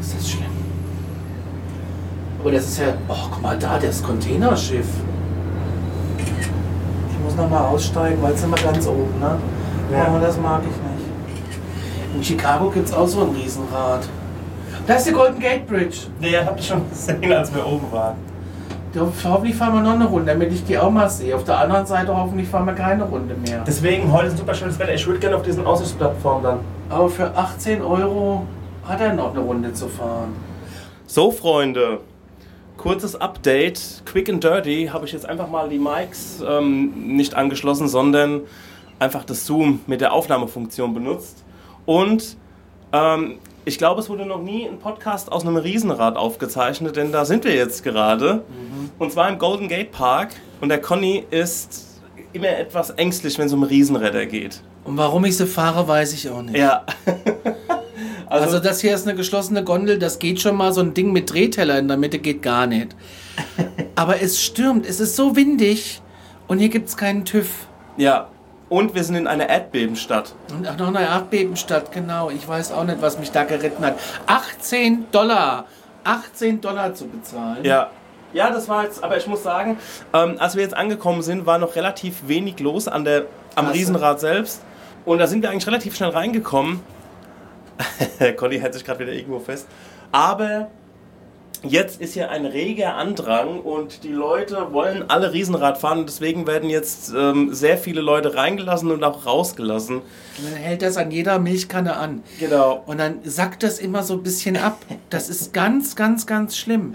Ist 0.00 0.16
das 0.16 0.30
schlimm? 0.30 0.46
Aber 2.40 2.52
das 2.52 2.64
ist 2.64 2.78
ja. 2.78 2.94
Oh, 3.08 3.14
guck 3.30 3.42
mal 3.42 3.58
da, 3.58 3.78
das 3.78 4.02
Containerschiff. 4.02 4.86
Ich 6.18 7.24
muss 7.24 7.36
nochmal 7.36 7.66
aussteigen, 7.66 8.20
weil 8.22 8.34
es 8.34 8.42
immer 8.42 8.56
ganz 8.56 8.86
oben, 8.86 9.18
ne? 9.20 9.36
Ja. 9.92 10.06
Aber 10.06 10.20
das 10.20 10.36
mag 10.38 10.62
ich 10.62 10.68
nicht. 10.68 12.16
In 12.16 12.24
Chicago 12.24 12.70
gibt 12.70 12.88
es 12.88 12.92
auch 12.92 13.06
so 13.06 13.22
ein 13.22 13.30
Riesenrad. 13.30 14.08
Da 14.86 14.94
ist 14.94 15.06
die 15.06 15.12
Golden 15.12 15.38
Gate 15.38 15.66
Bridge. 15.66 15.98
Nee, 16.20 16.36
hab 16.36 16.58
ich 16.58 16.66
schon 16.66 16.88
gesehen, 16.88 17.32
als 17.32 17.54
wir 17.54 17.64
oben 17.64 17.86
waren. 17.92 18.16
Hoffentlich 18.98 19.54
fahren 19.54 19.74
wir 19.74 19.82
noch 19.82 19.94
eine 19.94 20.06
Runde, 20.06 20.32
damit 20.32 20.52
ich 20.52 20.64
die 20.64 20.76
auch 20.76 20.90
mal 20.90 21.08
sehe. 21.08 21.34
Auf 21.36 21.44
der 21.44 21.58
anderen 21.58 21.86
Seite 21.86 22.16
hoffentlich 22.16 22.48
fahren 22.48 22.66
wir 22.66 22.74
keine 22.74 23.04
Runde 23.04 23.34
mehr. 23.34 23.62
Deswegen, 23.64 24.12
heute 24.12 24.28
ist 24.28 24.38
super 24.38 24.54
schönes 24.54 24.78
Wetter. 24.78 24.94
Ich 24.94 25.06
würde 25.06 25.20
gerne 25.20 25.36
auf 25.36 25.42
diesen 25.42 25.64
Aussichtsplattform 25.64 26.42
dann. 26.42 26.58
Aber 26.88 27.08
für 27.08 27.36
18 27.36 27.82
Euro 27.82 28.46
hat 28.84 29.00
er 29.00 29.14
noch 29.14 29.30
eine 29.30 29.40
Runde 29.40 29.72
zu 29.72 29.88
fahren. 29.88 30.34
So, 31.06 31.30
Freunde. 31.30 32.00
Kurzes 32.76 33.14
Update. 33.14 34.02
Quick 34.06 34.28
and 34.28 34.42
Dirty 34.42 34.90
habe 34.92 35.06
ich 35.06 35.12
jetzt 35.12 35.26
einfach 35.26 35.48
mal 35.48 35.68
die 35.68 35.78
Mics 35.78 36.42
ähm, 36.44 37.14
nicht 37.16 37.34
angeschlossen, 37.34 37.86
sondern 37.86 38.40
einfach 38.98 39.24
das 39.24 39.46
Zoom 39.46 39.80
mit 39.86 40.00
der 40.00 40.12
Aufnahmefunktion 40.12 40.94
benutzt. 40.94 41.44
Und 41.86 42.36
ähm, 42.92 43.38
ich 43.70 43.78
glaube, 43.78 44.00
es 44.00 44.08
wurde 44.08 44.26
noch 44.26 44.42
nie 44.42 44.66
ein 44.66 44.80
Podcast 44.80 45.30
aus 45.30 45.46
einem 45.46 45.54
Riesenrad 45.54 46.16
aufgezeichnet, 46.16 46.96
denn 46.96 47.12
da 47.12 47.24
sind 47.24 47.44
wir 47.44 47.54
jetzt 47.54 47.84
gerade. 47.84 48.42
Und 48.98 49.12
zwar 49.12 49.28
im 49.28 49.38
Golden 49.38 49.68
Gate 49.68 49.92
Park. 49.92 50.30
Und 50.60 50.70
der 50.70 50.80
Conny 50.80 51.24
ist 51.30 52.00
immer 52.32 52.48
etwas 52.48 52.90
ängstlich, 52.90 53.38
wenn 53.38 53.46
es 53.46 53.52
um 53.52 53.62
Riesenräder 53.62 54.26
geht. 54.26 54.60
Und 54.82 54.96
warum 54.96 55.24
ich 55.24 55.36
sie 55.36 55.46
fahre, 55.46 55.86
weiß 55.86 56.12
ich 56.14 56.28
auch 56.28 56.42
nicht. 56.42 56.56
Ja. 56.56 56.84
Also, 58.26 58.44
Also 58.44 58.58
das 58.60 58.80
hier 58.80 58.94
ist 58.94 59.08
eine 59.08 59.16
geschlossene 59.16 59.64
Gondel, 59.64 59.98
das 59.98 60.20
geht 60.20 60.40
schon 60.40 60.56
mal. 60.56 60.72
So 60.72 60.80
ein 60.82 60.94
Ding 60.94 61.10
mit 61.10 61.32
Drehteller 61.32 61.80
in 61.80 61.88
der 61.88 61.96
Mitte 61.96 62.20
geht 62.20 62.42
gar 62.42 62.68
nicht. 62.68 62.94
Aber 63.96 64.22
es 64.22 64.40
stürmt, 64.40 64.86
es 64.86 65.00
ist 65.00 65.16
so 65.16 65.34
windig 65.34 66.00
und 66.46 66.60
hier 66.60 66.68
gibt 66.68 66.88
es 66.88 66.96
keinen 66.96 67.24
TÜV. 67.24 67.48
ja. 67.96 68.28
Und 68.70 68.94
wir 68.94 69.02
sind 69.04 69.16
in 69.16 69.26
einer 69.26 69.48
Erdbebenstadt. 69.48 70.32
Und 70.56 70.66
auch 70.66 70.78
noch 70.78 70.88
eine 70.88 71.00
Erdbebenstadt, 71.00 71.90
genau. 71.90 72.30
Ich 72.30 72.46
weiß 72.46 72.70
auch 72.70 72.84
nicht, 72.84 73.02
was 73.02 73.18
mich 73.18 73.32
da 73.32 73.42
geritten 73.44 73.84
hat. 73.84 73.98
18 74.26 75.10
Dollar. 75.10 75.66
18 76.04 76.60
Dollar 76.60 76.94
zu 76.94 77.06
bezahlen. 77.08 77.64
Ja. 77.64 77.90
Ja, 78.32 78.50
das 78.50 78.68
war 78.68 78.84
jetzt, 78.84 79.02
aber 79.02 79.16
ich 79.16 79.26
muss 79.26 79.42
sagen, 79.42 79.76
ähm, 80.12 80.36
als 80.38 80.54
wir 80.54 80.62
jetzt 80.62 80.76
angekommen 80.76 81.22
sind, 81.22 81.46
war 81.46 81.58
noch 81.58 81.74
relativ 81.74 82.28
wenig 82.28 82.60
los 82.60 82.86
an 82.86 83.04
der, 83.04 83.26
am 83.56 83.64
Klasse. 83.64 83.78
Riesenrad 83.80 84.20
selbst. 84.20 84.62
Und 85.04 85.18
da 85.18 85.26
sind 85.26 85.42
wir 85.42 85.50
eigentlich 85.50 85.66
relativ 85.66 85.96
schnell 85.96 86.10
reingekommen. 86.10 86.80
Conny 88.36 88.60
hält 88.60 88.74
sich 88.74 88.84
gerade 88.84 89.00
wieder 89.00 89.12
irgendwo 89.12 89.40
fest. 89.40 89.66
Aber 90.12 90.70
jetzt 91.62 92.00
ist 92.00 92.14
hier 92.14 92.30
ein 92.30 92.46
reger 92.46 92.94
Andrang 92.94 93.60
und 93.60 94.04
die 94.04 94.12
Leute 94.12 94.72
wollen 94.72 95.08
alle 95.08 95.32
Riesenrad 95.32 95.78
fahren. 95.78 96.00
Und 96.00 96.08
deswegen 96.08 96.46
werden 96.46 96.70
jetzt 96.70 97.12
ähm, 97.16 97.52
sehr 97.52 97.78
viele 97.78 98.00
Leute 98.00 98.34
reingelassen 98.34 98.90
und 98.90 99.04
auch 99.04 99.26
rausgelassen. 99.26 99.96
Und 99.96 100.04
dann 100.44 100.54
hält 100.54 100.82
das 100.82 100.96
an 100.96 101.10
jeder 101.10 101.38
Milchkanne 101.38 101.96
an. 101.96 102.22
Genau. 102.38 102.82
Und 102.86 102.98
dann 102.98 103.20
sackt 103.24 103.62
das 103.62 103.78
immer 103.78 104.02
so 104.02 104.14
ein 104.14 104.22
bisschen 104.22 104.56
ab. 104.56 104.78
Das 105.10 105.28
ist 105.28 105.52
ganz, 105.52 105.96
ganz, 105.96 106.26
ganz 106.26 106.56
schlimm. 106.56 106.94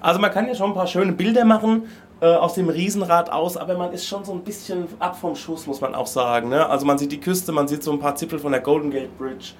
Also 0.00 0.20
man 0.20 0.30
kann 0.30 0.46
ja 0.46 0.54
schon 0.54 0.70
ein 0.70 0.74
paar 0.74 0.86
schöne 0.86 1.12
Bilder 1.12 1.44
machen 1.44 1.84
äh, 2.20 2.26
aus 2.26 2.54
dem 2.54 2.68
Riesenrad 2.68 3.30
aus, 3.30 3.56
aber 3.56 3.76
man 3.76 3.92
ist 3.92 4.06
schon 4.06 4.24
so 4.24 4.32
ein 4.32 4.42
bisschen 4.44 4.86
ab 4.98 5.16
vom 5.20 5.34
Schuss, 5.36 5.66
muss 5.66 5.80
man 5.80 5.94
auch 5.94 6.06
sagen. 6.06 6.48
Ne? 6.48 6.66
Also 6.68 6.86
man 6.86 6.96
sieht 6.96 7.12
die 7.12 7.20
Küste, 7.20 7.52
man 7.52 7.68
sieht 7.68 7.82
so 7.82 7.92
ein 7.92 7.98
paar 7.98 8.14
Zipfel 8.14 8.38
von 8.38 8.52
der 8.52 8.60
Golden 8.60 8.90
Gate 8.90 9.16
Bridge. 9.18 9.52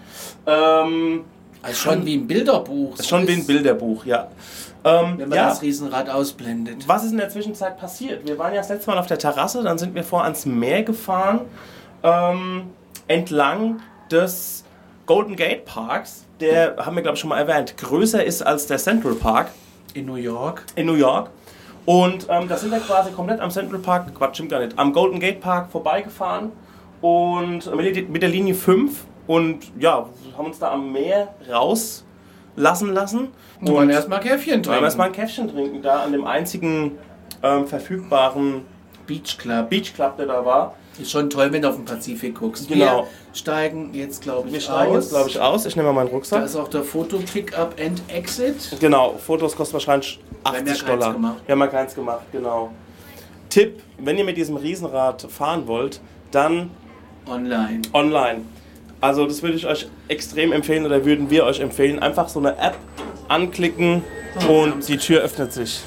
Ähm, 0.47 1.25
Also 1.65 1.77
schon 1.77 2.05
wie 2.07 2.15
ein 2.17 2.27
Bilderbuch. 2.27 2.99
ist 2.99 3.09
schon 3.09 3.27
wie 3.27 3.33
ein 3.33 3.47
Bilderbuch, 3.47 4.05
ja. 4.05 4.29
Ähm, 4.85 5.15
Wenn 5.19 5.29
man 5.31 5.39
ja. 5.39 5.49
das 5.49 5.63
Riesenrad 5.63 6.11
ausblendet. 6.11 6.87
Was 6.87 7.05
ist 7.05 7.13
in 7.13 7.17
der 7.19 7.31
Zwischenzeit 7.31 7.79
passiert? 7.79 8.27
Wir 8.27 8.39
waren 8.39 8.53
ja 8.53 8.61
das 8.61 8.69
letzte 8.69 8.91
Mal 8.91 8.99
auf 8.99 9.07
der 9.07 9.19
Terrasse, 9.19 9.63
dann 9.63 9.79
sind 9.79 9.95
wir 9.95 10.05
vor 10.05 10.25
ans 10.25 10.45
Meer 10.45 10.83
gefahren, 10.83 11.41
ähm, 12.03 12.65
entlang 13.09 13.81
des 14.11 14.65
Golden 15.07 15.37
Gate 15.37 15.65
Parks, 15.65 16.25
der, 16.41 16.77
haben 16.79 16.97
wir 16.97 17.03
glaube 17.03 17.15
ich 17.15 17.21
schon 17.21 17.31
mal 17.31 17.39
erwähnt, 17.39 17.77
größer 17.79 18.23
ist 18.25 18.43
als 18.43 18.67
der 18.67 18.79
Central 18.79 19.15
Park 19.15 19.49
In 19.95 20.07
New 20.07 20.17
York. 20.17 20.65
in 20.77 20.87
New 20.87 20.95
York. 20.95 21.31
Und 21.87 22.27
ähm, 22.31 22.49
da 22.49 22.57
sind 22.57 22.71
wir 22.71 22.81
quasi 22.81 23.11
komplett 23.13 23.41
am 23.41 23.51
Central 23.51 23.79
Park, 23.81 24.15
Quatsch, 24.15 24.35
stimmt 24.37 24.51
gar 24.51 24.61
nicht, 24.61 24.79
am 24.79 24.93
Golden 24.93 25.21
Gate 25.21 25.41
Park 25.41 25.71
vorbeigefahren 25.71 26.51
und 27.01 27.75
mit, 27.77 27.97
der- 27.97 28.03
mit 28.05 28.23
der 28.23 28.31
Linie 28.31 28.55
5 28.55 29.05
und 29.27 29.59
ja, 29.79 30.09
haben 30.37 30.47
uns 30.47 30.59
da 30.59 30.73
am 30.73 30.93
Meer 30.93 31.35
rauslassen 31.51 32.93
lassen. 32.93 33.29
Und 33.61 33.69
wollen 33.69 33.91
erstmal 33.91 34.21
Käffchen 34.21 34.53
wollen 34.55 34.63
trinken. 34.63 34.85
erstmal 34.85 35.07
ein 35.09 35.13
Käffchen 35.13 35.49
trinken, 35.49 35.83
da 35.83 36.03
an 36.03 36.13
dem 36.13 36.27
einzigen 36.27 36.93
ähm, 37.43 37.67
verfügbaren 37.67 38.63
Beach 39.07 39.39
Club. 39.39 39.71
Beach 39.71 39.95
Club, 39.95 40.17
der 40.17 40.27
da 40.27 40.45
war. 40.45 40.75
Ist 40.99 41.11
schon 41.11 41.29
toll, 41.29 41.51
wenn 41.51 41.61
du 41.61 41.69
auf 41.69 41.75
den 41.77 41.85
Pazifik 41.85 42.39
guckst. 42.39 42.69
Genau. 42.69 43.03
Wir 43.03 43.07
steigen 43.33 43.93
jetzt, 43.95 44.23
glaube 44.23 44.47
ich, 44.47 44.55
Wir 44.55 44.61
steigen 44.61 44.93
aus. 44.93 45.05
jetzt, 45.05 45.11
glaube 45.11 45.29
ich, 45.29 45.41
aus. 45.41 45.67
Ich 45.67 45.75
nehme 45.75 45.89
mal 45.89 45.95
meinen 45.95 46.07
Da 46.09 46.15
Rucksack. 46.15 46.45
ist 46.45 46.55
auch 46.57 46.69
der 46.69 46.85
Foto-Pick-up 46.85 47.75
and 47.85 48.01
Exit. 48.09 48.77
Genau, 48.79 49.15
Fotos 49.19 49.57
kosten 49.57 49.73
wahrscheinlich 49.75 50.21
Wir 50.45 50.53
haben 50.53 50.69
80 50.69 50.83
Dollar. 50.85 51.13
gemacht. 51.15 51.37
Wir 51.47 51.53
haben 51.53 51.61
ja 51.61 51.67
keins 51.67 51.95
gemacht, 51.97 52.23
genau. 52.31 52.71
Tipp, 53.51 53.83
wenn 53.99 54.17
ihr 54.19 54.25
mit 54.25 54.37
diesem 54.37 54.57
Riesenrad 54.57 55.23
fahren 55.23 55.67
wollt, 55.67 56.01
dann 56.31 56.71
Online. 57.27 57.83
online. 57.93 58.43
Also 59.05 59.27
das 59.27 59.43
würde 59.43 59.55
ich 59.55 59.67
euch 59.67 59.87
extrem 60.09 60.51
empfehlen 60.51 60.87
oder 60.87 61.05
würden 61.05 61.29
wir 61.29 61.45
euch 61.45 61.61
empfehlen. 61.61 61.99
Einfach 61.99 62.27
so 62.27 62.39
eine 62.39 62.57
App 62.57 62.75
anklicken 63.29 64.03
und 64.49 64.89
die 64.89 64.97
Tür 64.97 65.21
öffnet 65.21 65.53
sich. 65.53 65.83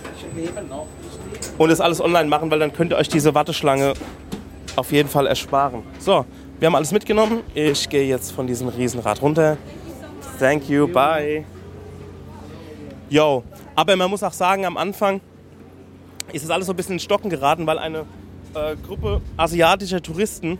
Und 1.57 1.69
das 1.69 1.81
alles 1.81 1.99
online 1.99 2.29
machen, 2.29 2.51
weil 2.51 2.59
dann 2.59 2.71
könnt 2.71 2.91
ihr 2.91 2.95
euch 2.95 3.09
diese 3.09 3.33
Warteschlange 3.33 3.93
auf 4.75 4.91
jeden 4.91 5.09
Fall 5.09 5.25
ersparen. 5.25 5.81
So, 5.97 6.25
wir 6.59 6.67
haben 6.67 6.75
alles 6.75 6.91
mitgenommen. 6.91 7.41
Ich 7.55 7.89
gehe 7.89 8.05
jetzt 8.05 8.33
von 8.33 8.45
diesem 8.45 8.67
Riesenrad 8.67 9.19
runter. 9.19 9.57
Thank 10.37 10.69
you, 10.69 10.87
bye. 10.87 11.43
Yo, 13.09 13.43
aber 13.73 13.95
man 13.95 14.11
muss 14.11 14.21
auch 14.21 14.33
sagen, 14.33 14.63
am 14.63 14.77
Anfang 14.77 15.21
ist 16.33 16.43
es 16.43 16.51
alles 16.51 16.67
so 16.67 16.73
ein 16.73 16.75
bisschen 16.75 16.93
in 16.93 16.99
Stocken 16.99 17.31
geraten, 17.31 17.65
weil 17.65 17.79
eine 17.79 18.05
äh, 18.53 18.75
Gruppe 18.85 19.21
asiatischer 19.37 20.03
Touristen 20.03 20.59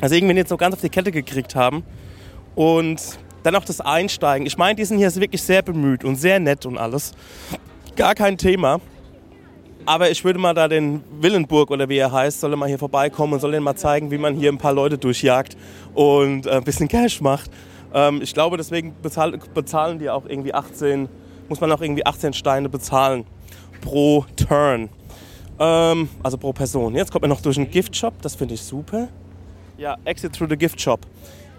also 0.00 0.14
irgendwie 0.14 0.34
nicht 0.34 0.48
so 0.48 0.56
ganz 0.56 0.74
auf 0.74 0.80
die 0.80 0.88
Kette 0.88 1.12
gekriegt 1.12 1.54
haben. 1.54 1.84
Und 2.54 3.00
dann 3.42 3.54
auch 3.56 3.64
das 3.64 3.80
Einsteigen. 3.80 4.46
Ich 4.46 4.56
meine, 4.56 4.74
die 4.74 4.84
sind 4.84 4.98
hier 4.98 5.14
wirklich 5.16 5.42
sehr 5.42 5.62
bemüht 5.62 6.04
und 6.04 6.16
sehr 6.16 6.40
nett 6.40 6.66
und 6.66 6.78
alles. 6.78 7.12
Gar 7.94 8.14
kein 8.14 8.38
Thema. 8.38 8.80
Aber 9.86 10.10
ich 10.10 10.24
würde 10.24 10.38
mal 10.38 10.54
da 10.54 10.66
den 10.66 11.04
Willenburg 11.20 11.70
oder 11.70 11.88
wie 11.88 11.98
er 11.98 12.10
heißt, 12.10 12.40
soll 12.40 12.54
er 12.54 12.56
mal 12.56 12.68
hier 12.68 12.78
vorbeikommen 12.78 13.34
und 13.34 13.40
soll 13.40 13.52
denen 13.52 13.64
mal 13.64 13.76
zeigen, 13.76 14.10
wie 14.10 14.16
man 14.16 14.34
hier 14.34 14.50
ein 14.50 14.56
paar 14.56 14.72
Leute 14.72 14.96
durchjagt 14.96 15.58
und 15.92 16.46
äh, 16.46 16.52
ein 16.52 16.64
bisschen 16.64 16.88
Cash 16.88 17.20
macht. 17.20 17.50
Ähm, 17.92 18.22
ich 18.22 18.32
glaube, 18.32 18.56
deswegen 18.56 18.94
bezahl, 19.02 19.38
bezahlen 19.52 19.98
die 19.98 20.08
auch 20.08 20.24
irgendwie 20.26 20.54
18, 20.54 21.08
muss 21.50 21.60
man 21.60 21.70
auch 21.70 21.82
irgendwie 21.82 22.06
18 22.06 22.32
Steine 22.32 22.70
bezahlen 22.70 23.26
pro 23.82 24.24
Turn. 24.36 24.88
Ähm, 25.58 26.08
also 26.22 26.38
pro 26.38 26.54
Person. 26.54 26.94
Jetzt 26.94 27.12
kommt 27.12 27.22
man 27.22 27.30
noch 27.30 27.42
durch 27.42 27.58
einen 27.58 27.70
Giftshop, 27.70 28.22
das 28.22 28.34
finde 28.34 28.54
ich 28.54 28.62
super. 28.62 29.08
Ja, 29.76 29.96
Exit 30.04 30.32
through 30.34 30.48
the 30.50 30.56
Gift 30.56 30.80
Shop. 30.80 31.00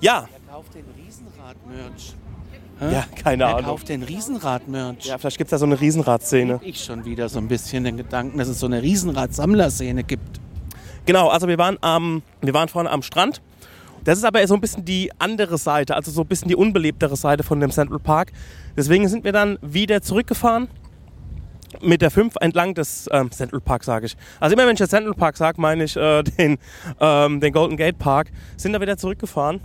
Ja, 0.01 0.27
Er 0.47 0.53
kauft 0.53 0.73
den 0.75 0.85
Riesenrad-Merch. 0.97 2.13
ja, 2.93 3.05
keine 3.21 3.43
Er 3.43 3.49
Ahnung. 3.57 3.63
kauft 3.71 3.89
den 3.89 4.03
Riesenrad-Merch. 4.03 5.05
Ja, 5.05 5.17
vielleicht 5.17 5.37
gibt 5.37 5.47
es 5.47 5.51
da 5.51 5.57
so 5.57 5.65
eine 5.65 5.79
Riesenradszene. 5.79 6.59
Ich 6.63 6.83
schon 6.83 7.05
wieder 7.05 7.27
so 7.29 7.39
ein 7.39 7.47
bisschen 7.47 7.83
den 7.83 7.97
Gedanken, 7.97 8.37
dass 8.37 8.47
es 8.47 8.59
so 8.59 8.65
eine 8.67 8.81
Riesenrad-Sammlerszene 8.81 10.03
gibt. 10.03 10.39
Genau, 11.05 11.29
also 11.29 11.47
wir 11.47 11.57
waren, 11.57 11.77
am, 11.81 12.23
wir 12.41 12.53
waren 12.53 12.67
vorne 12.69 12.89
am 12.89 13.01
Strand. 13.01 13.41
Das 14.03 14.17
ist 14.17 14.23
aber 14.23 14.45
so 14.47 14.53
ein 14.53 14.61
bisschen 14.61 14.85
die 14.85 15.11
andere 15.19 15.57
Seite, 15.57 15.95
also 15.95 16.11
so 16.11 16.21
ein 16.21 16.27
bisschen 16.27 16.47
die 16.47 16.55
unbelebtere 16.55 17.15
Seite 17.15 17.43
von 17.43 17.59
dem 17.59 17.71
Central 17.71 17.99
Park. 17.99 18.31
Deswegen 18.77 19.07
sind 19.07 19.23
wir 19.23 19.31
dann 19.31 19.57
wieder 19.61 20.01
zurückgefahren 20.01 20.67
mit 21.81 22.01
der 22.01 22.11
5 22.11 22.35
entlang 22.41 22.73
des 22.73 23.09
ähm, 23.11 23.31
Central 23.31 23.61
Park, 23.61 23.83
sage 23.83 24.07
ich. 24.07 24.17
Also 24.39 24.53
immer 24.53 24.65
wenn 24.65 24.73
ich 24.73 24.79
den 24.79 24.87
Central 24.87 25.13
Park 25.13 25.37
sage, 25.37 25.59
meine 25.59 25.83
ich 25.83 25.95
äh, 25.95 26.23
den, 26.37 26.57
ähm, 26.99 27.39
den 27.39 27.53
Golden 27.53 27.77
Gate 27.77 27.97
Park. 27.97 28.31
Sind 28.57 28.73
da 28.73 28.81
wieder 28.81 28.97
zurückgefahren 28.97 29.61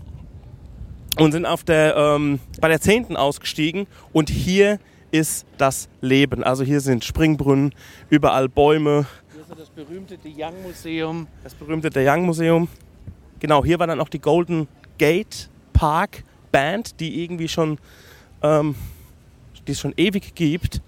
und 1.18 1.32
sind 1.32 1.46
auf 1.46 1.64
der, 1.64 1.96
ähm, 1.96 2.40
bei 2.60 2.68
der 2.68 2.80
10. 2.80 3.16
ausgestiegen. 3.16 3.86
Und 4.12 4.30
hier 4.30 4.78
ist 5.10 5.46
das 5.58 5.88
Leben. 6.00 6.44
Also 6.44 6.64
hier 6.64 6.80
sind 6.80 7.04
Springbrunnen, 7.04 7.74
überall 8.08 8.48
Bäume, 8.48 9.06
Hier 9.32 9.42
ist 9.42 9.50
das 9.58 9.70
berühmte 9.70 10.16
De 10.18 10.32
Young 10.36 10.62
Museum. 10.62 11.26
das 11.42 11.54
berühmte 11.54 11.90
Der 11.90 12.12
Young 12.12 12.26
Museum. 12.26 12.68
Genau, 13.40 13.64
hier 13.64 13.78
war 13.78 13.86
dann 13.86 14.00
auch 14.00 14.08
die 14.08 14.20
Golden 14.20 14.68
Gate 14.98 15.48
Park 15.72 16.24
Band, 16.52 17.00
die 17.00 17.22
irgendwie 17.22 17.48
schon, 17.48 17.78
ähm, 18.42 18.74
die 19.66 19.72
es 19.72 19.80
schon 19.80 19.94
ewig 19.96 20.34
gibt, 20.34 20.82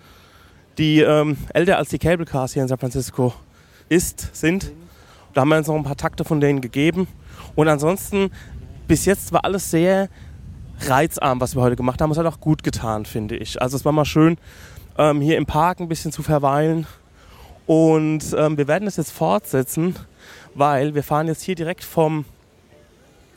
die 0.78 1.00
ähm, 1.00 1.36
älter 1.52 1.78
als 1.78 1.90
die 1.90 1.98
Cable 1.98 2.26
Cars 2.26 2.52
hier 2.52 2.62
in 2.62 2.68
San 2.68 2.78
Francisco 2.78 3.34
ist, 3.88 4.34
sind. 4.34 4.72
Da 5.34 5.42
haben 5.42 5.48
wir 5.48 5.58
uns 5.58 5.66
noch 5.66 5.76
ein 5.76 5.84
paar 5.84 5.96
Takte 5.96 6.24
von 6.24 6.40
denen 6.40 6.60
gegeben. 6.60 7.06
Und 7.54 7.68
ansonsten, 7.68 8.30
bis 8.86 9.04
jetzt 9.04 9.32
war 9.32 9.44
alles 9.44 9.70
sehr 9.70 10.08
reizarm, 10.80 11.40
was 11.40 11.54
wir 11.54 11.62
heute 11.62 11.76
gemacht 11.76 12.00
haben. 12.00 12.10
Es 12.10 12.18
hat 12.18 12.26
auch 12.26 12.40
gut 12.40 12.62
getan, 12.62 13.06
finde 13.06 13.36
ich. 13.36 13.60
Also 13.60 13.76
es 13.76 13.84
war 13.84 13.92
mal 13.92 14.04
schön, 14.04 14.38
ähm, 14.98 15.20
hier 15.20 15.36
im 15.36 15.46
Park 15.46 15.80
ein 15.80 15.88
bisschen 15.88 16.12
zu 16.12 16.22
verweilen. 16.22 16.86
Und 17.66 18.34
ähm, 18.36 18.58
wir 18.58 18.68
werden 18.68 18.84
das 18.86 18.96
jetzt 18.96 19.12
fortsetzen, 19.12 19.96
weil 20.54 20.94
wir 20.94 21.02
fahren 21.02 21.28
jetzt 21.28 21.42
hier 21.42 21.54
direkt 21.54 21.84
vom 21.84 22.24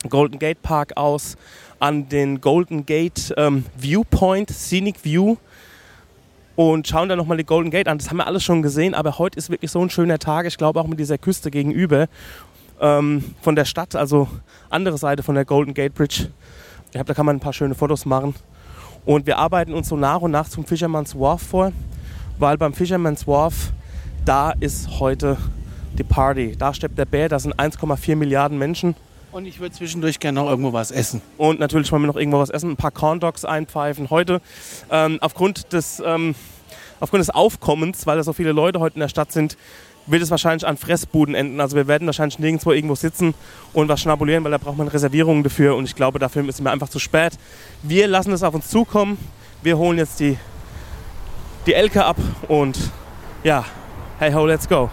Golden 0.08 0.38
Gate 0.38 0.62
Park 0.62 0.96
aus 0.96 1.36
an 1.78 2.08
den 2.08 2.40
Golden 2.40 2.86
Gate 2.86 3.34
ähm, 3.36 3.64
Viewpoint, 3.76 4.50
Scenic 4.50 5.04
View 5.04 5.36
und 6.56 6.88
schauen 6.88 7.08
dann 7.08 7.18
nochmal 7.18 7.36
die 7.36 7.44
Golden 7.44 7.70
Gate 7.70 7.86
an. 7.86 7.98
Das 7.98 8.10
haben 8.10 8.16
wir 8.16 8.26
alles 8.26 8.42
schon 8.42 8.62
gesehen, 8.62 8.94
aber 8.94 9.18
heute 9.18 9.38
ist 9.38 9.50
wirklich 9.50 9.70
so 9.70 9.80
ein 9.80 9.90
schöner 9.90 10.18
Tag. 10.18 10.46
Ich 10.46 10.56
glaube 10.56 10.80
auch 10.80 10.86
mit 10.86 10.98
dieser 10.98 11.18
Küste 11.18 11.50
gegenüber 11.50 12.08
ähm, 12.80 13.22
von 13.42 13.54
der 13.54 13.66
Stadt, 13.66 13.94
also 13.94 14.26
andere 14.70 14.98
Seite 14.98 15.22
von 15.22 15.34
der 15.34 15.44
Golden 15.44 15.74
Gate 15.74 15.94
Bridge. 15.94 16.28
Ich 16.86 16.92
glaube, 16.92 17.06
da 17.06 17.14
kann 17.14 17.26
man 17.26 17.36
ein 17.36 17.40
paar 17.40 17.52
schöne 17.52 17.74
Fotos 17.74 18.06
machen. 18.06 18.34
Und 19.04 19.26
wir 19.26 19.38
arbeiten 19.38 19.72
uns 19.72 19.88
so 19.88 19.96
nach 19.96 20.22
und 20.22 20.30
nach 20.30 20.48
zum 20.48 20.64
Fisherman's 20.64 21.14
Wharf 21.14 21.42
vor, 21.42 21.72
weil 22.38 22.56
beim 22.58 22.72
Fisherman's 22.72 23.26
Wharf, 23.26 23.72
da 24.24 24.50
ist 24.58 24.98
heute 24.98 25.36
die 25.96 26.04
Party. 26.04 26.56
Da 26.58 26.74
steppt 26.74 26.98
der 26.98 27.04
Bär, 27.04 27.28
da 27.28 27.38
sind 27.38 27.54
1,4 27.54 28.16
Milliarden 28.16 28.58
Menschen. 28.58 28.96
Und 29.36 29.44
ich 29.44 29.60
würde 29.60 29.74
zwischendurch 29.74 30.18
gerne 30.18 30.40
noch 30.40 30.48
irgendwo 30.48 30.72
was 30.72 30.90
essen. 30.90 31.20
Und 31.36 31.60
natürlich 31.60 31.92
wollen 31.92 32.00
wir 32.04 32.06
noch 32.06 32.16
irgendwo 32.16 32.38
was 32.38 32.48
essen, 32.48 32.70
ein 32.70 32.76
paar 32.76 32.90
Corn 32.90 33.20
Dogs 33.20 33.44
einpfeifen. 33.44 34.08
Heute 34.08 34.40
ähm, 34.90 35.18
aufgrund, 35.20 35.74
des, 35.74 36.02
ähm, 36.02 36.34
aufgrund 37.00 37.20
des 37.20 37.28
Aufkommens, 37.28 38.06
weil 38.06 38.16
da 38.16 38.22
so 38.22 38.32
viele 38.32 38.52
Leute 38.52 38.80
heute 38.80 38.94
in 38.94 39.00
der 39.00 39.10
Stadt 39.10 39.32
sind, 39.32 39.58
wird 40.06 40.22
es 40.22 40.30
wahrscheinlich 40.30 40.66
an 40.66 40.78
Fressbuden 40.78 41.34
enden. 41.34 41.60
Also 41.60 41.76
wir 41.76 41.86
werden 41.86 42.06
wahrscheinlich 42.06 42.38
nirgendwo 42.38 42.72
irgendwo 42.72 42.94
sitzen 42.94 43.34
und 43.74 43.90
was 43.90 44.00
schnabulieren, 44.00 44.42
weil 44.42 44.52
da 44.52 44.56
braucht 44.56 44.78
man 44.78 44.88
Reservierungen 44.88 45.42
dafür 45.42 45.76
und 45.76 45.84
ich 45.84 45.94
glaube, 45.94 46.18
dafür 46.18 46.48
ist 46.48 46.62
mir 46.62 46.70
einfach 46.70 46.88
zu 46.88 46.98
spät. 46.98 47.34
Wir 47.82 48.08
lassen 48.08 48.32
es 48.32 48.42
auf 48.42 48.54
uns 48.54 48.70
zukommen. 48.70 49.18
Wir 49.62 49.76
holen 49.76 49.98
jetzt 49.98 50.18
die, 50.18 50.38
die 51.66 51.74
Elke 51.74 52.06
ab 52.06 52.16
und 52.48 52.78
ja, 53.44 53.66
hey 54.18 54.32
ho, 54.32 54.46
let's 54.46 54.66
go. 54.66 54.88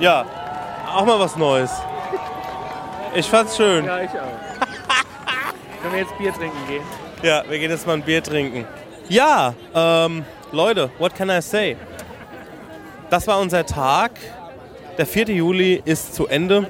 Ja, 0.00 0.24
auch 0.94 1.04
mal 1.04 1.18
was 1.18 1.36
Neues. 1.36 1.72
Ich 3.14 3.26
fand's 3.26 3.56
schön. 3.56 3.84
Ja, 3.84 4.00
ich 4.00 4.10
auch. 4.10 4.14
Können 5.82 5.94
wir 5.94 6.00
jetzt 6.00 6.16
Bier 6.18 6.32
trinken 6.32 6.66
gehen? 6.68 6.82
Ja, 7.22 7.42
wir 7.48 7.58
gehen 7.58 7.70
jetzt 7.70 7.84
mal 7.84 7.94
ein 7.94 8.02
Bier 8.02 8.22
trinken. 8.22 8.64
Ja, 9.08 9.54
ähm, 9.74 10.24
Leute, 10.52 10.90
what 10.98 11.14
can 11.16 11.30
I 11.30 11.42
say? 11.42 11.76
Das 13.10 13.26
war 13.26 13.40
unser 13.40 13.66
Tag. 13.66 14.12
Der 14.98 15.06
4. 15.06 15.30
Juli 15.30 15.82
ist 15.84 16.14
zu 16.14 16.28
Ende. 16.28 16.66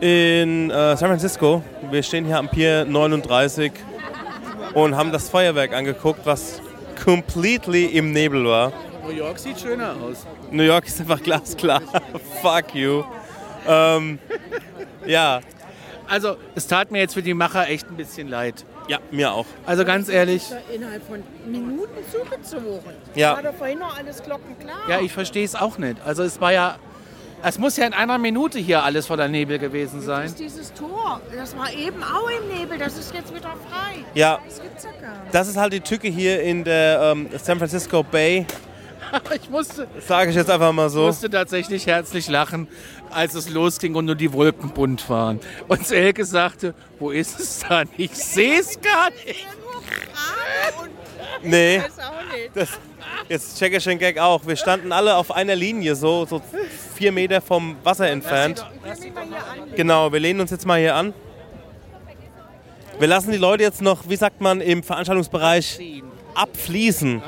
In 0.00 0.70
äh, 0.70 0.96
San 0.96 1.08
Francisco. 1.08 1.62
Wir 1.90 2.02
stehen 2.02 2.24
hier 2.24 2.38
am 2.38 2.48
Pier 2.48 2.86
39 2.86 3.72
und 4.72 4.96
haben 4.96 5.12
das 5.12 5.28
Feuerwerk 5.28 5.74
angeguckt, 5.74 6.20
was 6.24 6.62
completely 7.04 7.86
im 7.86 8.12
Nebel 8.12 8.46
war. 8.46 8.72
New 9.10 9.16
York 9.16 9.38
sieht 9.38 9.58
schöner 9.60 9.94
aus. 10.02 10.26
New 10.50 10.62
York 10.62 10.86
ist 10.86 11.00
einfach 11.00 11.22
glasklar. 11.22 11.82
Fuck 12.42 12.74
you. 12.74 13.02
Ähm, 13.66 14.18
ja, 15.06 15.40
Also, 16.08 16.36
es 16.54 16.66
tat 16.66 16.90
mir 16.90 16.98
jetzt 17.00 17.14
für 17.14 17.22
die 17.22 17.34
Macher 17.34 17.68
echt 17.68 17.88
ein 17.88 17.96
bisschen 17.96 18.28
leid. 18.28 18.64
ja, 18.88 18.98
mir 19.10 19.32
auch. 19.32 19.46
Also 19.66 19.84
ganz 19.84 20.08
ehrlich, 20.08 20.44
innerhalb 20.74 21.06
von 21.06 21.22
Minuten 21.46 21.90
zugezogen. 22.10 22.80
Ja. 23.14 23.34
War 23.36 23.42
doch 23.42 23.54
vorhin 23.54 23.78
noch 23.78 23.96
alles 23.96 24.22
glockenklar. 24.22 24.76
ja, 24.88 25.00
ich 25.00 25.12
verstehe 25.12 25.44
es 25.44 25.54
auch 25.54 25.78
nicht. 25.78 25.96
Also 26.04 26.22
es 26.24 26.40
war 26.40 26.52
ja, 26.52 26.76
es 27.42 27.58
muss 27.58 27.76
ja 27.76 27.86
in 27.86 27.92
einer 27.92 28.18
Minute 28.18 28.58
hier 28.58 28.82
alles 28.82 29.06
voller 29.06 29.28
Nebel 29.28 29.58
gewesen 29.58 29.98
Das 29.98 30.06
sein. 30.06 30.26
ist 30.26 30.38
dieses 30.40 30.72
Tor. 30.74 31.20
Das 31.36 31.56
war 31.56 31.72
eben 31.72 32.02
auch 32.02 32.28
im 32.28 32.58
Nebel. 32.58 32.76
Das 32.78 32.98
ist 32.98 33.14
jetzt 33.14 33.30
wieder 33.34 33.50
frei. 33.70 34.04
Ja, 34.14 34.40
Das 34.44 34.60
gibt's 34.60 34.84
ja 34.84 34.90
gar 35.00 35.10
nicht. 35.22 35.34
das 35.34 35.48
ist 35.48 35.56
halt 35.56 35.72
die 35.72 35.80
Tücke 35.80 36.08
hier 36.08 36.42
in 36.42 36.64
der 36.64 37.00
ähm, 37.12 37.28
San 37.42 37.58
Francisco 37.58 38.02
Bay. 38.02 38.46
Ich 39.42 39.50
musste, 39.50 39.86
Sage 40.06 40.30
ich 40.30 40.36
jetzt 40.36 40.50
einfach 40.50 40.72
mal 40.72 40.88
so. 40.90 41.06
musste 41.06 41.30
tatsächlich 41.30 41.86
herzlich 41.86 42.28
lachen, 42.28 42.68
als 43.10 43.34
es 43.34 43.48
losging 43.48 43.94
und 43.94 44.04
nur 44.04 44.14
die 44.14 44.32
Wolken 44.32 44.70
bunt 44.70 45.08
waren. 45.08 45.40
Und 45.68 45.86
Selke 45.86 46.24
sagte, 46.24 46.74
wo 46.98 47.10
ist 47.10 47.40
es 47.40 47.60
dann? 47.68 47.88
Ich 47.96 48.12
sehe 48.12 48.60
es 48.60 48.80
gar 48.80 49.10
nicht. 49.10 49.46
Nee, 51.42 51.78
weiß 51.78 51.98
auch 51.98 52.32
nicht. 52.32 52.50
das, 52.54 52.68
jetzt 53.28 53.58
check 53.58 53.74
ich 53.74 53.84
den 53.84 53.98
Gag 53.98 54.18
auch. 54.18 54.46
Wir 54.46 54.56
standen 54.56 54.92
alle 54.92 55.16
auf 55.16 55.32
einer 55.32 55.56
Linie, 55.56 55.94
so, 55.94 56.26
so 56.26 56.42
vier 56.94 57.12
Meter 57.12 57.40
vom 57.40 57.76
Wasser 57.82 58.08
entfernt. 58.08 58.64
Ich 58.84 59.02
will 59.02 59.06
mich 59.06 59.14
mal 59.14 59.24
hier 59.24 59.36
an. 59.36 59.74
Genau, 59.74 60.12
wir 60.12 60.20
lehnen 60.20 60.40
uns 60.40 60.50
jetzt 60.50 60.66
mal 60.66 60.78
hier 60.78 60.94
an. 60.94 61.14
Wir 62.98 63.08
lassen 63.08 63.32
die 63.32 63.38
Leute 63.38 63.62
jetzt 63.62 63.80
noch, 63.80 64.08
wie 64.08 64.16
sagt 64.16 64.42
man, 64.42 64.60
im 64.60 64.82
Veranstaltungsbereich 64.82 65.80
abfließen. 66.34 67.22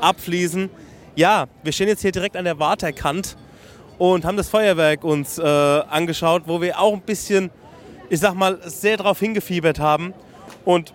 Abfließen. 0.00 0.70
Ja, 1.16 1.46
wir 1.62 1.72
stehen 1.72 1.88
jetzt 1.88 2.02
hier 2.02 2.12
direkt 2.12 2.36
an 2.36 2.44
der 2.44 2.58
Waterkant 2.58 3.36
und 3.98 4.24
haben 4.26 4.36
das 4.36 4.48
Feuerwerk 4.50 5.02
uns 5.02 5.38
äh, 5.38 5.42
angeschaut, 5.42 6.42
wo 6.46 6.60
wir 6.60 6.78
auch 6.78 6.92
ein 6.92 7.00
bisschen, 7.00 7.50
ich 8.10 8.20
sag 8.20 8.34
mal, 8.34 8.58
sehr 8.66 8.98
drauf 8.98 9.18
hingefiebert 9.18 9.80
haben. 9.80 10.12
Und 10.66 10.92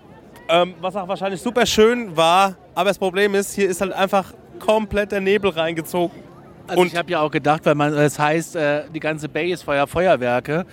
ähm, 0.48 0.76
was 0.80 0.96
auch 0.96 1.08
wahrscheinlich 1.08 1.42
super 1.42 1.66
schön 1.66 2.16
war, 2.16 2.56
aber 2.76 2.90
das 2.90 3.00
Problem 3.00 3.34
ist, 3.34 3.56
hier 3.56 3.68
ist 3.68 3.82
halt 3.82 3.94
einfach 3.94 4.34
komplett 4.60 5.12
der 5.12 5.22
Nebel 5.22 5.50
reingezogen. 5.52 6.16
Also 6.68 6.82
Und- 6.82 6.88
ich 6.88 6.96
habe 6.96 7.10
ja 7.12 7.22
auch 7.22 7.32
gedacht, 7.32 7.66
weil 7.66 7.74
man 7.74 7.92
es 7.94 8.20
heißt, 8.20 8.56
äh, 8.56 8.84
die 8.94 9.00
ganze 9.00 9.28
Bay 9.28 9.52
ist 9.52 9.64
Feuer, 9.64 9.88
Feuerwerke, 9.88 10.68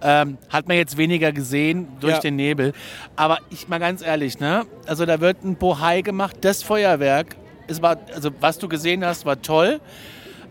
ähm, 0.00 0.38
hat 0.48 0.68
man 0.68 0.76
jetzt 0.76 0.96
weniger 0.96 1.32
gesehen 1.32 1.88
durch 1.98 2.14
Ja. 2.14 2.20
den 2.20 2.36
Nebel. 2.36 2.72
Aber 3.16 3.38
ich 3.50 3.66
mal 3.66 3.78
ganz 3.80 4.00
ehrlich, 4.02 4.38
ne? 4.38 4.64
Also 4.86 5.04
da 5.06 5.20
wird 5.20 5.42
ein 5.44 5.56
Bohai 5.56 6.02
gemacht, 6.02 6.36
das 6.42 6.62
Feuerwerk. 6.62 7.34
Es 7.66 7.80
war, 7.82 7.96
also 8.14 8.30
was 8.40 8.58
du 8.58 8.68
gesehen 8.68 9.04
hast, 9.04 9.24
war 9.24 9.40
toll. 9.40 9.80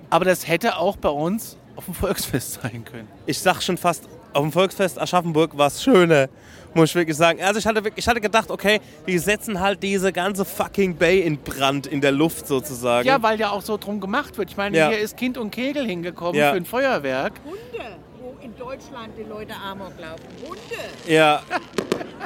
Aber 0.10 0.26
das 0.26 0.48
hätte 0.48 0.78
auch 0.78 0.98
bei 0.98 1.10
uns 1.10 1.58
auf 1.76 1.86
dem 1.86 1.94
Volksfest 1.94 2.60
sein 2.62 2.84
können. 2.84 3.08
Ich 3.26 3.40
sag 3.40 3.62
schon 3.62 3.78
fast, 3.78 4.08
auf 4.34 4.42
dem 4.44 4.52
Volksfest 4.52 5.00
Aschaffenburg 5.00 5.58
war 5.58 5.68
es 5.68 5.84
schöner, 5.84 6.28
muss 6.74 6.90
ich 6.90 6.96
wirklich 6.96 7.18
sagen. 7.18 7.42
Also 7.42 7.60
ich 7.60 7.66
hatte, 7.66 7.84
wirklich- 7.84 8.04
ich 8.06 8.08
hatte 8.08 8.22
gedacht, 8.22 8.50
okay, 8.50 8.80
die 9.08 9.18
setzen 9.18 9.60
halt 9.60 9.82
diese 9.84 10.12
ganze 10.14 10.46
fucking 10.46 10.96
Bay 10.96 11.20
in 11.22 11.38
Brand 11.38 11.88
in 11.88 12.00
der 12.02 12.12
Luft 12.12 12.48
sozusagen. 12.48 13.08
Ja, 13.08 13.22
weil 13.22 13.40
ja 13.40 13.52
auch 13.52 13.62
so 13.62 13.78
drum 13.78 14.00
gemacht 14.00 14.38
wird. 14.38 14.50
Ich 14.52 14.58
meine, 14.58 14.78
Ja. 14.78 14.90
hier 14.90 15.00
ist 15.00 15.18
Kind 15.18 15.38
und 15.38 15.52
Kegel 15.52 15.86
hingekommen 15.86 16.36
Ja. 16.40 16.52
für 16.52 16.58
ein 16.58 16.66
Feuerwerk. 16.66 17.34
Hunde, 17.46 17.86
wo 18.22 18.36
in 18.44 18.56
Deutschland 18.58 19.10
die 19.18 19.24
Leute 19.30 19.54
Amok 19.56 19.94
laufen. 20.00 20.24
Hunde. 20.48 20.60
Ja, 21.08 21.42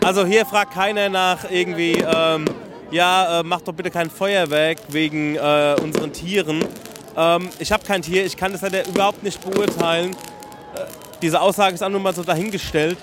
also 0.04 0.26
hier 0.26 0.46
fragt 0.46 0.74
keiner 0.74 1.10
nach 1.10 1.50
irgendwie, 1.50 1.94
ähm, 1.94 2.46
ja, 2.92 3.40
äh, 3.40 3.44
mach 3.44 3.62
doch 3.62 3.74
bitte 3.74 3.92
kein 3.92 4.10
Feuerwerk 4.10 4.78
wegen 4.90 5.36
äh, 5.36 5.76
unseren 5.82 6.14
Tieren. 6.14 6.64
Ähm, 7.18 7.50
ich 7.60 7.72
habe 7.72 7.84
kein 7.84 8.02
Tier, 8.02 8.26
ich 8.26 8.38
kann 8.38 8.52
das 8.52 8.62
leider 8.62 8.88
überhaupt 8.88 9.24
nicht 9.24 9.42
beurteilen. 9.42 10.12
Äh, 10.12 10.86
diese 11.22 11.42
Aussage 11.42 11.76
ist 11.76 11.84
auch 11.84 11.90
nur 11.90 12.00
mal 12.00 12.14
so 12.14 12.24
dahingestellt. 12.24 12.98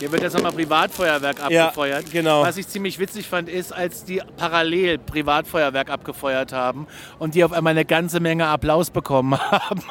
Hier 0.00 0.10
wird 0.10 0.22
jetzt 0.22 0.32
nochmal 0.32 0.52
Privatfeuerwerk 0.52 1.50
Ja, 1.50 1.66
abgefeuert. 1.66 2.10
genau. 2.10 2.40
Was 2.42 2.56
ich 2.56 2.66
ziemlich 2.66 2.98
witzig 2.98 3.28
fand, 3.28 3.50
ist, 3.50 3.70
als 3.70 4.02
die 4.02 4.22
parallel 4.38 4.96
Privatfeuerwerk 4.96 5.90
abgefeuert 5.90 6.54
haben 6.54 6.86
und 7.18 7.34
die 7.34 7.44
auf 7.44 7.52
einmal 7.52 7.72
eine 7.72 7.84
ganze 7.84 8.18
Menge 8.18 8.46
Applaus 8.46 8.88
bekommen 8.90 9.38
haben. 9.38 9.82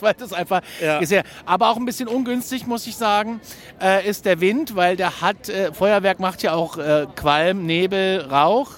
weil 0.00 0.14
das 0.14 0.32
einfach 0.32 0.62
Ja. 0.82 1.02
ja, 1.02 1.20
aber 1.44 1.68
auch 1.68 1.76
ein 1.76 1.84
bisschen 1.84 2.08
ungünstig, 2.08 2.66
muss 2.66 2.86
ich 2.86 2.96
sagen, 2.96 3.42
äh, 3.78 4.08
ist 4.08 4.24
der 4.24 4.40
Wind, 4.40 4.74
weil 4.74 4.96
der 4.96 5.20
hat, 5.20 5.50
äh, 5.50 5.70
Feuerwerk 5.74 6.18
macht 6.18 6.42
ja 6.42 6.54
auch 6.54 6.78
äh, 6.78 7.06
Qualm, 7.14 7.66
Nebel, 7.66 8.22
Rauch. 8.22 8.70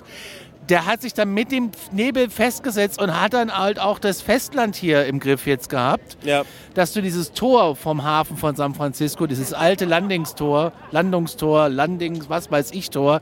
Der 0.71 0.87
hat 0.87 1.03
sich 1.03 1.13
dann 1.15 1.35
mit 1.35 1.51
dem 1.53 1.73
Nebel 1.93 2.31
festgesetzt 2.31 3.01
und 3.03 3.21
hat 3.21 3.35
dann 3.35 3.57
halt 3.57 3.81
auch 3.81 3.99
das 3.99 4.23
Festland 4.23 4.77
hier 4.77 5.05
im 5.07 5.19
Griff 5.19 5.47
jetzt 5.47 5.69
gehabt. 5.69 6.17
Ja, 6.23 6.45
dass 6.75 6.93
du 6.93 7.03
dieses 7.03 7.33
Tor 7.33 7.75
vom 7.75 8.05
Hafen 8.05 8.37
von 8.37 8.55
San 8.55 8.75
Francisco, 8.75 9.27
dieses 9.27 9.53
alte 9.53 9.85
Landingstor, 9.85 10.73
Landungstor, 10.93 11.69
Landings, 11.69 12.31
was 12.31 12.51
weiß 12.51 12.71
ich 12.71 12.91
Tor, 12.91 13.21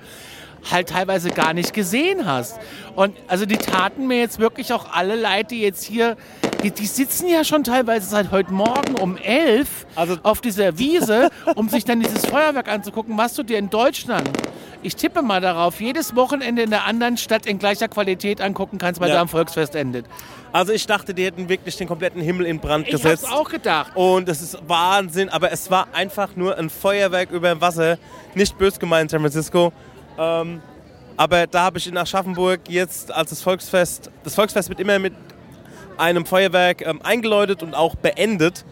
halt 0.70 0.90
teilweise 0.90 1.30
gar 1.30 1.54
nicht 1.54 1.72
gesehen 1.72 2.26
hast. 2.26 2.58
Und 2.94 3.16
also 3.28 3.46
die 3.46 3.56
taten 3.56 4.06
mir 4.06 4.18
jetzt 4.18 4.38
wirklich 4.38 4.72
auch 4.72 4.92
alle 4.92 5.16
die 5.44 5.62
jetzt 5.62 5.84
hier, 5.84 6.16
die, 6.62 6.70
die 6.70 6.86
sitzen 6.86 7.28
ja 7.28 7.44
schon 7.44 7.64
teilweise 7.64 8.08
seit 8.08 8.30
heute 8.30 8.52
Morgen 8.52 8.94
um 8.96 9.16
elf 9.16 9.86
Also- 9.94 10.18
auf 10.22 10.40
dieser 10.40 10.78
Wiese, 10.78 11.30
um 11.54 11.68
sich 11.68 11.84
dann 11.84 12.00
dieses 12.00 12.26
Feuerwerk 12.26 12.68
anzugucken, 12.68 13.16
was 13.16 13.34
du 13.34 13.42
dir 13.42 13.58
in 13.58 13.70
Deutschland, 13.70 14.28
ich 14.82 14.96
tippe 14.96 15.22
mal 15.22 15.40
darauf, 15.40 15.80
jedes 15.80 16.14
Wochenende 16.16 16.62
in 16.62 16.70
der 16.70 16.84
anderen 16.84 17.16
Stadt 17.16 17.46
in 17.46 17.58
gleicher 17.58 17.88
Qualität 17.88 18.40
angucken 18.40 18.78
kannst, 18.78 19.00
weil 19.00 19.08
Ja. 19.08 19.16
da 19.16 19.20
am 19.22 19.28
Volksfest 19.28 19.74
endet. 19.74 20.06
also 20.52 20.72
ich 20.72 20.86
dachte, 20.86 21.12
die 21.14 21.24
hätten 21.24 21.48
wirklich 21.48 21.76
den 21.76 21.88
kompletten 21.88 22.20
Himmel 22.22 22.46
in 22.46 22.58
Brand 22.60 22.86
Ich 22.88 22.94
hab's 22.94 23.02
gesetzt. 23.02 23.32
auch 23.32 23.48
gedacht. 23.50 23.92
Und 23.94 24.28
das 24.28 24.40
ist 24.40 24.58
Wahnsinn, 24.66 25.28
aber 25.28 25.52
es 25.52 25.70
war 25.70 25.88
einfach 25.92 26.36
nur 26.36 26.56
ein 26.56 26.70
Feuerwerk 26.70 27.30
über 27.30 27.48
dem 27.50 27.60
Wasser. 27.60 27.98
Nicht 28.34 28.56
bös 28.58 28.78
gemeint, 28.78 29.10
San 29.10 29.20
Francisco. 29.20 29.72
Ähm, 30.18 30.60
Aber 31.20 31.48
da 31.48 31.62
habe 31.64 31.78
ich 31.78 31.86
in 31.88 31.96
Aschaffenburg 31.96 32.60
jetzt 32.68 33.10
als 33.12 33.30
das 33.30 33.42
Volksfest, 33.42 34.08
das 34.22 34.36
Volksfest 34.36 34.68
wird 34.68 34.78
immer 34.78 35.00
mit 35.00 35.12
einem 35.96 36.24
Feuerwerk 36.24 36.86
ähm, 36.86 37.00
eingeläutet 37.02 37.62
und 37.64 37.74
auch 37.74 37.96
beendet. 37.96 38.64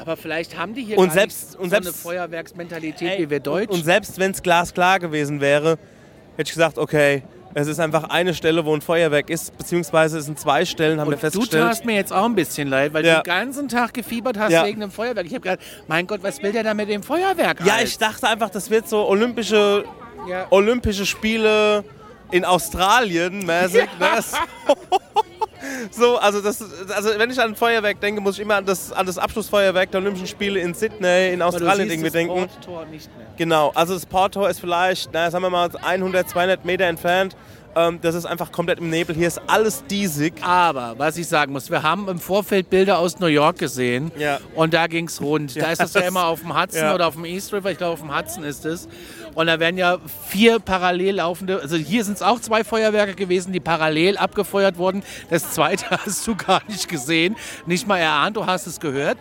Aber 0.00 0.16
vielleicht 0.16 0.56
haben 0.58 0.74
die 0.74 0.82
hier 0.82 0.98
Und 0.98 1.08
gar 1.08 1.14
selbst- 1.14 1.50
nicht 1.50 1.60
und 1.60 1.70
so 1.70 1.76
eine 1.76 1.84
selbst- 1.84 2.02
Feuerwerksmentalität 2.02 3.10
Ey, 3.18 3.18
wie 3.26 3.30
wir 3.30 3.40
Deutsch. 3.40 3.70
Und, 3.70 3.84
selbst 3.84 4.18
wenn 4.18 4.30
es 4.30 4.42
glasklar 4.42 4.98
gewesen 4.98 5.40
wäre, 5.40 5.72
hätte 6.36 6.48
ich 6.48 6.52
gesagt, 6.52 6.78
okay, 6.78 7.22
es 7.52 7.66
ist 7.66 7.80
einfach 7.80 8.04
eine 8.04 8.32
Stelle, 8.32 8.64
wo 8.64 8.74
ein 8.74 8.80
Feuerwerk 8.80 9.28
ist, 9.28 9.56
beziehungsweise 9.58 10.18
es 10.18 10.24
sind 10.26 10.38
zwei 10.38 10.64
Stellen, 10.64 11.00
haben 11.00 11.08
wir 11.08 11.14
Und 11.16 11.22
du 11.22 11.26
festgestellt. 11.30 11.64
tatst 11.64 11.84
mir 11.84 11.96
jetzt 11.96 12.12
auch 12.12 12.24
ein 12.24 12.34
bisschen 12.34 12.68
leid, 12.68 12.94
weil 12.94 13.04
Ja. 13.04 13.16
du 13.16 13.22
den 13.24 13.26
ganzen 13.34 13.68
Tag 13.68 13.92
gefiebert 13.92 14.38
hast 14.38 14.52
Ja. 14.52 14.64
wegen 14.64 14.80
dem 14.80 14.90
Feuerwerk. 14.90 15.26
Ich 15.26 15.34
habe 15.34 15.40
gedacht, 15.42 15.58
mein 15.88 16.06
Gott, 16.06 16.22
was 16.22 16.40
will 16.42 16.52
der 16.52 16.62
da 16.62 16.72
mit 16.74 16.88
dem 16.88 17.02
Feuerwerk? 17.02 17.60
Ja, 17.66 17.74
Alter? 17.74 17.84
ich 17.84 17.98
dachte 17.98 18.28
einfach, 18.28 18.50
das 18.50 18.70
wird 18.70 18.88
so 18.88 19.06
olympische, 19.06 19.84
Ja. 20.28 20.46
olympische 20.50 21.04
Spiele 21.04 21.84
in 22.30 22.44
Australien 22.44 23.44
mäßig. 23.44 23.88
Ne? 23.98 24.22
So, 25.90 26.16
also, 26.18 26.40
das, 26.40 26.62
also 26.90 27.10
wenn 27.16 27.30
ich 27.30 27.40
an 27.40 27.50
ein 27.50 27.56
Feuerwerk 27.56 28.00
denke, 28.00 28.20
muss 28.20 28.36
ich 28.36 28.42
immer 28.42 28.56
an 28.56 28.66
das, 28.66 28.92
an 28.92 29.06
das 29.06 29.18
Abschlussfeuerwerk 29.18 29.90
der 29.90 30.00
Olympischen 30.00 30.26
Spiele 30.26 30.60
in 30.60 30.74
Sydney, 30.74 31.32
in 31.32 31.42
Australien 31.42 31.88
irgendwie 31.88 32.04
das 32.04 32.12
denken. 32.12 32.34
Porttor 32.34 32.86
nicht 32.86 33.08
mehr. 33.16 33.26
Genau, 33.36 33.72
also 33.74 33.94
das 33.94 34.06
Porttor 34.06 34.50
ist 34.50 34.60
vielleicht, 34.60 35.12
naja, 35.12 35.30
sagen 35.30 35.44
wir 35.44 35.50
mal, 35.50 35.70
100, 35.82 36.28
200 36.28 36.64
Meter 36.64 36.84
entfernt. 36.84 37.36
Ähm, 37.76 38.00
das 38.02 38.14
ist 38.14 38.26
einfach 38.26 38.50
komplett 38.50 38.78
im 38.78 38.90
Nebel. 38.90 39.14
Hier 39.14 39.28
ist 39.28 39.40
alles 39.46 39.84
diesig. 39.86 40.34
Aber 40.42 40.94
was 40.98 41.16
ich 41.16 41.28
sagen 41.28 41.52
muss, 41.52 41.70
wir 41.70 41.82
haben 41.82 42.08
im 42.08 42.18
Vorfeld 42.18 42.68
Bilder 42.68 42.98
aus 42.98 43.20
New 43.20 43.26
York 43.26 43.58
gesehen 43.58 44.10
Ja. 44.18 44.38
und 44.54 44.74
da 44.74 44.86
ging 44.88 45.06
es 45.06 45.20
rund. 45.20 45.56
da 45.56 45.70
ist 45.70 45.80
es 45.80 45.94
ja 45.94 46.00
immer 46.02 46.26
auf 46.26 46.40
dem 46.40 46.58
Hudson 46.60 46.82
ja. 46.82 46.94
oder 46.94 47.06
auf 47.06 47.14
dem 47.14 47.24
East 47.24 47.52
River, 47.52 47.70
ich 47.70 47.78
glaube 47.78 47.92
auf 47.94 48.00
dem 48.00 48.16
Hudson 48.16 48.42
ist 48.44 48.64
es. 48.64 48.88
Und 49.34 49.46
da 49.46 49.60
werden 49.60 49.78
ja 49.78 49.98
vier 50.28 50.58
parallel 50.58 51.16
laufende, 51.16 51.60
also 51.60 51.76
hier 51.76 52.04
sind 52.04 52.14
es 52.14 52.22
auch 52.22 52.40
zwei 52.40 52.64
Feuerwerke 52.64 53.14
gewesen, 53.14 53.52
die 53.52 53.60
parallel 53.60 54.16
abgefeuert 54.18 54.76
wurden. 54.76 55.04
Das 55.30 55.52
zweite 55.52 55.88
hast 56.04 56.26
du 56.26 56.34
gar 56.34 56.62
nicht 56.66 56.88
gesehen, 56.88 57.36
nicht 57.66 57.86
mal 57.86 57.98
erahnt, 57.98 58.36
du 58.36 58.46
hast 58.46 58.66
es 58.66 58.80
gehört. 58.80 59.18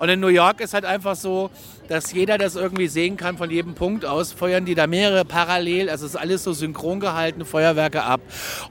Und 0.00 0.08
in 0.08 0.18
New 0.18 0.28
York 0.28 0.60
ist 0.60 0.72
halt 0.72 0.86
einfach 0.86 1.14
so, 1.14 1.50
dass 1.88 2.12
jeder 2.12 2.38
das 2.38 2.56
irgendwie 2.56 2.88
sehen 2.88 3.18
kann 3.18 3.36
von 3.36 3.50
jedem 3.50 3.74
Punkt 3.74 4.06
aus, 4.06 4.32
feuern 4.32 4.64
die 4.64 4.74
da 4.74 4.86
mehrere 4.86 5.26
parallel, 5.26 5.90
also 5.90 6.06
es 6.06 6.14
ist 6.14 6.20
alles 6.20 6.42
so 6.42 6.54
synchron 6.54 7.00
gehaltene 7.00 7.44
Feuerwerke 7.44 8.02
ab. 8.02 8.22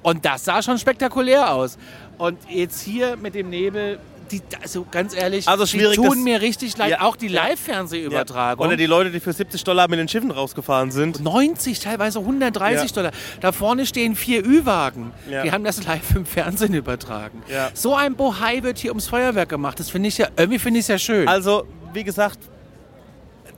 Und 0.02 0.26
das 0.26 0.44
sah 0.44 0.64
schon 0.64 0.80
spektakulär 0.80 1.54
aus. 1.54 1.78
Und 2.18 2.40
jetzt 2.50 2.82
hier 2.82 3.16
mit 3.16 3.36
dem 3.36 3.52
Nebel, 3.52 4.00
die, 4.32 4.42
also 4.62 4.86
ganz 4.90 5.16
ehrlich, 5.16 5.48
Also 5.48 5.66
schwierig, 5.66 5.98
die 6.00 6.06
tun 6.08 6.24
mir 6.24 6.42
richtig 6.42 6.78
leid. 6.78 6.92
Ja. 6.92 7.02
Auch 7.02 7.16
die 7.16 7.28
Ja. 7.28 7.44
Live-Fernsehübertragung. 7.44 8.66
Oder 8.66 8.78
die 8.78 8.86
Leute, 8.86 9.12
die 9.12 9.20
für 9.20 9.34
70 9.34 9.64
Dollar 9.64 9.88
mit 9.90 10.00
den 10.00 10.08
Schiffen 10.08 10.32
rausgefahren 10.32 10.92
sind. 10.92 11.20
90, 11.22 11.80
teilweise 11.80 12.20
130 12.20 12.90
Ja. 12.92 12.96
Dollar. 12.96 13.12
Da 13.42 13.52
vorne 13.52 13.86
stehen 13.86 14.16
vier 14.16 14.46
Ü-Wagen. 14.46 15.12
Ja. 15.30 15.44
Die 15.44 15.52
haben 15.52 15.64
das 15.64 15.84
live 15.86 16.16
im 16.16 16.26
Fernsehen 16.26 16.74
übertragen. 16.74 17.42
Ja. 17.52 17.70
So 17.74 17.96
ein 17.96 18.16
Bohai 18.16 18.64
wird 18.64 18.78
hier 18.78 18.92
ums 18.92 19.08
Feuerwerk 19.08 19.50
gemacht. 19.50 19.80
Das 19.80 19.90
finde 19.90 20.10
ich 20.10 20.18
ja, 20.18 20.28
irgendwie 20.38 20.60
finde 20.60 20.80
ich 20.80 20.84
es 20.84 20.88
ja 20.90 20.98
schön. 21.00 21.28
Also, 21.28 21.66
wie 21.94 22.04
gesagt, 22.04 22.40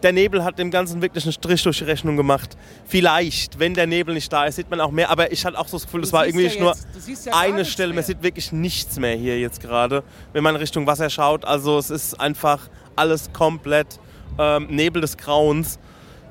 der 0.03 0.11
Nebel 0.13 0.43
hat 0.43 0.57
dem 0.59 0.71
Ganzen 0.71 1.01
wirklich 1.01 1.25
einen 1.25 1.33
Strich 1.33 1.61
durch 1.63 1.77
die 1.79 1.83
Rechnung 1.83 2.17
gemacht. 2.17 2.57
Vielleicht, 2.85 3.59
wenn 3.59 3.73
der 3.73 3.87
Nebel 3.87 4.13
nicht 4.15 4.31
da 4.33 4.45
ist, 4.45 4.55
sieht 4.55 4.69
man 4.69 4.81
auch 4.81 4.91
mehr. 4.91 5.09
Aber 5.09 5.31
ich 5.31 5.45
hatte 5.45 5.57
auch 5.59 5.67
so 5.67 5.77
das 5.77 5.85
Gefühl, 5.85 6.01
das 6.01 6.11
war 6.13 6.25
irgendwie 6.25 6.47
ja 6.47 6.59
nur 6.59 6.75
ja 7.25 7.33
eine 7.37 7.65
Stelle. 7.65 7.89
mehr. 7.89 7.95
Man 7.97 8.03
sieht 8.05 8.23
wirklich 8.23 8.51
nichts 8.51 8.97
mehr 8.99 9.15
hier 9.15 9.39
jetzt 9.39 9.61
gerade, 9.61 10.03
wenn 10.33 10.43
man 10.43 10.55
Richtung 10.55 10.87
Wasser 10.87 11.09
schaut. 11.09 11.45
Also, 11.45 11.77
es 11.77 11.89
ist 11.89 12.19
einfach 12.19 12.69
alles 12.95 13.31
komplett 13.33 13.99
ähm, 14.39 14.67
Nebel 14.69 15.01
des 15.01 15.17
Grauens. 15.17 15.79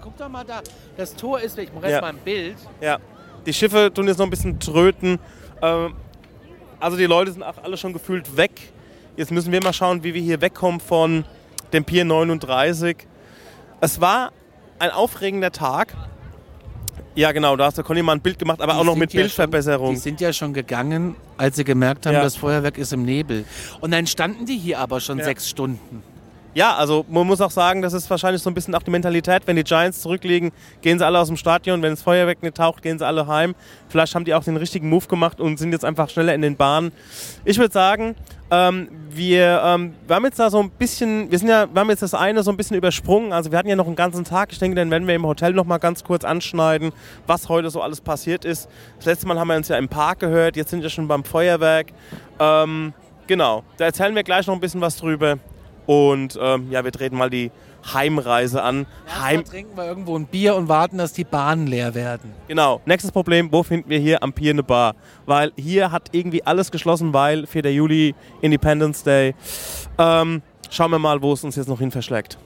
Guck 0.02 0.16
doch 0.16 0.28
mal 0.28 0.44
da. 0.44 0.60
Das 0.96 1.14
Tor 1.14 1.40
ist 1.40 1.56
weg. 1.56 1.68
Ich 1.68 1.74
mache 1.74 1.84
Ja. 1.86 1.90
jetzt 1.92 2.00
mal 2.02 2.08
ein 2.08 2.18
Bild. 2.18 2.56
Ja, 2.80 2.98
die 3.46 3.52
Schiffe 3.52 3.90
tun 3.94 4.06
jetzt 4.08 4.18
noch 4.18 4.26
ein 4.26 4.30
bisschen 4.30 4.58
tröten. 4.58 5.18
Ähm, 5.62 5.94
also 6.78 6.96
die 6.96 7.04
Leute 7.06 7.32
sind 7.32 7.42
auch 7.42 7.62
alle 7.62 7.76
schon 7.76 7.92
gefühlt 7.92 8.36
weg. 8.36 8.50
Jetzt 9.16 9.30
müssen 9.30 9.52
wir 9.52 9.62
mal 9.62 9.72
schauen, 9.72 10.02
wie 10.02 10.14
wir 10.14 10.22
hier 10.22 10.40
wegkommen 10.40 10.80
von 10.80 11.24
dem 11.72 11.84
Pier 11.84 12.04
39. 12.04 12.96
Es 13.80 14.00
war 14.00 14.32
ein 14.78 14.90
aufregender 14.90 15.52
Tag. 15.52 15.94
Ja, 17.14 17.32
genau, 17.32 17.56
da 17.56 17.66
hast 17.66 17.76
du 17.78 17.82
Conny 17.82 18.02
mal 18.02 18.12
ein 18.12 18.20
Bild 18.20 18.38
gemacht, 18.38 18.60
aber 18.60 18.74
Die 18.74 18.78
auch 18.78 18.84
noch 18.84 18.94
mit 18.96 19.12
ja 19.12 19.20
Bildverbesserung. 19.22 19.90
Die 19.90 19.96
sind 20.00 20.20
ja 20.20 20.32
schon 20.32 20.54
gegangen, 20.54 21.16
als 21.38 21.56
sie 21.56 21.64
gemerkt 21.64 22.06
haben, 22.06 22.14
Ja. 22.14 22.22
das 22.22 22.36
Feuerwerk 22.36 22.78
ist 22.78 22.92
im 22.92 23.04
Nebel. 23.04 23.44
Und 23.80 23.90
dann 23.90 24.06
standen 24.06 24.46
die 24.46 24.56
hier 24.56 24.78
aber 24.78 25.00
schon 25.00 25.18
Ja. 25.18 25.24
sechs 25.24 25.48
Stunden. 25.48 26.02
Ja, 26.52 26.74
also 26.74 27.04
man 27.08 27.28
muss 27.28 27.40
auch 27.40 27.52
sagen, 27.52 27.80
das 27.80 27.92
ist 27.92 28.10
wahrscheinlich 28.10 28.42
so 28.42 28.50
ein 28.50 28.54
bisschen 28.54 28.74
auch 28.74 28.82
die 28.82 28.90
Mentalität. 28.90 29.42
Wenn 29.46 29.54
die 29.54 29.62
Giants 29.62 30.00
zurückliegen, 30.02 30.50
gehen 30.82 30.98
sie 30.98 31.06
alle 31.06 31.20
aus 31.20 31.28
dem 31.28 31.36
Stadion. 31.36 31.80
Wenn 31.80 31.90
das 31.90 32.02
Feuerwerk 32.02 32.42
nicht 32.42 32.56
taucht, 32.56 32.82
gehen 32.82 32.98
sie 32.98 33.06
alle 33.06 33.28
heim. 33.28 33.54
Vielleicht 33.88 34.16
haben 34.16 34.24
die 34.24 34.34
auch 34.34 34.42
den 34.42 34.56
richtigen 34.56 34.88
Move 34.88 35.06
gemacht 35.06 35.40
und 35.40 35.58
sind 35.58 35.70
jetzt 35.70 35.84
einfach 35.84 36.08
schneller 36.08 36.34
in 36.34 36.42
den 36.42 36.56
Bahnen. 36.56 36.90
Ich 37.44 37.56
würde 37.58 37.72
sagen, 37.72 38.16
ähm, 38.50 38.88
wir, 39.10 39.62
ähm, 39.64 39.94
wir 40.08 40.16
haben 40.16 40.24
jetzt 40.24 40.40
da 40.40 40.50
so 40.50 40.58
ein 40.58 40.70
bisschen, 40.70 41.30
wir 41.30 41.38
sind 41.38 41.48
ja, 41.48 41.72
wir 41.72 41.80
haben 41.80 41.90
jetzt 41.90 42.02
das 42.02 42.14
eine 42.14 42.42
so 42.42 42.50
ein 42.50 42.56
bisschen 42.56 42.76
übersprungen. 42.76 43.32
Also 43.32 43.52
wir 43.52 43.58
hatten 43.58 43.68
ja 43.68 43.76
noch 43.76 43.86
einen 43.86 43.94
ganzen 43.94 44.24
Tag. 44.24 44.50
Ich 44.50 44.58
denke, 44.58 44.74
dann 44.74 44.90
werden 44.90 45.06
wir 45.06 45.14
im 45.14 45.24
Hotel 45.24 45.52
noch 45.52 45.66
mal 45.66 45.78
ganz 45.78 46.02
kurz 46.02 46.24
anschneiden, 46.24 46.90
was 47.28 47.48
heute 47.48 47.70
so 47.70 47.80
alles 47.80 48.00
passiert 48.00 48.44
ist. 48.44 48.68
Das 48.96 49.06
letzte 49.06 49.28
Mal 49.28 49.38
haben 49.38 49.48
wir 49.48 49.56
uns 49.56 49.68
ja 49.68 49.78
im 49.78 49.88
Park 49.88 50.18
gehört. 50.18 50.56
Jetzt 50.56 50.70
sind 50.70 50.82
wir 50.82 50.90
schon 50.90 51.06
beim 51.06 51.22
Feuerwerk. 51.22 51.92
Ähm, 52.40 52.92
genau, 53.28 53.62
da 53.76 53.84
erzählen 53.84 54.16
wir 54.16 54.24
gleich 54.24 54.48
noch 54.48 54.54
ein 54.54 54.60
bisschen 54.60 54.80
was 54.80 54.96
drüber. 54.96 55.38
Und 55.90 56.38
ähm, 56.40 56.70
ja, 56.70 56.84
wir 56.84 56.92
treten 56.92 57.16
mal 57.16 57.30
die 57.30 57.50
Heimreise 57.92 58.62
an. 58.62 58.86
Heim, 59.20 59.44
trinken 59.44 59.76
wir 59.76 59.86
irgendwo 59.86 60.16
ein 60.16 60.24
Bier 60.24 60.54
und 60.54 60.68
warten, 60.68 60.98
dass 60.98 61.12
die 61.12 61.24
Bahnen 61.24 61.66
leer 61.66 61.96
werden. 61.96 62.32
genau. 62.46 62.80
Nächstes 62.86 63.10
Problem, 63.10 63.50
wo 63.50 63.64
finden 63.64 63.90
wir 63.90 63.98
hier 63.98 64.22
am 64.22 64.32
Pier 64.32 64.52
eine 64.52 64.62
Bar? 64.62 64.94
Weil 65.26 65.50
hier 65.56 65.90
hat 65.90 66.10
irgendwie 66.12 66.44
alles 66.46 66.70
geschlossen, 66.70 67.12
weil 67.12 67.44
4. 67.44 67.72
Juli, 67.72 68.14
Independence 68.40 69.02
Day. 69.02 69.34
Ähm, 69.98 70.42
schauen 70.70 70.92
wir 70.92 71.00
mal, 71.00 71.20
wo 71.22 71.32
es 71.32 71.42
uns 71.42 71.56
jetzt 71.56 71.66
noch 71.68 71.80
hin 71.80 71.90
verschlägt. 71.90 72.38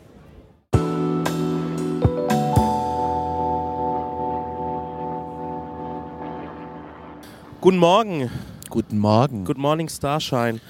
Guten 7.61 7.77
Morgen. 7.77 8.31
Guten 8.71 8.99
Morgen. 8.99 9.45
Good 9.45 9.59
Morning 9.59 9.91
Starshine. 9.91 10.61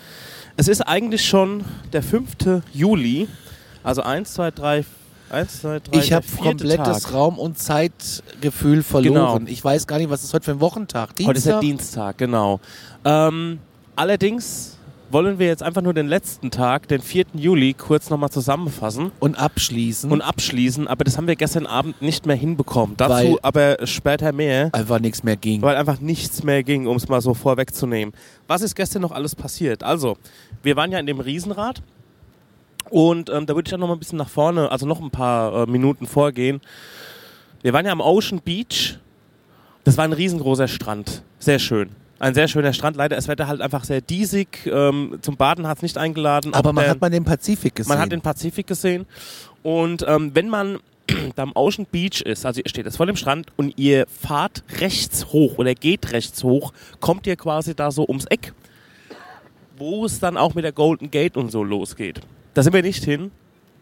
Es 0.57 0.69
ist 0.69 0.83
eigentlich 0.83 1.25
schon 1.25 1.65
der 1.93 2.03
5. 2.03 2.63
Juli. 2.73 3.29
Also 3.83 4.03
1, 4.03 4.33
2, 4.35 4.51
3, 4.53 4.85
1, 5.31 5.61
2, 5.63 5.81
3. 5.81 5.99
Ich 5.99 6.13
habe 6.13 6.25
komplettes 6.41 7.03
Tag. 7.03 7.13
Raum- 7.13 7.39
und 7.39 7.59
Zeitgefühl 7.59 8.83
verloren. 8.83 9.39
Genau. 9.45 9.51
Ich 9.51 9.65
weiß 9.65 9.87
gar 9.87 9.99
nicht, 9.99 10.11
was 10.11 10.23
ist 10.23 10.33
heute 10.33 10.45
für 10.45 10.51
ein 10.53 10.61
Wochentag? 10.61 11.11
Heute 11.25 11.39
ist 11.39 11.47
der 11.47 11.61
Dienstag? 11.61 11.61
Dienstag, 11.61 12.19
genau. 12.19 12.61
Ähm, 13.05 13.59
allerdings 13.97 14.79
wollen 15.15 15.39
wir 15.39 15.47
jetzt 15.47 15.63
einfach 15.63 15.81
nur 15.81 15.95
den 15.95 16.09
letzten 16.09 16.51
Tag, 16.51 16.89
den 16.89 17.01
4. 17.01 17.25
Juli, 17.35 17.73
kurz 17.73 18.11
nochmal 18.11 18.29
zusammenfassen 18.31 19.13
Und 19.21 19.37
abschließen. 19.39 20.11
und 20.11 20.21
abschließen. 20.21 20.87
Aber 20.89 21.05
das 21.05 21.17
haben 21.17 21.27
wir 21.29 21.37
gestern 21.37 21.67
Abend 21.67 22.03
nicht 22.03 22.27
mehr 22.27 22.37
hinbekommen. 22.37 22.97
Dazu 22.99 23.13
Weil- 23.15 23.39
aber 23.41 23.77
später 23.87 24.33
mehr. 24.33 24.69
einfach 24.73 24.99
nichts 24.99 25.23
mehr 25.23 25.37
ging. 25.37 25.63
weil 25.63 25.77
einfach 25.77 26.01
nichts 26.01 26.43
mehr 26.43 26.63
ging, 26.65 26.87
um 26.89 26.97
es 26.97 27.09
mal 27.09 27.21
so 27.23 27.33
vorwegzunehmen. 27.33 28.13
Was 28.49 28.61
ist 28.61 28.75
gestern 28.75 29.01
noch 29.03 29.13
alles 29.13 29.35
passiert? 29.35 29.83
Also, 29.85 30.19
wir 30.63 30.77
waren 30.77 30.91
ja 30.93 30.99
in 30.99 31.07
dem 31.07 31.21
Riesenrad 31.21 31.81
und 32.91 33.31
ähm, 33.31 33.47
da 33.47 33.55
würde 33.55 33.69
ich 33.69 33.71
dann 33.71 33.81
noch 33.81 33.87
mal 33.89 33.95
ein 33.95 34.01
bisschen 34.01 34.19
nach 34.19 34.29
vorne, 34.29 34.71
also 34.71 34.85
noch 34.85 35.01
ein 35.01 35.11
paar 35.11 35.63
äh, 35.63 35.71
Minuten 35.71 36.07
vorgehen. 36.07 36.61
Wir 37.63 37.73
waren 37.73 37.87
ja 37.87 37.93
am 37.93 38.01
Ocean 38.01 38.41
Beach. 38.45 38.99
Das 39.85 39.97
war 39.97 40.05
ein 40.05 40.13
riesengroßer 40.13 40.67
Strand. 40.67 41.23
Sehr 41.39 41.59
schön. 41.61 41.91
Ein 42.19 42.35
sehr 42.35 42.49
schöner 42.49 42.73
Strand. 42.73 42.97
Leider 42.97 43.17
ist 43.17 43.25
das 43.25 43.29
Wetter 43.33 43.49
halt 43.49 43.61
einfach 43.61 43.85
sehr 43.85 44.01
diesig. 44.01 44.67
Ähm, 44.67 45.19
zum 45.21 45.37
Baden 45.37 45.67
hat 45.67 45.79
es 45.79 45.83
nicht 45.83 45.99
eingeladen. 45.99 46.55
Aber 46.55 46.73
man 46.73 46.85
der- 46.85 46.91
hat 46.93 47.01
man 47.01 47.13
den 47.13 47.25
Pazifik 47.25 47.75
gesehen. 47.75 47.89
man 47.89 47.99
hat 47.99 48.13
den 48.13 48.21
Pazifik 48.21 48.67
gesehen. 48.67 49.07
Und 49.63 50.05
ähm, 50.09 50.31
wenn 50.35 50.49
man 50.49 50.79
da 51.37 51.43
am 51.43 51.53
Ocean 51.55 51.87
Beach 51.91 52.21
ist, 52.23 52.47
also 52.47 52.61
ihr 52.63 52.69
steht 52.69 52.87
jetzt 52.87 52.97
vor 52.97 53.07
dem 53.07 53.17
Strand 53.17 53.49
und 53.57 53.77
ihr 53.79 54.07
fahrt 54.09 54.63
rechts 54.81 55.27
hoch 55.33 55.59
oder 55.59 55.75
geht 55.75 56.13
rechts 56.13 56.43
hoch, 56.45 56.73
kommt 57.01 57.27
ihr 57.27 57.37
quasi 57.37 57.75
da 57.75 57.91
so 57.91 58.07
ums 58.07 58.25
Eck, 58.27 58.53
wo 59.77 60.05
es 60.07 60.21
dann 60.21 60.37
auch 60.37 60.55
mit 60.55 60.65
der 60.65 60.73
Golden 60.73 61.11
Gate 61.11 61.37
und 61.37 61.51
so 61.51 61.63
losgeht. 61.65 62.21
Da 62.55 62.63
sind 62.63 62.73
wir 62.73 62.83
nicht 62.83 63.05
hin, 63.05 63.33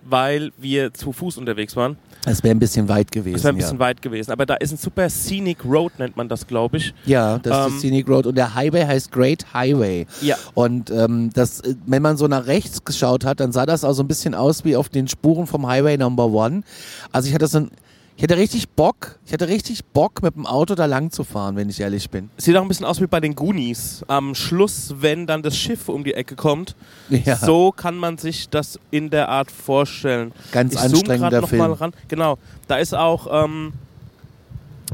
weil 0.05 0.53
wir 0.59 0.93
zu 0.93 1.13
Fuß 1.13 1.37
unterwegs 1.39 1.77
waren. 1.77 1.97
das 2.25 2.43
wäre 2.43 2.55
ein 2.55 2.59
bisschen 2.59 2.89
weit 2.89 3.11
gewesen. 3.11 3.35
Das 3.35 3.45
wäre 3.45 3.55
ein 3.55 3.57
bisschen 3.57 3.75
ja. 3.79 3.81
weit 3.81 4.03
gewesen. 4.03 4.31
Aber 4.33 4.47
da 4.47 4.55
ist 4.55 4.73
ein 4.73 4.77
super 4.77 5.09
Scenic 5.11 5.65
Road, 5.65 5.99
nennt 5.99 6.17
man 6.17 6.29
das, 6.29 6.47
glaube 6.47 6.77
ich. 6.79 6.95
Ja, 7.05 7.39
das 7.39 7.57
ist 7.57 7.67
Ähm, 7.67 7.73
die 7.73 7.79
Scenic 7.81 8.09
Road 8.09 8.27
und 8.27 8.35
der 8.37 8.55
Highway 8.55 8.85
heißt 8.85 9.11
Great 9.13 9.53
Highway. 9.55 10.07
Ja. 10.21 10.37
Und 10.55 10.91
ähm, 10.91 11.31
das, 11.35 11.61
äh, 11.61 11.75
wenn 11.87 12.03
man 12.03 12.17
so 12.17 12.27
nach 12.29 12.47
rechts 12.47 12.85
geschaut 12.85 13.25
hat, 13.25 13.41
dann 13.41 13.53
sah 13.53 13.67
das 13.67 13.85
auch 13.85 13.93
so 13.93 14.03
ein 14.03 14.09
bisschen 14.09 14.35
aus 14.35 14.65
wie 14.65 14.77
auf 14.77 14.89
den 14.89 15.09
Spuren 15.09 15.47
vom 15.47 15.67
Highway 15.67 15.97
Number 15.97 16.27
One. 16.27 16.63
Also 17.11 17.29
ich 17.29 17.35
hatte 17.35 17.47
so 17.47 17.59
ein, 17.59 17.71
ich 18.17 18.23
hatte 18.23 18.37
richtig 18.37 18.69
Bock, 18.69 19.19
ich 19.27 19.33
hatte 19.33 19.49
richtig 19.49 19.85
Bock 19.87 20.23
mit 20.23 20.37
dem 20.37 20.47
Auto 20.47 20.75
da 20.75 20.87
lang 20.87 21.11
zu 21.11 21.25
fahren, 21.25 21.57
wenn 21.57 21.69
ich 21.69 21.81
ehrlich 21.81 22.09
bin. 22.11 22.31
Sieht 22.37 22.57
auch 22.57 22.63
ein 22.63 22.69
bisschen 22.69 22.87
aus 22.87 23.01
wie 23.01 23.07
bei 23.07 23.21
den 23.21 23.35
Goonies. 23.35 24.05
Am 24.07 24.35
Schluss, 24.35 24.95
wenn 25.01 25.27
dann 25.27 25.43
das 25.43 25.57
Schiff 25.57 25.89
um 25.89 26.05
die 26.05 26.15
Ecke 26.15 26.37
kommt, 26.37 26.77
Ja. 27.09 27.37
So 27.37 27.73
kann 27.73 27.97
man 27.97 28.19
sich 28.19 28.49
das 28.49 28.79
in 28.91 29.11
der 29.11 29.29
Art 29.29 29.51
vorstellen. 29.51 30.33
Ganz 30.53 30.75
ich 30.75 30.81
zoome 30.81 30.95
anstrengender 30.95 31.41
noch 31.41 31.49
Film. 31.49 31.63
Mal 31.63 31.73
ran. 31.73 31.93
Genau, 32.09 32.39
da 32.69 32.77
ist 32.77 32.95
auch, 32.95 33.45
ähm, 33.45 33.73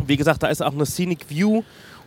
Wie 0.07 0.17
gesagt, 0.17 0.43
da 0.45 0.47
ist 0.47 0.63
auch 0.63 0.73
eine 0.73 0.87
Scenic 0.87 1.29
View 1.29 1.63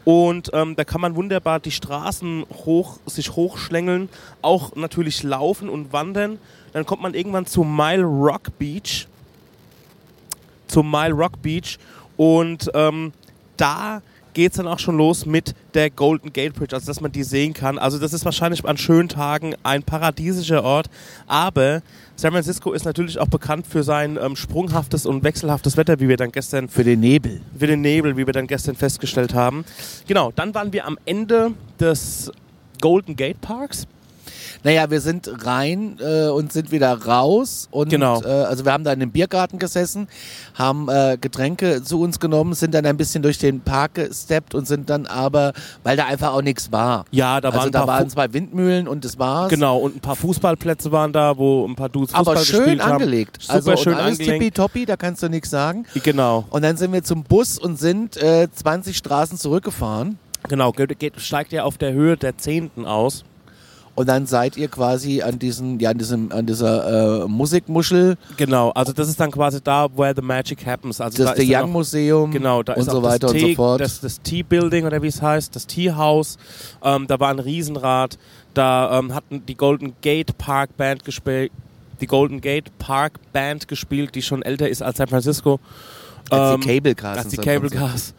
und 0.06 0.50
ähm, 0.54 0.76
da 0.78 0.84
kann 0.86 1.02
man 1.02 1.16
wunderbar 1.16 1.60
die 1.60 1.72
Straßen 1.72 2.46
hoch, 2.66 2.98
sich 3.06 3.36
hochschlängeln, 3.36 4.08
auch 4.42 4.76
natürlich 4.76 5.24
laufen 5.24 5.68
und 5.70 5.92
wandern. 5.94 6.40
Dann 6.74 6.86
kommt 6.86 7.02
man 7.02 7.14
irgendwann 7.14 7.46
zu 7.46 7.64
Mile 7.64 8.04
Rock 8.04 8.58
Beach. 8.58 9.08
Zum 10.72 10.90
Mile 10.90 11.14
Rock 11.14 11.42
Beach 11.42 11.78
und 12.16 12.72
ähm, 12.74 13.12
da 13.58 14.02
geht 14.34 14.52
es 14.52 14.58
dann 14.58 14.68
auch 14.68 14.80
schon 14.80 14.96
los 14.96 15.26
mit 15.26 15.54
der 15.74 15.90
Golden 15.90 16.32
Gate 16.32 16.54
Bridge, 16.54 16.74
also 16.74 16.88
dass 16.88 17.02
man 17.02 17.12
die 17.12 17.24
sehen 17.24 17.54
kann. 17.54 17.78
Also 17.78 18.00
das 18.00 18.14
ist 18.14 18.24
wahrscheinlich 18.24 18.64
an 18.64 18.78
schönen 18.78 19.10
Tagen 19.10 19.56
ein 19.64 19.84
paradiesischer 19.84 20.64
Ort, 20.64 20.90
aber 21.28 21.82
San 22.16 22.32
Francisco 22.32 22.72
ist 22.72 22.86
natürlich 22.86 23.20
auch 23.20 23.28
bekannt 23.28 23.68
für 23.68 23.84
sein 23.84 24.18
ähm, 24.22 24.38
sprunghaftes 24.38 25.06
und 25.06 25.24
wechselhaftes 25.24 25.76
Wetter, 25.76 26.00
wie 26.00 26.08
wir 26.08 26.16
dann 26.16 26.32
gestern 26.32 26.70
Für 26.70 26.86
den 26.86 27.02
Nebel. 27.02 27.42
für 27.60 27.68
den 27.68 27.82
Nebel, 27.82 28.16
wie 28.16 28.26
wir 28.26 28.34
dann 28.34 28.48
gestern 28.48 28.76
festgestellt 28.76 29.34
haben. 29.34 29.66
Genau, 30.08 30.32
dann 30.34 30.54
waren 30.56 30.72
wir 30.72 30.86
am 30.88 30.98
Ende 31.06 31.52
des 31.80 32.32
Golden 32.80 33.18
Gate 33.18 33.42
Parks. 33.42 33.86
Naja, 34.64 34.90
wir 34.90 35.02
sind 35.02 35.30
rein 35.46 35.98
äh, 36.00 36.28
und 36.28 36.52
sind 36.54 36.72
wieder 36.72 36.94
raus. 37.06 37.68
Und, 37.72 37.90
Genau. 37.90 38.22
Äh, 38.22 38.28
also 38.28 38.66
wir 38.66 38.72
haben 38.74 38.84
da 38.84 38.92
in 38.94 39.02
einem 39.02 39.12
Biergarten 39.12 39.60
gesessen, 39.60 40.08
haben 40.56 40.90
äh, 40.90 41.18
Getränke 41.20 41.84
zu 41.84 42.02
uns 42.02 42.20
genommen, 42.20 42.54
sind 42.54 42.74
dann 42.74 42.86
ein 42.86 42.98
bisschen 42.98 43.24
durch 43.24 43.38
den 43.38 43.62
Park 43.62 43.96
gesteppt 43.96 44.56
und 44.56 44.68
sind 44.68 44.90
dann 44.90 45.06
aber, 45.08 45.54
weil 45.84 45.98
da 45.98 46.06
einfach 46.06 46.34
auch 46.34 46.42
nichts 46.42 46.72
war. 46.72 47.06
Ja, 47.12 47.42
da 47.42 47.50
also 47.50 47.60
waren 47.60 47.72
da 47.72 47.82
ein 47.82 47.86
paar 47.88 47.98
waren 48.00 48.10
zwei 48.10 48.34
Windmühlen 48.34 48.88
und 48.88 49.04
das 49.06 49.18
war's. 49.20 49.50
Genau, 49.50 49.78
und 49.78 49.96
ein 49.98 50.00
paar 50.00 50.16
Fußballplätze 50.16 50.92
waren 50.92 51.12
da, 51.14 51.38
wo 51.38 51.66
ein 51.68 51.76
paar 51.76 51.90
Dudes 51.90 52.12
Fußball 52.16 52.36
Aber 52.36 52.46
schön 52.46 52.60
gespielt 52.60 52.82
haben. 52.84 52.92
angelegt. 52.94 53.38
Super 53.42 53.54
also 53.54 53.78
schön 53.78 53.94
alles 53.96 54.20
angelegt. 54.20 54.40
tippitoppi, 54.40 54.86
da 54.86 54.96
kannst 54.98 55.24
du 55.24 55.30
nichts 55.30 55.50
sagen. 55.50 55.86
Genau, 56.04 56.46
Und 56.50 56.64
dann 56.64 56.78
sind 56.78 56.94
wir 56.94 57.04
zum 57.04 57.24
Bus 57.24 57.58
und 57.58 57.78
sind 57.80 58.18
äh, 58.18 58.48
20 58.52 58.98
Straßen 58.98 59.38
zurückgefahren. 59.38 60.18
genau. 60.48 60.72
Geht, 60.72 60.98
geht, 61.00 61.20
steigt 61.22 61.52
ja 61.52 61.64
auf 61.64 61.78
der 61.78 61.94
Höhe 61.94 62.18
der 62.18 62.38
Zehnten 62.38 62.86
aus. 62.86 63.24
Und 64.02 64.08
dann 64.08 64.26
seid 64.26 64.58
ihr 64.58 64.68
quasi 64.68 65.22
an 65.22 65.38
diesen, 65.38 65.80
ja, 65.80 65.92
an 65.92 65.98
diesem, 66.00 66.32
an 66.32 66.48
dieser 66.48 67.24
äh, 67.24 67.28
Musikmuschel, 67.28 68.18
Genau, 68.36 68.72
also 68.72 68.94
das 68.94 69.08
ist 69.10 69.20
dann 69.20 69.30
quasi 69.30 69.62
da, 69.62 69.88
where 69.96 70.14
the 70.16 70.24
magic 70.24 70.66
happens. 70.66 71.00
Also 71.00 71.20
da 71.20 71.30
das 71.30 71.38
The 71.38 71.44
ist 71.44 71.54
dann 71.54 71.66
Young 71.66 71.72
Museum 71.72 72.32
Genau, 72.32 72.64
da 72.64 72.74
und 72.74 72.80
ist 72.80 72.90
so 72.90 73.04
weiter 73.04 73.20
das 73.28 73.32
und 73.34 73.38
Tea, 73.38 73.50
so 73.52 73.56
fort. 73.58 73.80
Das, 73.80 74.00
das 74.02 74.20
Tea-Building 74.24 74.88
oder 74.88 75.04
wie 75.04 75.08
es 75.08 75.22
heißt, 75.22 75.56
das 75.56 75.68
Tea-House. 75.68 76.40
Ähm, 76.84 77.06
da 77.06 77.20
war 77.20 77.30
ein 77.30 77.38
Riesenrad. 77.38 78.18
Da 78.56 78.98
ähm, 78.98 79.14
hatten 79.14 79.46
die 79.46 79.54
Golden 79.54 79.94
Gate 80.02 80.36
Park 80.40 80.76
Band 80.78 81.06
gespielt. 81.06 81.52
Die 82.02 82.08
Golden 82.08 82.42
Gate 82.42 82.76
Park 82.80 83.20
Band 83.32 83.68
gespielt, 83.68 84.16
die 84.16 84.24
schon 84.24 84.42
älter 84.42 84.68
ist 84.68 84.82
als 84.82 84.98
San 84.98 85.10
Francisco. 85.10 85.60
als 86.32 86.56
Ähm, 86.56 86.62
die 86.62 86.68
Cable 86.68 86.96
Cars. 86.96 87.18
als 87.20 87.28
die 87.28 87.38
Cable. 87.38 87.70
Cars. 87.70 88.16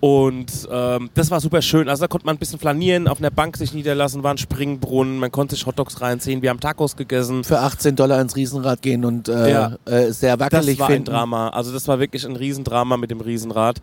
Und 0.00 0.68
ähm, 0.70 1.08
das 1.14 1.30
war 1.30 1.40
super 1.40 1.62
schön. 1.62 1.88
Also 1.88 2.02
da 2.02 2.08
konnte 2.08 2.26
man 2.26 2.36
ein 2.36 2.38
bisschen 2.38 2.58
flanieren, 2.58 3.08
auf 3.08 3.18
einer 3.18 3.30
Bank 3.30 3.56
sich 3.56 3.72
niederlassen, 3.72 4.22
war 4.22 4.32
ein 4.34 4.38
Springbrunnen, 4.38 5.18
man 5.18 5.32
konnte 5.32 5.54
sich 5.54 5.64
Hotdogs 5.66 6.00
reinziehen, 6.02 6.42
wir 6.42 6.50
haben 6.50 6.60
Tacos 6.60 6.96
gegessen. 6.96 7.44
Für 7.44 7.60
18 7.60 7.96
Dollar 7.96 8.20
ins 8.20 8.36
Riesenrad 8.36 8.82
gehen 8.82 9.04
und 9.06 9.28
äh, 9.28 9.50
Ja. 9.50 9.76
äh, 9.86 10.12
sehr 10.12 10.38
wackelig 10.38 10.76
Das 10.76 10.78
war 10.80 10.86
finden. 10.88 11.08
ein 11.10 11.14
Drama. 11.14 11.48
Also 11.48 11.72
das 11.72 11.88
war 11.88 11.98
wirklich 11.98 12.26
ein 12.26 12.36
Riesendrama 12.36 12.96
mit 12.98 13.10
dem 13.10 13.20
Riesenrad. 13.22 13.78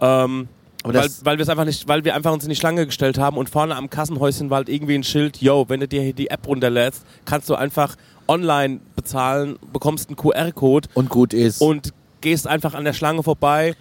Ähm, 0.00 0.48
weil, 0.86 1.08
weil 1.22 1.38
wir 1.38 1.42
es 1.44 1.48
einfach 1.48 1.64
nicht, 1.64 1.88
weil 1.88 2.04
wir 2.04 2.14
einfach 2.14 2.32
uns 2.32 2.44
in 2.44 2.50
die 2.50 2.56
Schlange 2.56 2.84
gestellt 2.84 3.16
haben 3.16 3.38
und 3.38 3.48
vorne 3.48 3.74
am 3.74 3.88
Kassenhäuschen 3.88 4.50
war 4.50 4.58
halt 4.58 4.68
irgendwie 4.68 4.94
ein 4.96 5.02
Schild, 5.04 5.38
yo, 5.38 5.64
wenn 5.68 5.80
du 5.80 5.88
dir 5.88 6.02
hier 6.02 6.12
die 6.12 6.28
App 6.28 6.46
runterlädst, 6.46 7.04
kannst 7.24 7.48
du 7.48 7.54
einfach 7.54 7.96
online 8.28 8.80
bezahlen, 8.94 9.56
bekommst 9.72 10.10
einen 10.10 10.16
QR-Code 10.16 10.88
Und 10.92 11.08
gut 11.08 11.32
ist. 11.32 11.62
und 11.62 11.94
gehst 12.20 12.46
einfach 12.46 12.74
an 12.74 12.84
der 12.84 12.92
Schlange 12.92 13.22
vorbei 13.22 13.74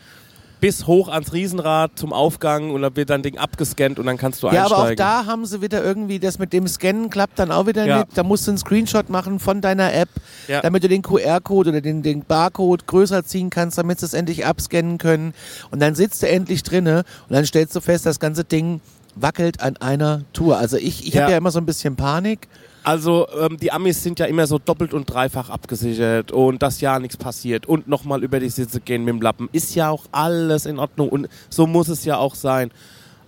bis 0.64 0.88
hoch 0.88 1.09
ans 1.09 1.34
Riesenrad 1.34 1.91
zum 1.99 2.14
Aufgang 2.14 2.72
und 2.72 2.82
dann 2.84 2.95
wird 2.95 3.09
dein 3.09 3.22
Ding 3.22 3.38
abgescannt 3.38 3.99
und 3.99 4.05
dann 4.05 4.16
kannst 4.16 4.41
du 4.43 4.47
ja, 4.47 4.64
aber 4.66 4.78
auch 4.78 4.80
einsteigen. 4.84 4.95
da 4.95 5.26
haben 5.26 5.45
sie 5.45 5.61
wieder 5.61 5.84
irgendwie, 5.84 6.20
das 6.20 6.39
mit 6.39 6.53
dem 6.53 6.70
Scannen 6.70 7.09
klappt 7.09 7.38
dann 7.38 7.51
auch 7.51 7.68
wieder 7.68 7.86
Ja. 7.86 7.97
nicht. 7.99 8.18
Da 8.18 8.24
musst 8.24 8.47
du 8.47 8.51
einen 8.51 8.57
Screenshot 8.57 9.09
machen 9.09 9.39
von 9.39 9.59
deiner 9.59 9.93
App, 9.93 10.07
Ja. 10.47 10.61
damit 10.61 10.82
du 10.86 10.88
den 10.88 11.01
QR-Code 11.01 11.72
oder 11.72 11.82
den, 11.82 12.01
den 12.01 12.24
Barcode 12.24 12.88
größer 12.88 13.26
ziehen 13.26 13.49
kannst, 13.49 13.78
damit 13.78 13.99
sie 13.99 14.05
es 14.05 14.14
endlich 14.14 14.45
abscannen 14.45 14.99
können. 14.99 15.34
Und 15.70 15.82
dann 15.82 15.95
sitzt 15.95 16.24
du 16.24 16.30
endlich 16.30 16.64
drinne 16.64 17.03
und 17.28 17.36
dann 17.36 17.45
stellst 17.45 17.76
du 17.76 17.82
fest, 17.82 18.05
das 18.05 18.22
ganze 18.22 18.45
Ding 18.45 18.80
wackelt 19.16 19.59
an 19.59 19.76
einer 19.78 20.22
Tour. 20.32 20.57
Also 20.59 20.78
ich, 20.78 21.05
ich 21.05 21.14
Ja. 21.16 21.24
habe 21.24 21.32
ja 21.34 21.38
immer 21.39 21.51
so 21.51 21.59
ein 21.59 21.66
bisschen 21.66 21.97
Panik. 21.97 22.47
Also 22.84 23.27
ähm, 23.39 23.57
die 23.57 23.71
Amis 23.71 24.03
sind 24.03 24.19
ja 24.19 24.25
immer 24.25 24.45
so 24.45 24.59
doppelt 24.59 24.93
und 24.93 25.05
dreifach 25.05 25.49
abgesichert 25.49 26.31
und 26.31 26.61
dass 26.61 26.81
ja 26.81 26.99
nichts 26.99 27.17
passiert 27.17 27.65
und 27.65 27.88
nochmal 27.88 28.23
über 28.23 28.39
die 28.39 28.49
Sitze 28.49 28.81
gehen 28.81 29.05
mit 29.05 29.13
dem 29.13 29.21
Lappen. 29.21 29.49
Ist 29.51 29.73
ja 29.75 29.89
auch 29.89 30.05
alles 30.11 30.65
in 30.65 30.79
Ordnung 30.79 31.09
und 31.09 31.27
so 31.49 31.65
muss 31.65 31.88
es 31.88 32.03
ja 32.03 32.17
auch 32.17 32.36
sein. 32.36 32.71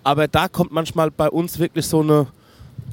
Aber 0.03 0.27
da 0.27 0.47
kommt 0.49 0.71
manchmal 0.71 1.09
bei 1.09 1.29
uns 1.29 1.57
wirklich 1.57 1.87
so 1.87 2.01
eine 2.01 2.27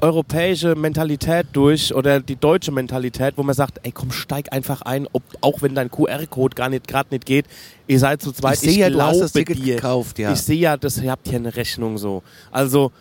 europäische 0.01 0.75
Mentalität 0.75 1.47
durch 1.53 1.93
oder 1.93 2.19
die 2.19 2.35
deutsche 2.35 2.71
Mentalität, 2.71 3.33
wo 3.37 3.43
man 3.43 3.55
sagt, 3.55 3.79
ey 3.83 3.91
komm, 3.91 4.11
steig 4.11 4.51
einfach 4.51 4.81
ein, 4.81 5.07
ob, 5.13 5.23
auch 5.41 5.61
wenn 5.61 5.75
dein 5.75 5.91
QR-Code 5.91 6.55
gar 6.55 6.69
nicht 6.69 6.87
gerade 6.87 7.09
nicht 7.11 7.25
geht. 7.25 7.45
Ihr 7.87 7.99
seid 7.99 8.21
zu 8.21 8.31
zweit, 8.31 8.55
Ich 8.55 8.59
sehe 8.61 8.79
ja, 8.79 8.89
du 8.89 9.01
hast 9.01 9.19
das 9.19 9.33
Ticket 9.33 9.57
dir. 9.57 9.75
gekauft, 9.75 10.19
ja. 10.19 10.31
Ich 10.33 10.41
sehe 10.41 10.57
ja, 10.57 10.77
das, 10.77 10.97
ihr 10.97 11.11
habt 11.11 11.27
hier 11.27 11.39
eine 11.39 11.55
Rechnung 11.55 11.97
so. 11.97 12.23
Also 12.51 12.91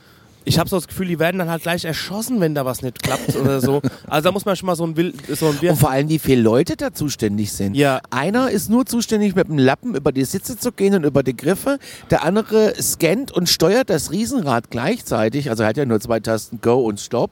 ich 0.44 0.58
habe 0.58 0.68
so 0.68 0.76
das 0.76 0.88
Gefühl, 0.88 1.08
die 1.08 1.18
werden 1.18 1.38
dann 1.38 1.50
halt 1.50 1.62
gleich 1.62 1.84
erschossen, 1.84 2.40
wenn 2.40 2.54
da 2.54 2.64
was 2.64 2.82
nicht 2.82 3.02
klappt 3.02 3.36
oder 3.36 3.60
so. 3.60 3.80
Also 4.08 4.28
da 4.28 4.32
muss 4.32 4.44
man 4.44 4.56
schon 4.56 4.66
mal 4.66 4.76
so 4.76 4.84
ein 4.84 4.96
Wild, 4.96 5.14
so 5.36 5.46
ein 5.46 5.52
Und 5.52 5.62
Wir 5.62 5.76
vor 5.76 5.90
allem, 5.90 6.08
wie 6.08 6.18
viele 6.18 6.42
Leute 6.42 6.76
da 6.76 6.92
zuständig 6.92 7.52
sind. 7.52 7.74
Ja. 7.74 8.00
Einer 8.10 8.50
ist 8.50 8.68
nur 8.70 8.86
zuständig, 8.86 9.34
mit 9.34 9.48
dem 9.48 9.58
Lappen 9.58 9.94
über 9.94 10.12
die 10.12 10.24
Sitze 10.24 10.58
zu 10.58 10.72
gehen 10.72 10.94
und 10.94 11.04
über 11.04 11.22
die 11.22 11.36
Griffe. 11.36 11.78
Der 12.10 12.24
andere 12.24 12.74
scannt 12.80 13.32
und 13.32 13.48
steuert 13.48 13.90
das 13.90 14.10
Riesenrad 14.10 14.70
gleichzeitig. 14.70 15.50
Also 15.50 15.62
er 15.62 15.70
hat 15.70 15.76
ja 15.76 15.84
nur 15.84 16.00
zwei 16.00 16.20
Tasten 16.20 16.60
Go 16.60 16.82
und 16.82 17.00
Stop. 17.00 17.30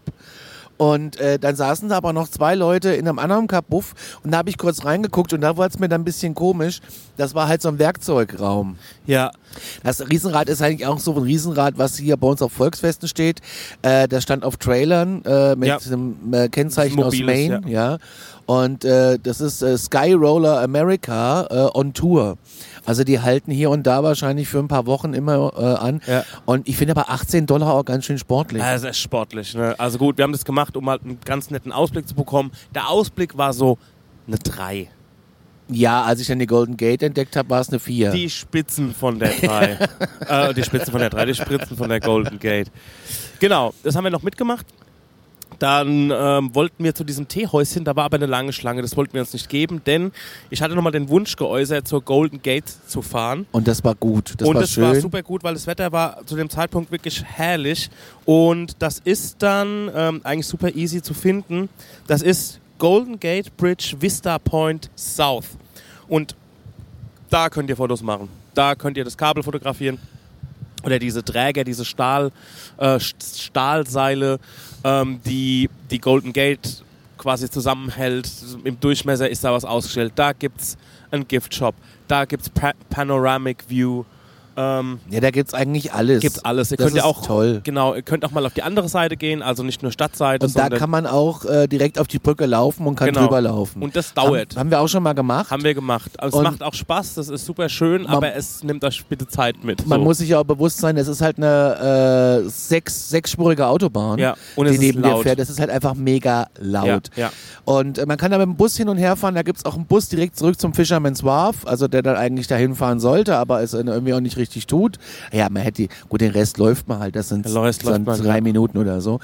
Und 0.80 1.20
äh, 1.20 1.38
dann 1.38 1.56
saßen 1.56 1.90
da 1.90 1.98
aber 1.98 2.14
noch 2.14 2.26
zwei 2.28 2.54
Leute 2.54 2.94
in 2.94 3.06
einem 3.06 3.18
anderen 3.18 3.46
Kabuff 3.48 3.92
und 4.24 4.30
da 4.30 4.38
habe 4.38 4.48
ich 4.48 4.56
kurz 4.56 4.82
reingeguckt 4.86 5.30
und 5.34 5.42
da 5.42 5.58
wurde 5.58 5.68
es 5.74 5.78
mir 5.78 5.90
dann 5.90 6.00
ein 6.00 6.04
bisschen 6.04 6.34
komisch. 6.34 6.80
Das 7.18 7.34
war 7.34 7.48
halt 7.48 7.60
so 7.60 7.68
ein 7.68 7.78
Werkzeugraum. 7.78 8.76
ja, 9.04 9.30
Das 9.82 10.08
Riesenrad 10.08 10.48
ist 10.48 10.62
eigentlich 10.62 10.86
auch 10.86 10.98
so 10.98 11.12
ein 11.16 11.22
Riesenrad, 11.22 11.74
was 11.76 11.98
hier 11.98 12.16
bei 12.16 12.26
uns 12.28 12.40
auf 12.40 12.52
Volksfesten 12.52 13.08
steht. 13.08 13.40
Äh, 13.82 14.08
das 14.08 14.22
stand 14.22 14.42
auf 14.42 14.56
Trailern 14.56 15.22
äh, 15.26 15.54
mit 15.54 15.68
Ja. 15.68 15.76
einem 15.86 16.16
äh, 16.32 16.48
Kennzeichen 16.48 16.98
aus 17.02 17.12
Mobiles, 17.12 17.26
Maine, 17.26 17.60
ja. 17.70 17.98
Und 18.46 18.86
äh, 18.86 19.18
das 19.22 19.42
ist 19.42 19.60
äh, 19.60 19.76
Sky 19.76 20.14
Roller 20.14 20.62
America 20.62 21.46
äh, 21.50 21.78
on 21.78 21.92
Tour. 21.92 22.38
Also 22.84 23.04
die 23.04 23.20
halten 23.20 23.50
hier 23.50 23.70
und 23.70 23.86
da 23.86 24.02
wahrscheinlich 24.02 24.48
für 24.48 24.58
ein 24.58 24.68
paar 24.68 24.86
Wochen 24.86 25.14
immer 25.14 25.52
äh, 25.56 25.62
an. 25.84 26.00
Ja. 26.06 26.24
Und 26.44 26.68
ich 26.68 26.76
finde 26.76 26.92
aber 26.92 27.10
18 27.10 27.46
Dollar 27.46 27.74
auch 27.74 27.84
ganz 27.84 28.04
schön 28.04 28.18
sportlich. 28.18 28.62
das 28.62 28.84
ist 28.84 28.98
sportlich. 28.98 29.54
Ne? 29.54 29.74
Also 29.78 29.98
gut, 29.98 30.18
wir 30.18 30.24
haben 30.24 30.32
das 30.32 30.44
gemacht, 30.44 30.76
um 30.76 30.88
halt 30.88 31.02
einen 31.04 31.18
ganz 31.24 31.50
netten 31.50 31.72
Ausblick 31.72 32.08
zu 32.08 32.14
bekommen. 32.14 32.52
Der 32.74 32.88
Ausblick 32.88 33.36
war 33.36 33.52
so 33.52 33.78
eine 34.26 34.38
3. 34.38 34.88
ja, 35.68 36.02
als 36.02 36.20
ich 36.20 36.26
dann 36.26 36.38
die 36.38 36.46
Golden 36.46 36.76
Gate 36.76 37.02
entdeckt 37.02 37.36
habe, 37.36 37.50
war 37.50 37.60
es 37.60 37.68
eine 37.68 37.78
4. 37.78 38.10
Die 38.10 38.30
Spitzen 38.30 38.94
von 38.94 39.18
der 39.18 39.30
3. 39.30 39.78
äh, 40.28 40.54
die 40.54 40.62
Spitzen 40.62 40.90
von 40.90 41.00
der 41.00 41.10
3, 41.10 41.26
die 41.26 41.34
Spritzen 41.34 41.76
von 41.76 41.88
der 41.88 42.00
Golden 42.00 42.38
Gate. 42.38 42.70
Genau, 43.38 43.72
das 43.82 43.94
haben 43.94 44.04
wir 44.04 44.10
noch 44.10 44.22
mitgemacht. 44.22 44.66
Dann 45.60 46.10
ähm, 46.10 46.54
wollten 46.54 46.82
wir 46.82 46.94
zu 46.94 47.04
diesem 47.04 47.28
Teehäuschen, 47.28 47.84
da 47.84 47.94
war 47.94 48.06
aber 48.06 48.16
eine 48.16 48.26
lange 48.26 48.52
Schlange, 48.52 48.80
das 48.80 48.96
wollten 48.96 49.12
wir 49.12 49.20
uns 49.20 49.32
nicht 49.34 49.48
geben, 49.48 49.82
denn 49.84 50.10
ich 50.48 50.62
hatte 50.62 50.74
nochmal 50.74 50.90
den 50.90 51.10
Wunsch 51.10 51.36
geäußert, 51.36 51.86
zur 51.86 52.00
Golden 52.02 52.40
Gate 52.42 52.64
zu 52.86 53.02
fahren. 53.02 53.46
und 53.52 53.68
das 53.68 53.84
war 53.84 53.94
gut. 53.94 54.34
Das 54.38 54.48
und 54.48 54.54
war 54.54 54.62
es 54.62 54.70
schön. 54.70 54.84
war 54.84 54.94
super 54.96 55.22
gut, 55.22 55.44
weil 55.44 55.52
das 55.52 55.66
Wetter 55.66 55.92
war 55.92 56.26
zu 56.26 56.34
dem 56.34 56.48
Zeitpunkt 56.48 56.90
wirklich 56.90 57.22
herrlich. 57.22 57.90
Und 58.24 58.76
das 58.78 59.00
ist 59.00 59.42
dann 59.42 59.90
ähm, 59.94 60.20
eigentlich 60.24 60.46
super 60.46 60.74
easy 60.74 61.02
zu 61.02 61.12
finden. 61.12 61.68
Das 62.06 62.22
ist 62.22 62.58
Golden 62.78 63.20
Gate 63.20 63.54
Bridge 63.58 63.96
Vista 64.00 64.38
Point 64.38 64.90
South. 64.96 65.48
Und 66.08 66.34
da 67.28 67.50
könnt 67.50 67.68
ihr 67.68 67.76
Fotos 67.76 68.02
machen. 68.02 68.28
Da 68.54 68.74
könnt 68.74 68.96
ihr 68.96 69.04
das 69.04 69.16
Kabel 69.16 69.42
fotografieren. 69.42 69.98
Oder 70.82 70.98
diese 70.98 71.22
Träger, 71.24 71.64
diese 71.64 71.84
Stahl, 71.84 72.32
äh, 72.78 72.96
St- 72.96 73.42
Stahlseile, 73.42 74.38
ähm, 74.84 75.20
die 75.26 75.68
die 75.90 75.98
Golden 76.00 76.32
Gate 76.32 76.82
quasi 77.18 77.50
zusammenhält. 77.50 78.30
Im 78.64 78.80
Durchmesser 78.80 79.28
ist 79.28 79.44
da 79.44 79.52
was 79.52 79.64
ausgestellt. 79.64 80.12
Da 80.14 80.32
gibt 80.32 80.60
es 80.60 80.78
einen 81.10 81.28
Giftshop. 81.28 81.74
Da 82.08 82.24
gibt 82.24 82.44
es 82.44 82.48
pa 82.48 82.72
Panoramic 82.88 83.64
View. 83.68 84.04
Ähm, 84.60 84.98
ja, 85.10 85.20
da 85.20 85.30
gibt's 85.30 85.54
eigentlich 85.54 85.92
alles. 85.92 86.20
gibt's 86.20 86.44
alles. 86.44 86.70
Ihr 86.70 86.76
Das 86.76 86.86
könnt 86.86 86.96
ja 86.96 87.02
ist 87.02 87.08
auch 87.08 87.24
toll. 87.26 87.60
genau, 87.64 87.94
ihr 87.94 88.02
könnt 88.02 88.24
auch 88.24 88.30
mal 88.30 88.44
auf 88.44 88.52
die 88.52 88.62
andere 88.62 88.88
Seite 88.88 89.16
gehen, 89.16 89.42
also 89.42 89.62
nicht 89.62 89.82
nur 89.82 89.90
Stadtseite, 89.92 90.44
Und 90.46 90.56
da 90.58 90.68
kann 90.68 90.90
man 90.90 91.06
auch 91.06 91.44
äh, 91.44 91.66
direkt 91.66 91.98
auf 91.98 92.06
die 92.06 92.18
Brücke 92.18 92.46
laufen 92.46 92.86
und 92.86 92.96
kann 92.96 93.08
Genau. 93.08 93.22
drüber 93.22 93.40
laufen. 93.40 93.82
und 93.82 93.96
das 93.96 94.12
dauert. 94.14 94.50
Haben, 94.52 94.58
haben 94.60 94.70
wir 94.70 94.80
auch 94.80 94.88
schon 94.88 95.02
mal 95.02 95.14
gemacht. 95.14 95.50
Haben 95.50 95.64
wir 95.64 95.74
gemacht. 95.74 96.10
Also 96.20 96.38
Und- 96.38 96.44
es 96.46 96.50
macht 96.52 96.62
auch 96.62 96.74
Spaß, 96.74 97.14
das 97.14 97.28
ist 97.28 97.44
super 97.46 97.68
schön, 97.68 98.06
aber 98.06 98.34
es 98.34 98.62
nimmt 98.62 98.84
euch 98.84 99.04
bitte 99.06 99.26
Zeit 99.26 99.64
mit. 99.64 99.86
Man 99.86 100.00
so. 100.00 100.04
muss 100.04 100.18
sich 100.18 100.28
ja 100.28 100.38
auch 100.40 100.44
bewusst 100.44 100.78
sein, 100.78 100.96
es 100.96 101.08
ist 101.08 101.20
halt 101.22 101.38
eine 101.38 102.42
äh, 102.44 102.48
sechs, 102.48 103.08
sechsspurige 103.10 103.66
Autobahn, 103.66 104.18
Ja, 104.18 104.34
und 104.56 104.66
die 104.66 104.70
es 104.70 104.76
ist 104.76 104.80
neben 104.82 105.02
dir 105.02 105.16
fährt. 105.18 105.38
Das 105.38 105.50
ist 105.50 105.58
halt 105.60 105.70
einfach 105.70 105.94
mega 105.94 106.48
laut. 106.58 107.10
Ja, 107.16 107.26
ja. 107.26 107.30
Und 107.64 107.98
äh, 107.98 108.06
man 108.06 108.16
kann 108.18 108.30
da 108.30 108.38
mit 108.38 108.46
dem 108.46 108.56
Bus 108.56 108.76
hin 108.76 108.88
und 108.88 108.98
her 108.98 109.16
fahren. 109.16 109.34
Da 109.34 109.42
gibt's 109.42 109.64
auch 109.64 109.74
einen 109.74 109.86
Bus 109.86 110.08
direkt 110.08 110.36
zurück 110.36 110.60
zum 110.60 110.74
Fisherman's 110.74 111.24
Wharf, 111.24 111.66
also 111.66 111.88
der 111.88 112.02
dann 112.02 112.16
eigentlich 112.16 112.46
dahin 112.46 112.74
fahren 112.74 113.00
sollte, 113.00 113.36
aber 113.36 113.62
es 113.62 113.74
irgendwie 113.74 114.12
auch 114.14 114.20
nicht 114.20 114.36
richtig 114.36 114.49
richtig 114.50 114.66
tut. 114.66 114.98
Ja, 115.32 115.48
man 115.48 115.62
hätte, 115.62 115.86
gut, 116.08 116.20
den 116.20 116.32
Rest 116.32 116.58
läuft 116.58 116.88
man 116.88 116.98
halt, 116.98 117.14
das 117.14 117.28
sind, 117.28 117.46
Rest 117.46 117.82
sind 117.84 118.06
man, 118.06 118.20
drei 118.20 118.36
ja. 118.36 118.40
Minuten 118.40 118.78
oder 118.78 119.00
so. 119.00 119.20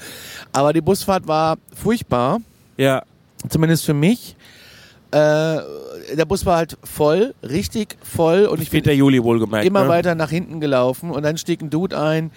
Aber 0.53 0.71
die 0.71 0.81
Busfahrt 0.81 1.27
war 1.27 1.57
furchtbar, 1.75 2.39
Ja. 2.77 3.03
zumindest 3.49 3.85
für 3.85 3.93
mich. 3.93 4.35
Äh, 5.11 5.59
der 6.15 6.25
Bus 6.27 6.45
war 6.45 6.57
halt 6.57 6.77
voll, 6.83 7.33
richtig 7.41 7.95
voll 8.03 8.45
und 8.45 8.61
ich 8.61 8.69
bin 8.69 8.83
4. 8.83 8.93
Juli 8.95 9.23
wohlgemerkt. 9.23 9.65
immer 9.65 9.83
ne? 9.83 9.89
weiter 9.89 10.15
nach 10.15 10.29
hinten 10.29 10.59
gelaufen 10.59 11.11
und 11.11 11.23
dann 11.23 11.37
stieg 11.37 11.61
ein 11.61 11.69
Dude 11.69 11.97
ein 11.97 12.31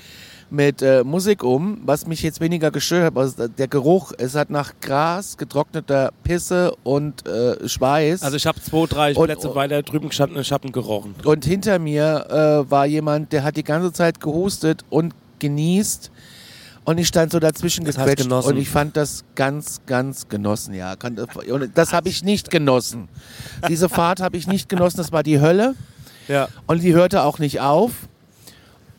mit 0.50 0.82
äh, 0.82 1.04
Musik 1.04 1.44
um, 1.44 1.80
was 1.84 2.06
mich 2.06 2.22
jetzt 2.22 2.40
weniger 2.40 2.70
gestört 2.70 3.04
hat. 3.04 3.16
Also 3.16 3.46
der 3.48 3.68
Geruch, 3.68 4.12
es 4.18 4.34
hat 4.34 4.50
nach 4.50 4.72
Gras, 4.80 5.36
getrockneter 5.36 6.10
Pisse 6.24 6.74
und 6.82 7.26
äh, 7.26 7.68
Schweiß. 7.68 8.22
Also 8.22 8.36
ich 8.36 8.46
habe 8.46 8.60
zwei, 8.60 8.86
drei 8.86 9.14
Und- 9.14 9.26
Plätze 9.26 9.54
weiter 9.54 9.82
drüben 9.82 10.08
gestanden 10.08 10.36
und 10.36 10.42
ich 10.42 10.52
habe 10.52 10.66
ihn 10.66 10.72
gerochen. 10.72 11.14
und 11.24 11.44
hinter 11.44 11.78
mir 11.78 12.26
äh, 12.66 12.70
war 12.70 12.86
jemand, 12.86 13.32
der 13.32 13.44
hat 13.44 13.56
die 13.56 13.64
ganze 13.64 13.92
Zeit 13.92 14.20
gehustet 14.20 14.84
und 14.90 15.14
genießt. 15.38 16.10
Und 16.84 16.98
ich 16.98 17.06
stand 17.08 17.30
so 17.30 17.38
dazwischen 17.38 17.84
gequetscht 17.84 18.24
genossen. 18.24 18.48
und 18.52 18.56
ich 18.56 18.68
fand 18.68 18.96
das 18.96 19.22
ganz, 19.36 19.82
ganz 19.86 20.28
genossen. 20.28 20.74
Ja, 20.74 20.94
und 21.48 21.70
das 21.76 21.92
habe 21.92 22.08
ich 22.08 22.24
nicht 22.24 22.50
genossen. 22.50 23.08
Diese 23.68 23.88
Fahrt 23.88 24.20
habe 24.20 24.36
ich 24.38 24.46
nicht 24.46 24.68
genossen. 24.68 24.96
Das 24.96 25.12
war 25.12 25.22
die 25.22 25.40
Hölle. 25.40 25.74
Ja. 26.26 26.48
Und 26.66 26.82
die 26.82 26.94
hörte 26.94 27.22
auch 27.22 27.38
nicht 27.38 27.60
auf. 27.60 27.92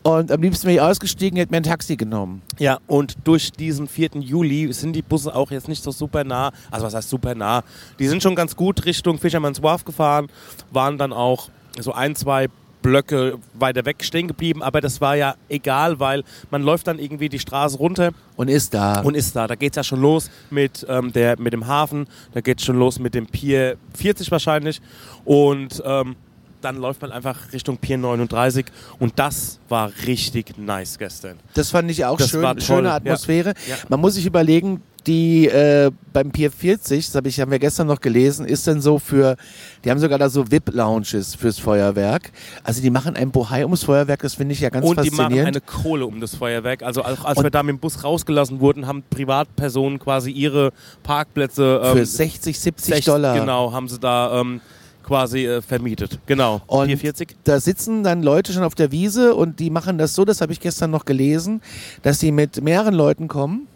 Und 0.04 0.32
am 0.32 0.42
liebsten 0.42 0.66
wäre 0.68 0.76
ich 0.76 0.82
ausgestiegen, 0.82 1.38
hätte 1.38 1.52
mir 1.52 1.58
ein 1.58 1.64
Taxi 1.64 1.96
genommen. 1.96 2.42
Ja, 2.58 2.80
und 2.88 3.16
durch 3.24 3.52
diesen 3.52 3.88
4. 3.88 4.10
Juli 4.20 4.74
sind 4.74 4.94
die 4.94 5.04
Busse 5.04 5.36
auch 5.36 5.52
jetzt 5.52 5.68
nicht 5.68 5.84
so 5.84 5.92
super 5.92 6.24
nah. 6.24 6.52
Also 6.72 6.88
was 6.88 6.96
heißt 6.96 7.10
super 7.10 7.36
nah? 7.36 7.64
Die 8.00 8.08
sind 8.08 8.24
schon 8.24 8.36
ganz 8.36 8.56
gut 8.56 8.86
Richtung 8.86 9.20
Fisherman's 9.20 9.62
Wharf 9.62 9.86
gefahren, 9.86 10.28
waren 10.72 10.98
dann 10.98 11.14
auch 11.14 11.50
so 11.80 11.94
ein, 11.94 12.16
zwei 12.16 12.48
Blöcke 12.82 13.38
weiter 13.54 13.86
weg 13.86 14.04
stehen 14.04 14.28
geblieben, 14.28 14.64
aber 14.64 14.82
das 14.82 15.02
war 15.02 15.16
ja 15.16 15.36
egal, 15.50 16.00
weil 16.00 16.24
man 16.50 16.64
läuft 16.64 16.88
dann 16.88 16.98
irgendwie 16.98 17.30
die 17.30 17.38
Straße 17.38 17.78
runter 17.78 18.10
Und 18.38 18.48
ist 18.48 18.74
da. 18.74 19.02
und 19.02 19.16
ist 19.16 19.36
da. 19.36 19.46
Da 19.46 19.54
geht's 19.54 19.76
ja 19.78 19.84
schon 19.84 20.02
los 20.02 20.32
mit, 20.50 20.84
ähm, 20.90 21.14
der, 21.14 21.40
mit 21.40 21.54
dem 21.54 21.68
Hafen, 21.68 22.08
da 22.34 22.42
geht's 22.42 22.64
schon 22.66 22.78
los 22.80 22.98
mit 22.98 23.14
dem 23.14 23.28
Pier 23.28 23.78
40 23.96 24.32
wahrscheinlich 24.32 24.82
und 25.26 25.82
ähm, 25.86 26.16
dann 26.62 26.78
läuft 26.78 27.02
man 27.02 27.12
einfach 27.12 27.52
Richtung 27.54 27.78
Pier 27.78 27.98
39 27.98 28.66
und 29.00 29.18
das 29.20 29.60
war 29.70 29.92
richtig 30.06 30.58
nice 30.58 30.98
gestern. 30.98 31.38
das 31.54 31.70
fand 31.72 31.90
ich 31.92 32.06
auch 32.06 32.18
Das 32.18 32.30
schön. 32.30 32.60
Schöne 32.62 32.90
ja. 32.90 32.96
Atmosphäre. 32.96 33.54
Ja. 33.68 33.76
Man 33.90 34.00
muss 34.00 34.14
sich 34.16 34.26
überlegen, 34.26 34.82
die 35.08 35.48
äh, 35.48 35.90
beim 36.14 36.30
Pier 36.32 36.52
40, 36.52 37.08
das 37.08 37.16
hab 37.16 37.26
ich, 37.26 37.40
haben 37.40 37.50
wir 37.50 37.58
gestern 37.58 37.88
noch 37.88 38.00
gelesen, 38.02 38.46
ist 38.46 38.68
denn 38.68 38.82
so 38.82 39.00
für, 39.00 39.36
die 39.84 39.90
haben 39.90 39.98
sogar 40.00 40.20
da 40.20 40.30
so 40.30 40.52
VIP-Lounges 40.52 41.34
fürs 41.34 41.58
Feuerwerk. 41.58 42.32
Also 42.64 42.84
die 42.84 42.92
machen 42.92 43.16
ein 43.16 43.32
Bohai 43.32 43.64
ums 43.64 43.84
Feuerwerk, 43.84 44.22
das 44.22 44.36
finde 44.36 44.54
ich 44.54 44.60
ja 44.60 44.70
ganz 44.70 44.86
Und 44.86 45.04
die 45.04 45.10
machen 45.10 45.18
faszinierend. 45.18 45.48
eine 45.58 45.62
Kohle 45.62 46.06
um 46.06 46.22
das 46.22 46.36
Feuerwerk. 46.36 46.84
Also 46.84 47.02
als 47.02 47.38
Und- 47.38 47.44
wir 47.44 47.50
da 47.50 47.64
mit 47.64 47.74
dem 47.74 47.80
Bus 47.80 48.04
rausgelassen 48.04 48.60
wurden, 48.60 48.86
haben 48.86 49.02
Privatpersonen 49.10 49.98
quasi 49.98 50.30
ihre 50.30 50.72
Parkplätze 51.02 51.82
ähm, 51.84 51.98
für 51.98 52.06
60, 52.06 52.60
70 52.60 52.86
60 52.86 53.06
Dollar. 53.06 53.40
Genau, 53.40 53.72
haben 53.72 53.88
sie 53.88 53.98
da 54.00 54.40
ähm, 54.40 54.62
quasi 55.04 55.46
äh, 55.46 55.62
vermietet. 55.62 56.20
Genau. 56.26 56.62
Und 56.68 56.88
440? 56.88 57.36
da 57.44 57.60
sitzen 57.60 58.04
dann 58.04 58.24
Leute 58.24 58.54
schon 58.54 58.64
auf 58.64 58.76
der 58.76 58.92
Wiese 58.92 59.36
und 59.36 59.60
die 59.60 59.70
machen 59.70 59.98
das 59.98 60.16
so, 60.16 60.26
das 60.26 60.42
habe 60.42 60.54
ich 60.54 60.60
gestern 60.60 60.92
noch 60.92 61.06
gelesen, 61.06 61.62
dass 62.02 62.20
sie 62.20 62.32
mit 62.32 62.62
mehreren 62.64 62.94
Leuten 62.94 63.28
kommen 63.28 63.68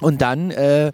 und 0.00 0.22
dann 0.22 0.50
äh, 0.50 0.92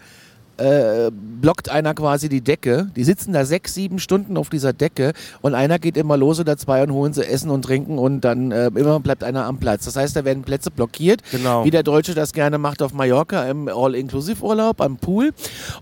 äh, 0.58 1.10
blockt 1.12 1.70
einer 1.70 1.94
quasi 1.94 2.28
die 2.28 2.40
Decke. 2.40 2.90
Die 2.96 3.04
sitzen 3.04 3.32
da 3.32 3.44
sechs, 3.44 3.74
sieben 3.74 3.98
Stunden 3.98 4.36
auf 4.36 4.50
dieser 4.50 4.72
Decke 4.72 5.12
und 5.40 5.54
einer 5.54 5.78
geht 5.78 5.96
immer 5.96 6.16
los 6.16 6.40
oder 6.40 6.56
zwei 6.56 6.82
und 6.82 6.92
holen 6.92 7.12
sie 7.12 7.26
Essen 7.26 7.50
und 7.50 7.62
Trinken 7.62 7.98
und 7.98 8.20
dann 8.22 8.52
äh, 8.52 8.66
immer 8.66 9.00
bleibt 9.00 9.24
einer 9.24 9.44
am 9.44 9.58
Platz. 9.58 9.84
Das 9.84 9.96
heißt, 9.96 10.14
da 10.16 10.24
werden 10.24 10.42
Plätze 10.42 10.70
blockiert, 10.70 11.22
Genau. 11.30 11.64
wie 11.64 11.70
der 11.70 11.82
Deutsche 11.82 12.14
das 12.14 12.32
gerne 12.32 12.58
macht 12.58 12.82
auf 12.82 12.92
Mallorca 12.92 13.44
im 13.48 13.68
All-Inclusive-Urlaub 13.68 14.80
am 14.80 14.96
Pool. 14.96 15.32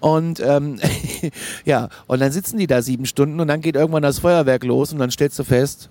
Und 0.01 0.41
ähm, 0.41 0.79
ja, 1.65 1.89
und 2.07 2.21
dann 2.21 2.33
sitzen 2.33 2.59
die 2.59 2.67
da 2.67 2.83
sieben 2.83 3.07
Stunden 3.07 3.41
und 3.41 3.49
dann 3.49 3.61
geht 3.61 3.77
irgendwann 3.77 4.03
das 4.03 4.19
Feuerwerk 4.21 4.65
los 4.65 4.93
und 4.93 4.99
dann 4.99 5.11
stellst 5.11 5.39
du 5.39 5.45
fest, 5.45 5.89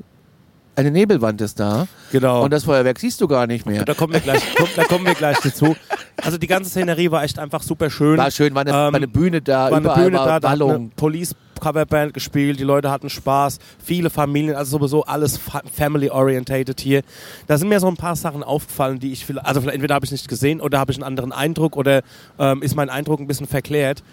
eine 0.76 0.92
Nebelwand 0.92 1.42
ist 1.42 1.60
da 1.60 1.88
Genau. 2.12 2.44
und 2.44 2.52
das 2.52 2.64
Feuerwerk 2.66 3.00
siehst 3.00 3.22
du 3.22 3.28
gar 3.28 3.48
nicht 3.48 3.66
mehr. 3.66 3.86
da 3.86 3.94
kommen 3.94 4.14
wir 4.14 4.20
gleich, 4.20 4.42
komm, 4.58 4.68
da 4.76 4.84
kommen 4.84 5.06
wir 5.06 5.14
gleich 5.16 5.38
dazu. 5.40 5.76
Also 6.22 6.38
die 6.38 6.48
ganze 6.48 6.70
Szenerie 6.70 7.12
war 7.12 7.24
echt 7.24 7.38
einfach 7.40 7.62
super 7.62 7.90
schön. 7.90 8.18
War 8.18 8.32
schön, 8.32 8.54
war 8.56 8.62
eine, 8.62 8.72
Ähm, 8.72 8.76
war 8.76 8.94
eine 8.96 9.08
Bühne 9.08 9.42
da, 9.42 9.70
war 9.70 9.78
eine 9.78 9.86
überall 9.86 10.04
Bühne 10.04 10.18
war 10.18 10.26
da, 10.26 10.40
da 10.40 10.50
hat 10.52 10.62
eine 10.62 10.66
Ballung. 10.66 10.92
Police 10.96 11.36
Coverband 11.60 12.14
gespielt, 12.14 12.60
die 12.60 12.64
Leute 12.64 12.92
hatten 12.92 13.10
Spaß, 13.10 13.60
viele 13.84 14.10
Familien, 14.10 14.56
also 14.56 14.78
sowieso 14.78 15.04
alles 15.06 15.38
fa 15.38 15.62
family 15.74 16.10
orientated 16.10 16.80
hier. 16.82 17.02
Da 17.48 17.58
sind 17.58 17.70
mir 17.70 17.80
so 17.80 17.88
ein 17.88 17.96
paar 17.98 18.16
Sachen 18.16 18.44
aufgefallen, 18.44 19.00
die 19.00 19.12
ich 19.14 19.26
vielleicht, 19.26 19.46
also 19.48 19.62
vielleicht 19.62 19.76
entweder 19.76 19.96
habe 19.96 20.06
ich 20.06 20.12
nicht 20.12 20.28
gesehen 20.28 20.60
oder 20.62 20.80
habe 20.80 20.92
ich 20.92 20.98
einen 20.98 21.04
anderen 21.06 21.32
Eindruck 21.32 21.78
oder 21.78 22.02
ähm, 22.40 22.62
ist 22.62 22.76
mein 22.76 22.90
Eindruck 22.90 23.20
ein 23.20 23.28
bisschen 23.28 23.48
verklärt. 23.48 24.04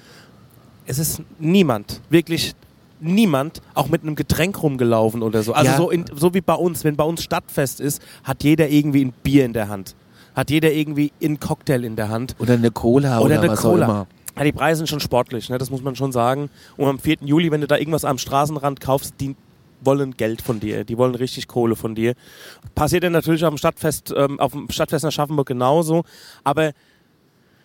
Es 0.87 0.99
ist 0.99 1.23
niemand, 1.39 2.01
wirklich 2.11 2.55
niemand 3.03 3.61
auch 3.75 3.89
mit 3.89 4.03
einem 4.03 4.15
Getränk 4.15 4.63
rumgelaufen 4.63 5.23
oder 5.23 5.43
so. 5.43 5.53
Also 5.53 5.71
Ja. 5.71 5.77
so, 5.77 5.91
in, 5.91 6.05
so 6.15 6.33
wie 6.35 6.41
bei 6.41 6.55
uns, 6.55 6.85
wenn 6.85 6.97
bei 6.97 7.05
uns 7.05 7.23
Stadtfest 7.23 7.81
ist, 7.81 8.03
hat 8.25 8.43
jeder 8.45 8.69
irgendwie 8.69 9.05
ein 9.05 9.13
Bier 9.23 9.45
in 9.45 9.53
der 9.53 9.69
Hand. 9.69 9.95
Hat 10.35 10.51
jeder 10.51 10.73
irgendwie 10.73 11.13
einen 11.23 11.39
Cocktail 11.41 11.85
in 11.85 11.97
der 11.97 12.09
Hand. 12.09 12.35
Oder 12.39 12.55
eine 12.55 12.71
Cola 12.71 13.19
oder, 13.19 13.27
Oder 13.27 13.41
eine 13.41 13.49
was 13.53 13.61
Cola. 13.61 13.87
auch 13.87 13.91
immer. 13.91 14.07
Ja, 14.39 14.45
die 14.45 14.53
Preise 14.53 14.79
sind 14.79 14.87
schon 14.89 15.01
sportlich, 15.01 15.51
ne? 15.51 15.59
das 15.59 15.71
muss 15.71 15.83
man 15.83 15.95
schon 15.95 16.11
sagen. 16.13 16.49
Und 16.79 16.89
am 16.89 16.99
4. 16.99 17.17
Juli, 17.21 17.51
wenn 17.51 17.61
du 17.61 17.67
da 17.67 17.77
irgendwas 17.77 18.05
am 18.07 18.17
Straßenrand 18.17 18.81
kaufst, 18.81 19.15
die 19.21 19.37
wollen 19.85 20.13
Geld 20.17 20.41
von 20.41 20.59
dir, 20.61 20.85
die 20.85 20.97
wollen 20.97 21.15
richtig 21.15 21.49
Kohle 21.49 21.77
von 21.77 21.95
dir. 21.95 22.15
Passiert 22.75 23.03
dann 23.05 23.13
natürlich 23.13 23.45
auf 23.45 23.53
dem 23.53 23.59
Stadtfest, 23.59 24.15
ähm, 24.17 24.41
auf 24.41 24.53
dem 24.53 24.71
Stadtfest 24.71 25.05
in 25.05 25.09
Aschaffenburg 25.09 25.49
genauso. 25.49 26.05
Aber 26.45 26.71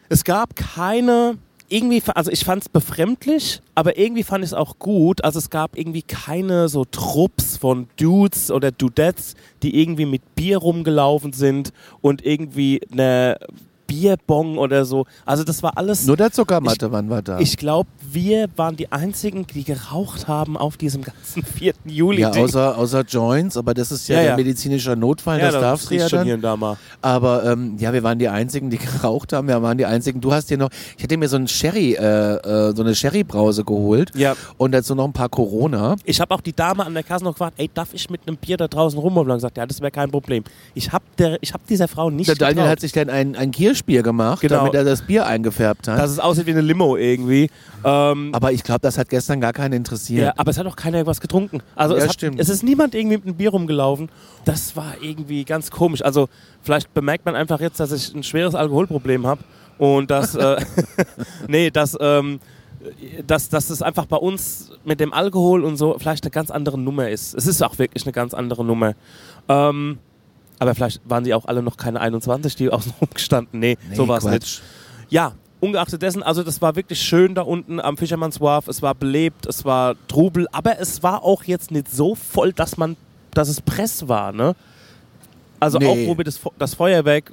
es 0.09 0.23
gab 0.23 0.55
keine, 0.55 1.37
irgendwie, 1.69 2.01
also 2.15 2.31
ich 2.31 2.45
fand 2.45 2.63
es 2.63 2.69
befremdlich, 2.69 3.61
aber 3.75 3.97
irgendwie 3.97 4.23
fand 4.23 4.43
ich 4.43 4.51
es 4.51 4.53
auch 4.53 4.79
gut. 4.79 5.23
Also 5.23 5.39
es 5.39 5.49
gab 5.49 5.77
irgendwie 5.77 6.01
keine 6.01 6.69
so 6.69 6.85
Trupps 6.85 7.57
von 7.57 7.87
Dudes 7.97 8.51
oder 8.51 8.71
Dudettes, 8.71 9.35
die 9.63 9.79
irgendwie 9.79 10.05
mit 10.05 10.35
Bier 10.35 10.59
rumgelaufen 10.59 11.33
sind 11.33 11.73
und 12.01 12.25
irgendwie 12.25 12.81
eine 12.91 13.37
Bierbong 13.87 14.57
oder 14.57 14.85
so. 14.85 15.05
Also 15.25 15.43
das 15.43 15.63
war 15.63 15.77
alles. 15.77 16.05
Nur 16.05 16.17
der 16.17 16.31
Zuckermatte, 16.31 16.91
wann 16.91 17.09
war 17.09 17.21
da? 17.21 17.39
Ich 17.39 17.57
glaube, 17.57 17.89
wir 18.11 18.47
waren 18.55 18.75
die 18.75 18.91
einzigen, 18.91 19.47
die 19.47 19.63
geraucht 19.63 20.27
haben 20.27 20.57
auf 20.57 20.77
diesem 20.77 21.01
ganzen 21.03 21.43
4. 21.57 21.73
Juli. 21.85 22.21
ja, 22.21 22.31
außer, 22.31 22.77
außer 22.77 23.01
Joints, 23.01 23.57
aber 23.57 23.73
das 23.73 23.91
ist 23.91 24.07
ja, 24.07 24.17
Ja, 24.17 24.21
ja. 24.23 24.29
ein 24.31 24.35
medizinischer 24.37 24.95
Notfall, 24.95 25.39
ja, 25.39 25.51
das 25.51 25.61
darfst 25.61 25.89
du 25.89 25.95
ja 25.95 26.07
schon 26.09 26.19
dann. 26.19 26.25
hier 26.25 26.35
und 26.35 26.41
da 26.41 26.55
mal. 26.57 26.77
Aber 27.01 27.45
ähm, 27.45 27.77
ja, 27.79 27.93
wir 27.93 28.03
waren 28.03 28.19
die 28.19 28.27
Einzigen, 28.27 28.69
die 28.69 28.77
geraucht 29.01 29.33
haben. 29.33 29.47
Wir 29.47 29.61
waren 29.61 29.77
die 29.77 29.85
Einzigen. 29.85 30.21
Du 30.21 30.33
hast 30.33 30.49
dir 30.49 30.57
noch, 30.57 30.69
ich 30.97 31.03
hätte 31.03 31.17
mir 31.17 31.29
so 31.29 31.37
ein 31.37 31.47
Sherry, 31.47 31.93
äh, 31.93 32.01
äh, 32.35 32.75
so 32.75 32.83
eine 32.83 32.93
Sherry-Brause 32.95 33.63
geholt 33.63 34.11
Ja. 34.15 34.35
und 34.57 34.73
dazu 34.73 34.93
noch 34.95 35.05
ein 35.05 35.13
paar 35.13 35.29
Corona. 35.29 35.95
Ich 36.03 36.19
habe 36.21 36.33
auch 36.35 36.41
die 36.41 36.53
Dame 36.53 36.85
an 36.85 36.93
der 36.93 37.03
Kasse 37.03 37.23
noch 37.23 37.33
gefragt, 37.33 37.55
ey, 37.57 37.69
darf 37.73 37.89
ich 37.93 38.09
mit 38.09 38.21
einem 38.27 38.37
Bier 38.37 38.57
da 38.57 38.67
draußen 38.67 38.99
rumholen? 38.99 39.29
Und 39.29 39.37
gesagt, 39.37 39.57
ja, 39.57 39.65
das 39.65 39.79
wäre 39.81 39.91
kein 39.91 40.11
Problem. 40.11 40.43
Ich 40.73 40.91
habe 40.91 41.05
hab 41.19 41.67
dieser 41.67 41.87
Frau 41.87 42.09
nicht 42.09 42.27
Der 42.27 42.35
Daniel 42.35 42.55
getraut. 42.55 42.71
hat 42.71 42.79
sich 42.81 42.91
dann 42.91 43.09
ein, 43.09 43.35
ein 43.35 43.51
Kirschbier 43.77 44.03
gemacht, 44.03 44.41
Genau. 44.41 44.57
damit 44.57 44.73
er 44.73 44.83
das 44.83 45.01
Bier 45.03 45.25
eingefärbt 45.25 45.87
hat. 45.87 45.99
dass 45.99 46.09
es 46.11 46.19
aussieht 46.19 46.45
wie 46.47 46.51
eine 46.51 46.61
Limo 46.61 46.97
irgendwie. 46.97 47.49
Ähm, 47.83 48.29
aber 48.33 48.51
ich 48.51 48.63
glaube, 48.63 48.81
das 48.81 48.97
hat 48.97 49.09
gestern 49.09 49.39
gar 49.39 49.53
keinen 49.53 49.73
ja, 49.73 49.77
interessiert. 49.77 50.33
aber 50.37 50.49
es 50.51 50.57
hat 50.57 50.65
auch 50.65 50.75
keiner 50.75 51.05
was 51.05 51.21
getrunken. 51.21 51.61
Also 51.75 51.95
Ja, 51.95 52.01
es, 52.01 52.07
hat, 52.09 52.13
stimmt. 52.15 52.39
es 52.39 52.49
ist 52.49 52.63
niemand 52.63 52.95
irgendwie 52.95 53.17
mit 53.17 53.25
einem 53.25 53.35
Bier 53.35 53.51
rumgelaufen. 53.51 54.09
Das 54.45 54.75
war 54.75 54.95
irgendwie 55.01 55.43
ganz 55.45 55.69
komisch. 55.71 56.01
Also 56.03 56.27
vielleicht 56.63 56.93
bemerkt 56.93 57.25
man 57.25 57.35
einfach 57.35 57.59
jetzt, 57.61 57.79
dass 57.79 57.91
ich 57.91 58.13
ein 58.15 58.23
schweres 58.23 58.55
Alkoholproblem 58.55 59.27
habe 59.27 59.41
und 59.77 60.09
dass, 60.09 60.33
äh, 60.35 60.57
nee, 61.47 61.69
dass, 61.69 61.95
ähm, 61.99 62.39
dass, 63.25 63.49
dass 63.49 63.69
es 63.69 63.81
einfach 63.81 64.05
bei 64.05 64.17
uns 64.17 64.71
mit 64.85 64.99
dem 64.99 65.13
Alkohol 65.13 65.63
und 65.63 65.77
so 65.77 65.95
vielleicht 65.99 66.23
eine 66.23 66.31
ganz 66.31 66.49
andere 66.51 66.77
Nummer 66.79 67.09
ist. 67.09 67.33
Es 67.35 67.45
ist 67.47 67.61
auch 67.63 67.77
wirklich 67.79 68.05
eine 68.05 68.13
ganz 68.13 68.33
andere 68.33 68.63
Nummer. 68.65 68.93
Ähm, 69.49 69.99
aber 70.59 70.75
vielleicht 70.75 71.01
waren 71.09 71.23
die 71.23 71.33
auch 71.33 71.45
alle 71.45 71.61
noch 71.61 71.77
keine 71.77 71.99
21, 71.99 72.55
die 72.55 72.69
außen 72.69 72.93
rumgestanden. 73.01 73.59
Nee, 73.59 73.77
Nee, 73.89 73.95
so 73.95 74.07
war 74.07 74.17
es 74.17 74.23
nicht. 74.25 74.61
Ja, 75.09 75.33
ungeachtet 75.59 76.01
dessen, 76.01 76.21
also 76.23 76.43
das 76.43 76.61
war 76.61 76.75
wirklich 76.75 76.99
schön 77.01 77.33
da 77.35 77.41
unten 77.41 77.79
am 77.79 77.97
Fisherman's 77.97 78.39
Wharf. 78.41 78.67
Es 78.67 78.81
war 78.81 78.93
belebt, 78.95 79.45
es 79.45 79.65
war 79.65 79.95
Trubel, 80.07 80.47
aber 80.51 80.79
es 80.79 81.01
war 81.03 81.23
auch 81.23 81.43
jetzt 81.43 81.71
nicht 81.71 81.89
so 81.89 82.15
voll, 82.15 82.53
dass 82.53 82.77
man, 82.77 82.95
dass 83.31 83.47
es 83.49 83.61
Press 83.61 84.07
war, 84.07 84.31
ne? 84.31 84.55
Also 85.59 85.79
Nee. 85.79 85.87
auch, 85.87 86.07
wo 86.09 86.17
wir 86.17 86.23
das, 86.25 86.39
das 86.59 86.73
Feuerwerk 86.75 87.31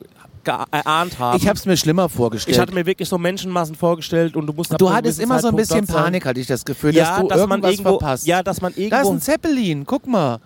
erahnt 0.71 1.19
haben. 1.19 1.39
Ich 1.39 1.47
habe 1.49 1.57
es 1.59 1.65
mir 1.65 1.77
schlimmer 1.77 2.09
vorgestellt. 2.09 2.55
ich 2.57 2.61
hatte 2.61 2.75
mir 2.75 2.85
wirklich 2.85 3.09
so 3.09 3.17
Menschenmassen 3.19 3.75
vorgestellt 3.75 4.37
und 4.37 4.47
du 4.47 4.53
musst 4.53 4.79
du 4.79 4.93
hattest 4.93 5.19
immer 5.21 5.41
so 5.41 5.49
ein 5.49 5.57
bisschen. 5.57 5.87
Panik, 5.87 6.27
hatte 6.27 6.39
ich 6.41 6.47
das 6.47 6.65
Gefühl, 6.65 6.95
Ja, 6.95 7.13
dass 7.13 7.21
du 7.23 7.29
dass 7.29 7.39
man 7.47 7.51
irgendwas 7.61 7.73
irgendwo, 7.73 7.99
verpasst. 7.99 8.27
ja, 8.27 8.43
dass 8.43 8.61
man 8.61 8.73
da 8.75 8.77
ist 8.79 8.85
irgendwo 8.93 9.13
ein 9.13 9.21
Zeppelin, 9.21 9.85
guck 9.87 10.07
mal. 10.07 10.39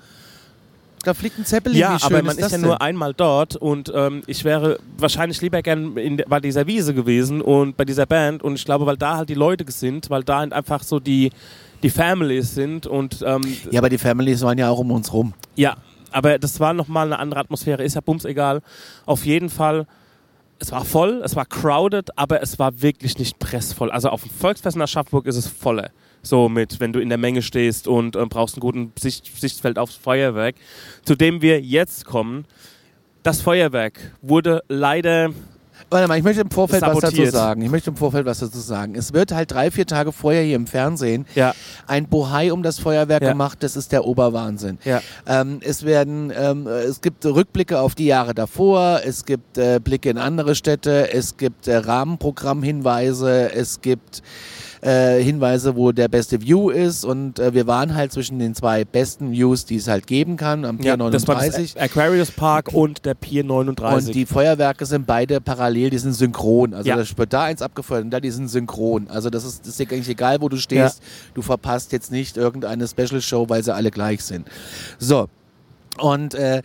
Da 1.09 1.15
fliegt 1.15 1.39
ein 1.39 1.47
Zeppelin, 1.47 1.79
Ja, 1.79 1.97
aber 2.03 2.23
man 2.23 2.37
ist 2.37 2.37
ist, 2.37 2.41
ja 2.43 2.49
denn? 2.59 2.61
nur 2.61 2.83
einmal 2.83 3.15
dort 3.15 3.57
und 3.57 3.91
ähm, 3.95 4.23
ich 4.27 4.45
wäre 4.45 4.79
wahrscheinlich 4.99 5.41
lieber 5.41 5.63
gern 5.63 5.97
in, 5.97 6.19
bei 6.29 6.39
dieser 6.39 6.67
Wiese 6.67 6.93
gewesen 6.93 7.41
und 7.41 7.77
bei 7.79 7.85
dieser 7.87 8.05
Band 8.05 8.43
und 8.43 8.57
ich 8.57 8.65
glaube, 8.67 8.85
weil 8.85 8.97
da 8.99 9.17
halt 9.17 9.31
die 9.31 9.35
Leute 9.35 9.65
sind, 9.73 10.11
weil 10.11 10.23
da 10.23 10.41
halt 10.41 10.53
einfach 10.53 10.83
so 10.83 11.01
die, 11.01 11.31
die 11.83 11.89
Families 11.91 12.55
sind 12.55 12.87
und 12.87 13.23
ähm, 13.27 13.41
Ja, 13.71 13.81
aber 13.81 13.89
die 13.89 13.97
Families 13.99 14.43
waren 14.43 14.59
ja 14.59 14.69
auch 14.69 14.79
um 14.81 14.91
uns 14.91 15.13
rum. 15.13 15.33
ja, 15.57 15.77
aber 16.13 16.39
das 16.39 16.59
war 16.61 16.73
nochmal 16.75 17.07
eine 17.07 17.19
andere 17.19 17.41
Atmosphäre, 17.41 17.83
ist 17.85 17.95
ja 17.95 18.01
bums 18.01 18.25
egal. 18.25 18.61
Auf 19.07 19.25
jeden 19.27 19.49
Fall, 19.51 19.87
es 20.59 20.73
war 20.73 20.85
voll, 20.85 21.23
es 21.25 21.37
war 21.37 21.45
crowded, 21.47 22.17
aber 22.19 22.43
es 22.43 22.59
war 22.59 22.81
wirklich 22.83 23.19
nicht 23.19 23.39
pressvoll. 23.39 23.91
Also 23.91 24.09
auf 24.11 24.23
dem 24.23 24.31
Volksfest 24.31 24.77
in 24.77 24.83
Aschaffenburg 24.83 25.27
ist 25.27 25.37
es 25.37 25.47
voller. 25.47 25.91
So 26.23 26.49
mit, 26.49 26.81
wenn 26.81 26.93
du 26.93 27.01
in 27.01 27.09
der 27.09 27.19
Menge 27.19 27.43
stehst 27.43 27.89
und 27.89 28.17
äh, 28.17 28.25
brauchst 28.27 28.57
einen 28.57 28.61
guten 28.61 28.93
Sicht, 28.99 29.31
Sichtfeld 29.41 29.79
aufs 29.79 29.95
Feuerwerk. 29.97 30.57
Zu 31.05 31.15
dem 31.15 31.43
wir 31.43 31.61
jetzt 31.61 32.05
kommen. 32.05 32.45
Das 33.23 33.41
Feuerwerk 33.41 33.99
wurde 34.23 34.63
leider 34.69 35.31
Warte 35.91 36.09
mal, 36.09 36.19
ich 36.19 36.25
möchte 36.25 36.43
im 36.43 36.51
Vorfeld 36.51 36.83
was 36.83 36.99
dazu 36.99 37.07
Sabotiert. 37.17 37.33
sagen. 37.33 37.63
Ich 37.63 37.71
möchte 37.71 37.91
im 37.91 37.97
Vorfeld 37.97 38.27
was 38.27 38.41
dazu 38.41 38.59
sagen. 38.59 38.95
Es 38.97 39.13
wird 39.15 39.33
halt 39.33 39.51
drei, 39.53 39.71
vier 39.71 39.87
Tage 39.87 40.13
vorher 40.13 40.43
hier 40.43 40.57
im 40.57 40.67
Fernsehen 40.67 41.25
Ja. 41.35 41.55
ein 41.87 42.09
Bohai 42.09 42.53
um 42.53 42.63
das 42.63 42.79
Feuerwerk 42.81 43.23
Ja. 43.23 43.31
gemacht. 43.31 43.59
Das 43.63 43.77
ist 43.77 43.93
der 43.93 44.05
Oberwahnsinn. 44.05 44.79
Ja. 44.85 45.01
Ähm, 45.27 45.61
es 45.63 45.85
werden, 45.85 46.33
ähm, 46.37 46.67
es 46.67 47.01
gibt 47.01 47.25
Rückblicke 47.25 47.79
auf 47.81 47.95
die 47.95 48.07
Jahre 48.07 48.35
davor. 48.35 49.01
Es 49.05 49.25
gibt 49.25 49.57
äh, 49.57 49.81
Blicke 49.83 50.11
in 50.11 50.19
andere 50.19 50.57
Städte. 50.57 51.13
Es 51.13 51.37
gibt 51.37 51.69
äh, 51.69 51.77
Rahmenprogrammhinweise. 51.77 53.53
Es 53.53 53.81
gibt 53.81 54.23
äh, 54.83 55.23
Hinweise, 55.23 55.77
wo 55.77 55.93
der 55.93 56.09
beste 56.09 56.41
View 56.41 56.71
ist. 56.71 57.05
Und 57.05 57.39
äh, 57.39 57.55
wir 57.55 57.67
waren 57.67 57.95
halt 57.95 58.13
zwischen 58.13 58.39
den 58.39 58.55
zwei 58.55 58.85
besten 58.85 59.33
Views, 59.33 59.65
die 59.65 59.77
es 59.77 59.89
halt 59.89 60.07
geben 60.07 60.37
kann, 60.37 60.65
am 60.65 60.79
Pier 60.79 60.97
Ja, 60.99 61.11
das 61.11 61.27
war 61.27 61.37
39. 61.37 61.75
das 61.75 61.83
Aquarius 61.83 62.31
Park 62.31 62.73
und 62.73 63.05
der 63.05 63.15
Pier 63.15 63.45
39. 63.45 64.09
Und 64.09 64.15
die 64.15 64.27
Feuerwerke 64.27 64.87
sind 64.87 65.07
beide 65.07 65.41
parallel, 65.41 65.91
die 65.91 65.99
sind 65.99 66.13
synchron. 66.13 66.75
Also 66.75 66.89
Ja. 66.89 66.97
das 66.97 67.17
wird 67.17 67.33
da 67.33 67.45
eins 67.45 67.63
abgefeuert 67.63 68.05
und 68.05 68.11
da 68.11 68.21
die 68.21 68.31
sind 68.31 68.49
synchron. 68.49 69.09
Also 69.09 69.31
das 69.31 69.45
ist, 69.45 69.67
das 69.67 69.79
ist 69.79 69.81
eigentlich 69.81 70.09
egal, 70.09 70.41
wo 70.41 70.49
du 70.49 70.57
stehst. 70.57 71.03
Du 71.35 71.43
verpasst 71.43 71.93
jetzt 71.93 72.11
nicht 72.13 72.37
irgendeine 72.37 72.87
Special 72.89 73.21
Show, 73.21 73.49
weil 73.49 73.63
sie 73.63 73.75
alle 73.75 73.91
gleich 73.91 74.23
sind. 74.23 74.49
So. 74.99 75.29
Und 76.01 76.35
äh, 76.35 76.63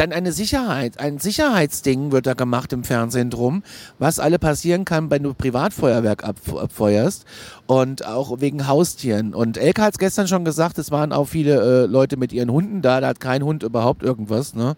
dann 0.00 0.12
eine 0.12 0.32
Sicherheit, 0.32 0.98
ein 0.98 1.18
Sicherheitsding 1.18 2.10
wird 2.10 2.26
da 2.26 2.32
gemacht 2.32 2.72
im 2.72 2.84
Fernsehen 2.84 3.28
drum, 3.28 3.62
was 3.98 4.18
alle 4.18 4.38
passieren 4.38 4.86
kann, 4.86 5.10
wenn 5.10 5.22
du 5.22 5.34
Privatfeuerwerk 5.34 6.24
abf 6.24 6.54
abfeuerst 6.56 7.26
und 7.66 8.06
auch 8.06 8.40
wegen 8.40 8.66
Haustieren. 8.66 9.34
Und 9.34 9.58
Elke 9.58 9.82
hat 9.82 9.92
es 9.92 9.98
gestern 9.98 10.26
schon 10.26 10.46
gesagt, 10.46 10.78
es 10.78 10.90
waren 10.90 11.12
auch 11.12 11.26
viele 11.26 11.84
äh, 11.84 11.86
Leute 11.86 12.16
mit 12.16 12.32
ihren 12.32 12.50
Hunden 12.50 12.80
da, 12.80 13.02
da 13.02 13.08
hat 13.08 13.20
kein 13.20 13.42
Hund 13.42 13.62
überhaupt 13.62 14.02
irgendwas, 14.02 14.54
ne? 14.54 14.74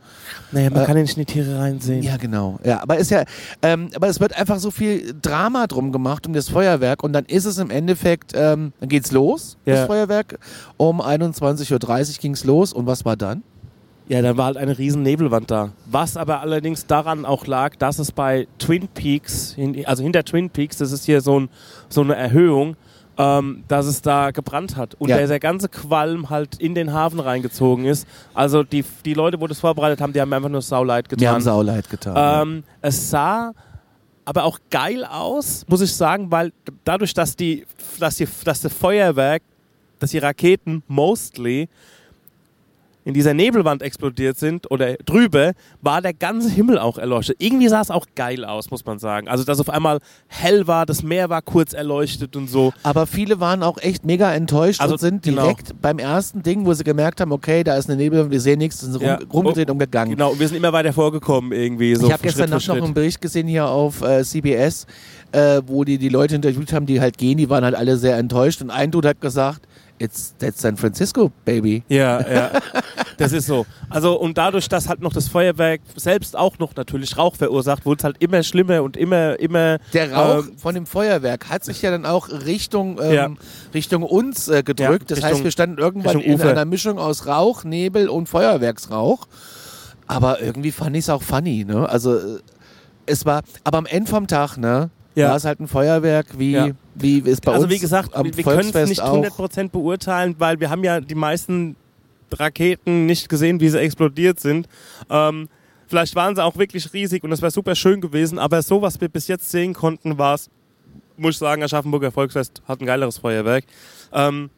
naja, 0.51 0.71
man 0.71 0.83
äh, 0.83 0.87
kann 0.87 0.97
ja 0.97 1.03
nicht 1.03 1.17
in 1.17 1.25
die 1.25 1.33
Tiere 1.33 1.57
reinsehen. 1.57 2.03
Ja, 2.03 2.17
genau. 2.17 2.59
Ja, 2.65 2.83
aber 2.83 2.99
ist 2.99 3.13
ja, 3.13 3.23
ähm, 3.63 3.91
aber 3.95 4.09
es 4.09 4.19
wird 4.19 4.37
einfach 4.37 4.59
so 4.59 4.73
viel 4.73 5.15
Drama 5.23 5.69
drum 5.69 5.93
gemacht 5.93 6.27
um 6.27 6.33
das 6.33 6.49
Feuerwerk 6.49 7.05
und 7.05 7.13
dann 7.13 7.27
ist 7.27 7.45
es 7.45 7.59
im 7.59 7.71
Endeffekt, 7.71 8.33
ähm, 8.35 8.73
dann 8.81 8.89
geht's 8.89 9.13
los, 9.13 9.57
Ja. 9.67 9.77
das 9.77 9.87
Feuerwerk. 9.87 10.41
Um 10.79 11.01
21.30 11.01 11.73
Uhr 11.73 12.19
ging's 12.21 12.43
los 12.43 12.73
und 12.73 12.87
was 12.87 13.05
war 13.05 13.17
dann? 13.17 13.45
Ja, 14.09 14.21
dann 14.21 14.37
war 14.37 14.47
halt 14.47 14.57
eine 14.57 14.77
riesen 14.79 15.03
Nebelwand 15.03 15.51
da. 15.51 15.71
Was 15.87 16.17
aber 16.17 16.41
allerdings 16.41 16.87
daran 16.87 17.25
auch 17.25 17.47
lag, 17.47 17.77
dass 17.77 17.99
es 17.99 18.13
bei 18.13 18.47
Twin 18.59 18.89
Peaks, 18.89 19.57
also 19.85 20.03
hinter 20.03 20.25
Twin 20.25 20.51
Peaks, 20.51 20.79
das 20.79 20.93
ist 20.93 21.05
hier 21.07 21.21
so, 21.21 21.41
ein, 21.41 21.49
so 21.89 22.01
eine 22.03 22.15
Erhöhung, 22.17 22.77
ähm, 23.17 23.65
dass 23.69 23.87
es 23.87 24.03
da 24.03 24.31
gebrannt 24.31 24.77
hat. 24.77 24.95
Und 24.97 25.09
Ja. 25.09 25.19
der, 25.19 25.29
der 25.29 25.39
ganze 25.41 25.69
Qualm 25.69 26.31
halt 26.31 26.57
in 26.61 26.75
den 26.75 26.93
Hafen 26.93 27.21
reingezogen 27.21 27.85
ist. 27.85 28.07
Also 28.35 28.65
die, 28.65 28.85
die 29.05 29.15
Leute, 29.15 29.41
wo 29.41 29.47
das 29.47 29.61
vorbereitet 29.61 30.01
haben, 30.01 30.13
die 30.13 30.21
haben 30.21 30.33
einfach 30.33 30.49
nur 30.49 30.63
sauleid 30.63 31.09
getan. 31.09 31.25
Mir 31.25 31.31
haben 31.33 31.41
sauleid 31.43 31.89
getan. 31.89 32.43
Ähm, 32.49 32.65
es 32.81 33.11
sah 33.11 33.53
aber 34.25 34.45
auch 34.45 34.59
geil 34.71 35.05
aus, 35.05 35.65
muss 35.69 35.81
ich 35.81 35.93
sagen, 35.95 36.31
weil 36.31 36.53
dadurch, 36.85 37.13
dass 37.13 37.37
die, 37.37 37.67
dass 37.99 38.17
die, 38.17 38.27
dass 38.45 38.61
das 38.63 38.73
Feuerwerk, 38.73 39.43
dass 39.99 40.11
die 40.11 40.19
Raketen 40.19 40.83
mostly 40.89 41.69
in 43.05 43.15
dieser 43.15 43.35
Nebelwand 43.35 43.83
explodiert 43.83 44.39
sind 44.39 44.71
oder 44.71 44.95
drüber, 45.05 45.53
war 45.81 46.01
der 46.03 46.15
ganze 46.15 46.49
Himmel 46.51 46.79
auch 46.79 46.99
erleuchtet. 46.99 47.37
Irgendwie 47.41 47.69
sah 47.69 47.81
es 47.81 47.91
auch 47.91 48.07
geil 48.15 48.45
aus, 48.45 48.71
muss 48.71 48.85
man 48.85 48.99
sagen. 48.99 49.29
Also, 49.29 49.45
dass 49.45 49.59
auf 49.61 49.71
einmal 49.71 49.99
hell 50.29 50.67
war, 50.67 50.87
das 50.87 51.03
Meer 51.03 51.29
war 51.29 51.43
kurz 51.43 51.73
erleuchtet 51.73 52.37
und 52.37 52.49
so. 52.49 52.73
aber 52.83 53.07
viele 53.07 53.41
waren 53.41 53.63
auch 53.63 53.79
echt 53.79 54.05
mega 54.05 54.33
enttäuscht 54.33 54.81
Also, 54.81 54.95
und 54.95 55.01
sind 55.01 55.23
genau. 55.23 55.43
direkt 55.43 55.81
beim 55.81 55.99
ersten 55.99 56.43
Ding, 56.43 56.65
wo 56.67 56.73
sie 56.75 56.85
gemerkt 56.85 57.21
haben, 57.21 57.33
okay, 57.33 57.65
da 57.65 57.77
ist 57.77 57.89
eine 57.89 57.97
Nebel, 57.97 58.31
wir 58.31 58.41
sehen 58.41 58.59
nichts, 58.59 58.81
sind 58.81 59.01
Ja. 59.03 59.17
rum, 59.17 59.27
rumgedreht 59.33 59.71
und 59.71 59.79
gegangen. 59.79 60.13
Genau, 60.13 60.31
und 60.33 60.41
wir 60.41 60.47
sind 60.49 60.57
immer 60.57 60.73
weiter 60.73 60.93
vorgekommen 60.93 61.53
irgendwie. 61.53 61.95
So 61.97 62.07
ich 62.07 62.13
habe 62.13 62.23
gestern 62.23 62.51
Nacht 62.51 62.69
noch 62.69 62.77
einen 62.77 62.95
Bericht 62.95 63.21
gesehen 63.21 63.49
hier 63.49 63.67
auf 63.67 64.03
äh, 64.03 64.23
CBS, 64.23 64.87
äh, 65.33 65.61
wo 65.67 65.85
die 65.85 65.99
die 65.99 66.09
Leute 66.09 66.35
interviewt 66.37 66.73
haben, 66.73 66.87
die 66.87 67.01
halt 67.01 67.19
gehen, 67.19 67.39
die 67.39 67.49
waren 67.51 67.65
halt 67.65 67.75
alle 67.75 67.97
sehr 67.97 68.17
enttäuscht 68.17 68.63
und 68.63 68.71
ein 68.71 68.91
Dude 68.91 69.09
hat 69.09 69.21
gesagt, 69.21 69.67
it's 70.03 70.35
that's 70.39 70.61
San 70.61 70.77
Francisco, 70.77 71.31
baby. 71.45 71.83
Ja, 71.89 72.21
ja. 72.29 72.51
Das 73.19 73.33
ist 73.33 73.47
so. 73.47 73.67
Also 73.89 74.19
und 74.19 74.37
dadurch, 74.39 74.69
dass 74.69 74.89
halt 74.89 75.01
noch 75.01 75.13
das 75.13 75.29
Feuerwerk 75.29 75.81
selbst 75.97 76.37
auch 76.37 76.59
noch 76.59 76.75
natürlich 76.75 77.17
Rauch 77.17 77.37
verursacht, 77.37 77.87
wurde 77.87 77.99
es 78.01 78.05
halt 78.05 78.17
immer 78.21 78.43
schlimmer 78.43 78.83
und 78.83 78.97
immer, 78.97 79.39
immer. 79.39 79.79
Der 79.93 80.13
Rauch 80.13 80.47
ähm, 80.47 80.59
von 80.59 80.75
dem 80.75 80.87
Feuerwerk 80.87 81.49
hat 81.49 81.65
sich 81.65 81.83
ja 81.83 81.91
dann 81.91 82.05
auch 82.07 82.29
Richtung, 82.31 82.99
ähm, 83.01 83.13
Ja. 83.13 83.31
Richtung 83.75 84.03
uns 84.03 84.49
äh, 84.49 84.63
gedrückt. 84.63 85.11
Ja, 85.11 85.17
das 85.17 85.19
heißt, 85.23 85.27
Richtung- 85.35 85.45
wir 85.45 85.51
standen 85.53 85.79
irgendwann 85.79 86.17
Richtung 86.17 86.33
in 86.41 86.43
einer 86.43 86.65
Mischung 86.65 86.99
aus 86.99 87.27
Rauch, 87.27 87.65
Nebel 87.65 88.09
und 88.09 88.29
Feuerwerksrauch. 88.29 89.27
Aber 90.07 90.41
irgendwie 90.43 90.73
fand 90.73 90.97
ich 90.97 91.05
es 91.05 91.11
auch 91.11 91.23
funny, 91.23 91.65
ne? 91.65 91.89
Also 91.89 92.17
äh, 92.17 92.39
es 93.07 93.25
war, 93.25 93.43
aber 93.65 93.79
am 93.79 93.87
Ende 93.87 94.11
vom 94.11 94.27
Tag, 94.27 94.57
ne? 94.57 94.91
Ja. 95.15 95.29
War 95.31 95.37
es 95.37 95.45
halt 95.45 95.61
ein 95.61 95.69
Feuerwerk, 95.69 96.39
wie, 96.39 96.53
Ja. 96.53 96.69
wie 96.95 97.19
es 97.29 97.41
bei 97.41 97.53
also 97.53 97.65
uns 97.65 97.75
wie 97.75 97.79
gesagt, 97.79 98.15
am 98.15 98.25
wir 98.25 98.45
können 98.45 98.71
es 98.75 98.89
nicht 98.89 99.01
auch. 99.03 99.15
100% 99.15 99.69
beurteilen, 99.71 100.37
weil 100.39 100.59
wir 100.61 100.71
haben 100.71 100.83
ja 100.85 101.01
die 101.01 101.15
meisten 101.15 101.77
Raketen 102.33 103.07
nicht 103.07 103.29
gesehen, 103.29 103.61
wie 103.61 103.69
sie 103.69 103.79
explodiert 103.79 104.41
sind. 104.41 104.69
Ähm, 105.11 105.49
vielleicht 105.87 106.15
waren 106.17 106.35
sie 106.35 106.43
auch 106.43 106.57
wirklich 106.57 106.93
riesig 106.95 107.23
und 107.25 107.33
es 107.33 107.43
wäre 107.43 107.51
super 107.51 107.75
schön 107.75 108.01
gewesen, 108.01 108.39
aber 108.39 108.63
so, 108.63 108.81
was 108.81 109.01
wir 109.01 109.09
bis 109.09 109.29
jetzt 109.29 109.51
sehen 109.51 109.75
konnten, 109.75 110.17
war 110.17 110.35
es, 110.37 110.49
muss 111.19 111.35
ich 111.35 111.39
sagen, 111.39 111.63
Aschaffenburger 111.63 112.11
Volksfest 112.11 112.63
hat 112.67 112.81
ein 112.81 112.87
geileres 112.87 113.19
Feuerwerk. 113.19 113.65
Ähm, 114.13 114.49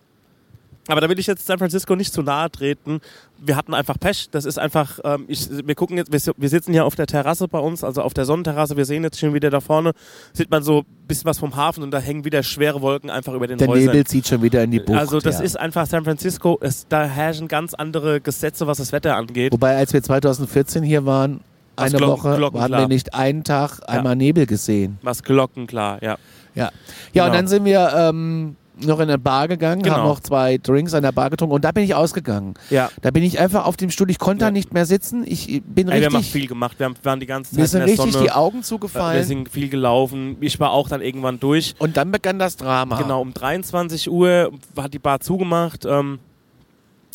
aber 0.88 1.00
da 1.00 1.08
will 1.08 1.18
ich 1.18 1.26
jetzt 1.26 1.46
San 1.46 1.58
Francisco 1.58 1.96
nicht 1.96 2.12
zu 2.12 2.22
nahe 2.22 2.50
treten. 2.50 3.00
Wir 3.38 3.56
hatten 3.56 3.72
einfach 3.74 3.98
Pech. 3.98 4.28
Das 4.30 4.44
ist 4.44 4.58
einfach, 4.58 4.98
ähm, 5.04 5.24
ich, 5.28 5.48
wir 5.50 5.74
gucken 5.74 5.96
jetzt, 5.96 6.12
wir, 6.12 6.34
wir 6.36 6.48
sitzen 6.48 6.72
hier 6.72 6.84
auf 6.84 6.94
der 6.94 7.06
Terrasse 7.06 7.48
bei 7.48 7.58
uns, 7.58 7.82
also 7.84 8.02
auf 8.02 8.14
der 8.14 8.24
Sonnenterrasse. 8.24 8.76
Wir 8.76 8.84
sehen 8.84 9.02
jetzt 9.02 9.18
schon 9.18 9.34
wieder 9.34 9.50
da 9.50 9.60
vorne, 9.60 9.92
sieht 10.32 10.50
man 10.50 10.62
so 10.62 10.80
ein 10.80 11.06
bisschen 11.08 11.24
was 11.26 11.38
vom 11.38 11.56
Hafen 11.56 11.82
und 11.82 11.90
da 11.90 11.98
hängen 11.98 12.24
wieder 12.24 12.42
schwere 12.42 12.80
Wolken 12.82 13.10
einfach 13.10 13.32
über 13.34 13.46
den 13.46 13.58
Der 13.58 13.68
Häusern. 13.68 13.86
Nebel 13.86 14.06
zieht 14.06 14.26
schon 14.28 14.42
wieder 14.42 14.62
in 14.62 14.70
die 14.70 14.80
Bucht. 14.80 14.98
also 14.98 15.20
das 15.20 15.38
ja. 15.38 15.44
ist 15.44 15.58
einfach 15.58 15.86
San 15.86 16.04
Francisco. 16.04 16.58
Es, 16.60 16.86
da 16.88 17.04
herrschen 17.04 17.48
ganz 17.48 17.74
andere 17.74 18.20
Gesetze, 18.20 18.66
was 18.66 18.78
das 18.78 18.92
Wetter 18.92 19.16
angeht. 19.16 19.52
Wobei, 19.52 19.76
als 19.76 19.92
wir 19.92 20.02
2014 20.02 20.82
hier 20.82 21.04
waren, 21.06 21.40
eine 21.76 21.96
Glocken- 21.96 22.40
Woche, 22.40 22.60
haben 22.62 22.72
wir 22.72 22.88
nicht 22.88 23.14
einen 23.14 23.42
Tag 23.42 23.80
einmal 23.88 24.16
Nebel 24.16 24.46
gesehen. 24.46 24.98
Was 25.02 25.22
glockenklar, 25.22 26.02
ja. 26.02 26.16
Ja. 26.54 26.70
Ja, 27.12 27.24
und 27.24 27.30
Genau. 27.30 27.32
dann 27.32 27.46
sind 27.48 27.64
wir 27.64 27.92
ähm, 27.96 28.56
noch 28.80 28.98
in 28.98 29.02
eine 29.08 29.18
Bar 29.18 29.46
gegangen, 29.48 29.82
Genau. 29.82 29.96
haben 29.96 30.08
noch 30.08 30.20
zwei 30.20 30.58
Drinks 30.58 30.94
an 30.94 31.02
der 31.02 31.12
Bar 31.12 31.30
getrunken 31.30 31.54
und 31.54 31.64
da 31.64 31.70
bin 31.72 31.84
ich 31.84 31.94
ausgegangen. 31.94 32.54
Ja. 32.70 32.90
Da 33.02 33.10
bin 33.10 33.22
ich 33.22 33.38
einfach 33.38 33.66
auf 33.66 33.76
dem 33.76 33.90
Stuhl, 33.90 34.10
ich 34.10 34.18
konnte 34.18 34.40
da 34.40 34.46
Ja. 34.46 34.50
nicht 34.50 34.74
mehr 34.74 34.84
sitzen. 34.86 35.24
Ich 35.26 35.62
bin 35.64 35.88
Ey, 35.88 36.00
wir 36.00 36.06
haben 36.06 36.16
richtig, 36.16 36.32
viel 36.32 36.46
gemacht. 36.48 36.78
Wir 36.78 36.86
haben, 36.86 36.94
waren 37.04 37.20
die 37.20 37.26
ganze 37.26 37.50
Zeit 37.52 37.60
mir 37.60 37.66
sind 37.68 37.82
richtig 37.82 38.12
Sonne. 38.12 38.24
die 38.24 38.32
Augen 38.32 38.58
wir 38.58 38.62
zugefallen. 38.64 39.24
sind 39.24 39.48
viel 39.48 39.68
gelaufen. 39.68 40.36
Ich 40.40 40.58
war 40.60 40.72
auch 40.72 40.88
dann 40.88 41.00
irgendwann 41.02 41.38
durch. 41.38 41.74
Und 41.78 41.96
dann 41.96 42.10
begann 42.10 42.38
das 42.38 42.56
Drama. 42.56 43.00
Genau, 43.00 43.20
um 43.20 43.32
23 43.32 44.10
Uhr 44.10 44.50
hat 44.76 44.92
die 44.92 44.98
Bar 44.98 45.20
zugemacht. 45.20 45.84
Ähm, 45.84 46.18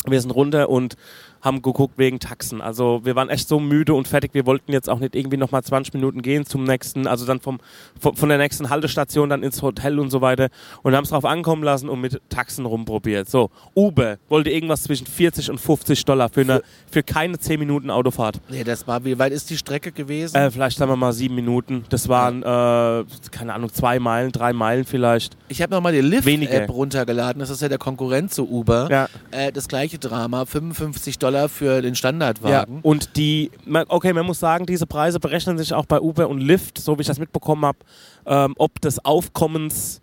wir 0.06 0.20
sind 0.20 0.30
runter 0.30 0.70
und 0.70 0.96
haben 1.40 1.62
geguckt 1.62 1.94
wegen 1.96 2.20
Taxen. 2.20 2.60
Also 2.60 3.00
wir 3.04 3.16
waren 3.16 3.28
echt 3.30 3.48
so 3.48 3.60
müde 3.60 3.94
und 3.94 4.08
fertig. 4.08 4.34
Wir 4.34 4.46
wollten 4.46 4.72
jetzt 4.72 4.90
auch 4.90 4.98
nicht 4.98 5.14
irgendwie 5.16 5.36
nochmal 5.36 5.62
20 5.62 5.94
Minuten 5.94 6.22
gehen 6.22 6.44
zum 6.44 6.64
nächsten, 6.64 7.06
also 7.06 7.24
dann 7.24 7.40
vom, 7.40 7.60
vom, 7.98 8.16
von 8.16 8.28
der 8.28 8.38
nächsten 8.38 8.68
Haltestation 8.68 9.30
dann 9.30 9.42
ins 9.42 9.62
Hotel 9.62 9.98
und 9.98 10.10
so 10.10 10.20
weiter 10.20 10.48
und 10.82 10.94
haben 10.94 11.04
es 11.04 11.10
drauf 11.10 11.24
ankommen 11.24 11.62
lassen 11.62 11.88
und 11.88 12.00
mit 12.00 12.20
Taxen 12.28 12.66
rumprobiert. 12.66 13.30
So, 13.30 13.50
Uber 13.74 14.18
wollte 14.28 14.50
irgendwas 14.50 14.82
zwischen 14.82 15.06
40 15.06 15.50
und 15.50 15.58
50 15.58 16.04
Dollar 16.04 16.28
für, 16.28 16.42
eine, 16.42 16.62
für 16.90 17.02
keine 17.02 17.38
10 17.38 17.58
Minuten 17.58 17.90
Autofahrt. 17.90 18.40
Nee, 18.50 18.64
das 18.64 18.86
war, 18.86 19.04
wie 19.04 19.18
weit 19.18 19.32
ist 19.32 19.48
die 19.50 19.56
Strecke 19.56 19.92
gewesen? 19.92 20.36
Äh, 20.36 20.50
vielleicht 20.50 20.76
sagen 20.76 20.90
wir 20.90 20.96
mal 20.96 21.12
sieben 21.12 21.34
Minuten. 21.34 21.84
Das 21.88 22.08
waren, 22.08 22.42
äh, 22.42 23.04
keine 23.30 23.54
Ahnung, 23.54 23.72
zwei 23.72 23.98
Meilen, 23.98 24.32
drei 24.32 24.52
Meilen 24.52 24.84
vielleicht. 24.84 25.36
ich 25.48 25.62
habe 25.62 25.74
nochmal 25.74 25.92
die. 25.92 26.10
Lyft-App 26.10 26.70
runtergeladen. 26.70 27.40
Das 27.40 27.50
ist 27.50 27.62
ja 27.62 27.68
der 27.68 27.78
Konkurrent 27.78 28.32
zu 28.32 28.48
Uber. 28.48 28.88
Ja. 28.90 29.08
Äh, 29.30 29.52
das 29.52 29.68
gleiche 29.68 29.98
Drama, 29.98 30.44
55 30.44 31.18
Dollar 31.18 31.29
für 31.48 31.82
den 31.82 31.94
Ja, 31.94 31.98
Standardwagen. 31.98 32.80
und 32.82 33.16
die, 33.16 33.50
okay, 33.88 34.12
man 34.12 34.26
muss 34.26 34.40
sagen, 34.40 34.66
diese 34.66 34.86
Preise 34.86 35.20
berechnen 35.20 35.58
sich 35.58 35.72
auch 35.72 35.86
bei 35.86 36.00
Uber 36.00 36.28
und 36.28 36.40
Lyft, 36.40 36.78
so 36.78 36.96
wie 36.98 37.02
ich 37.02 37.06
das 37.06 37.18
mitbekommen 37.18 37.64
habe, 37.64 37.78
ähm, 38.26 38.54
ob 38.58 38.80
des 38.80 39.04
Aufkommens 39.04 40.00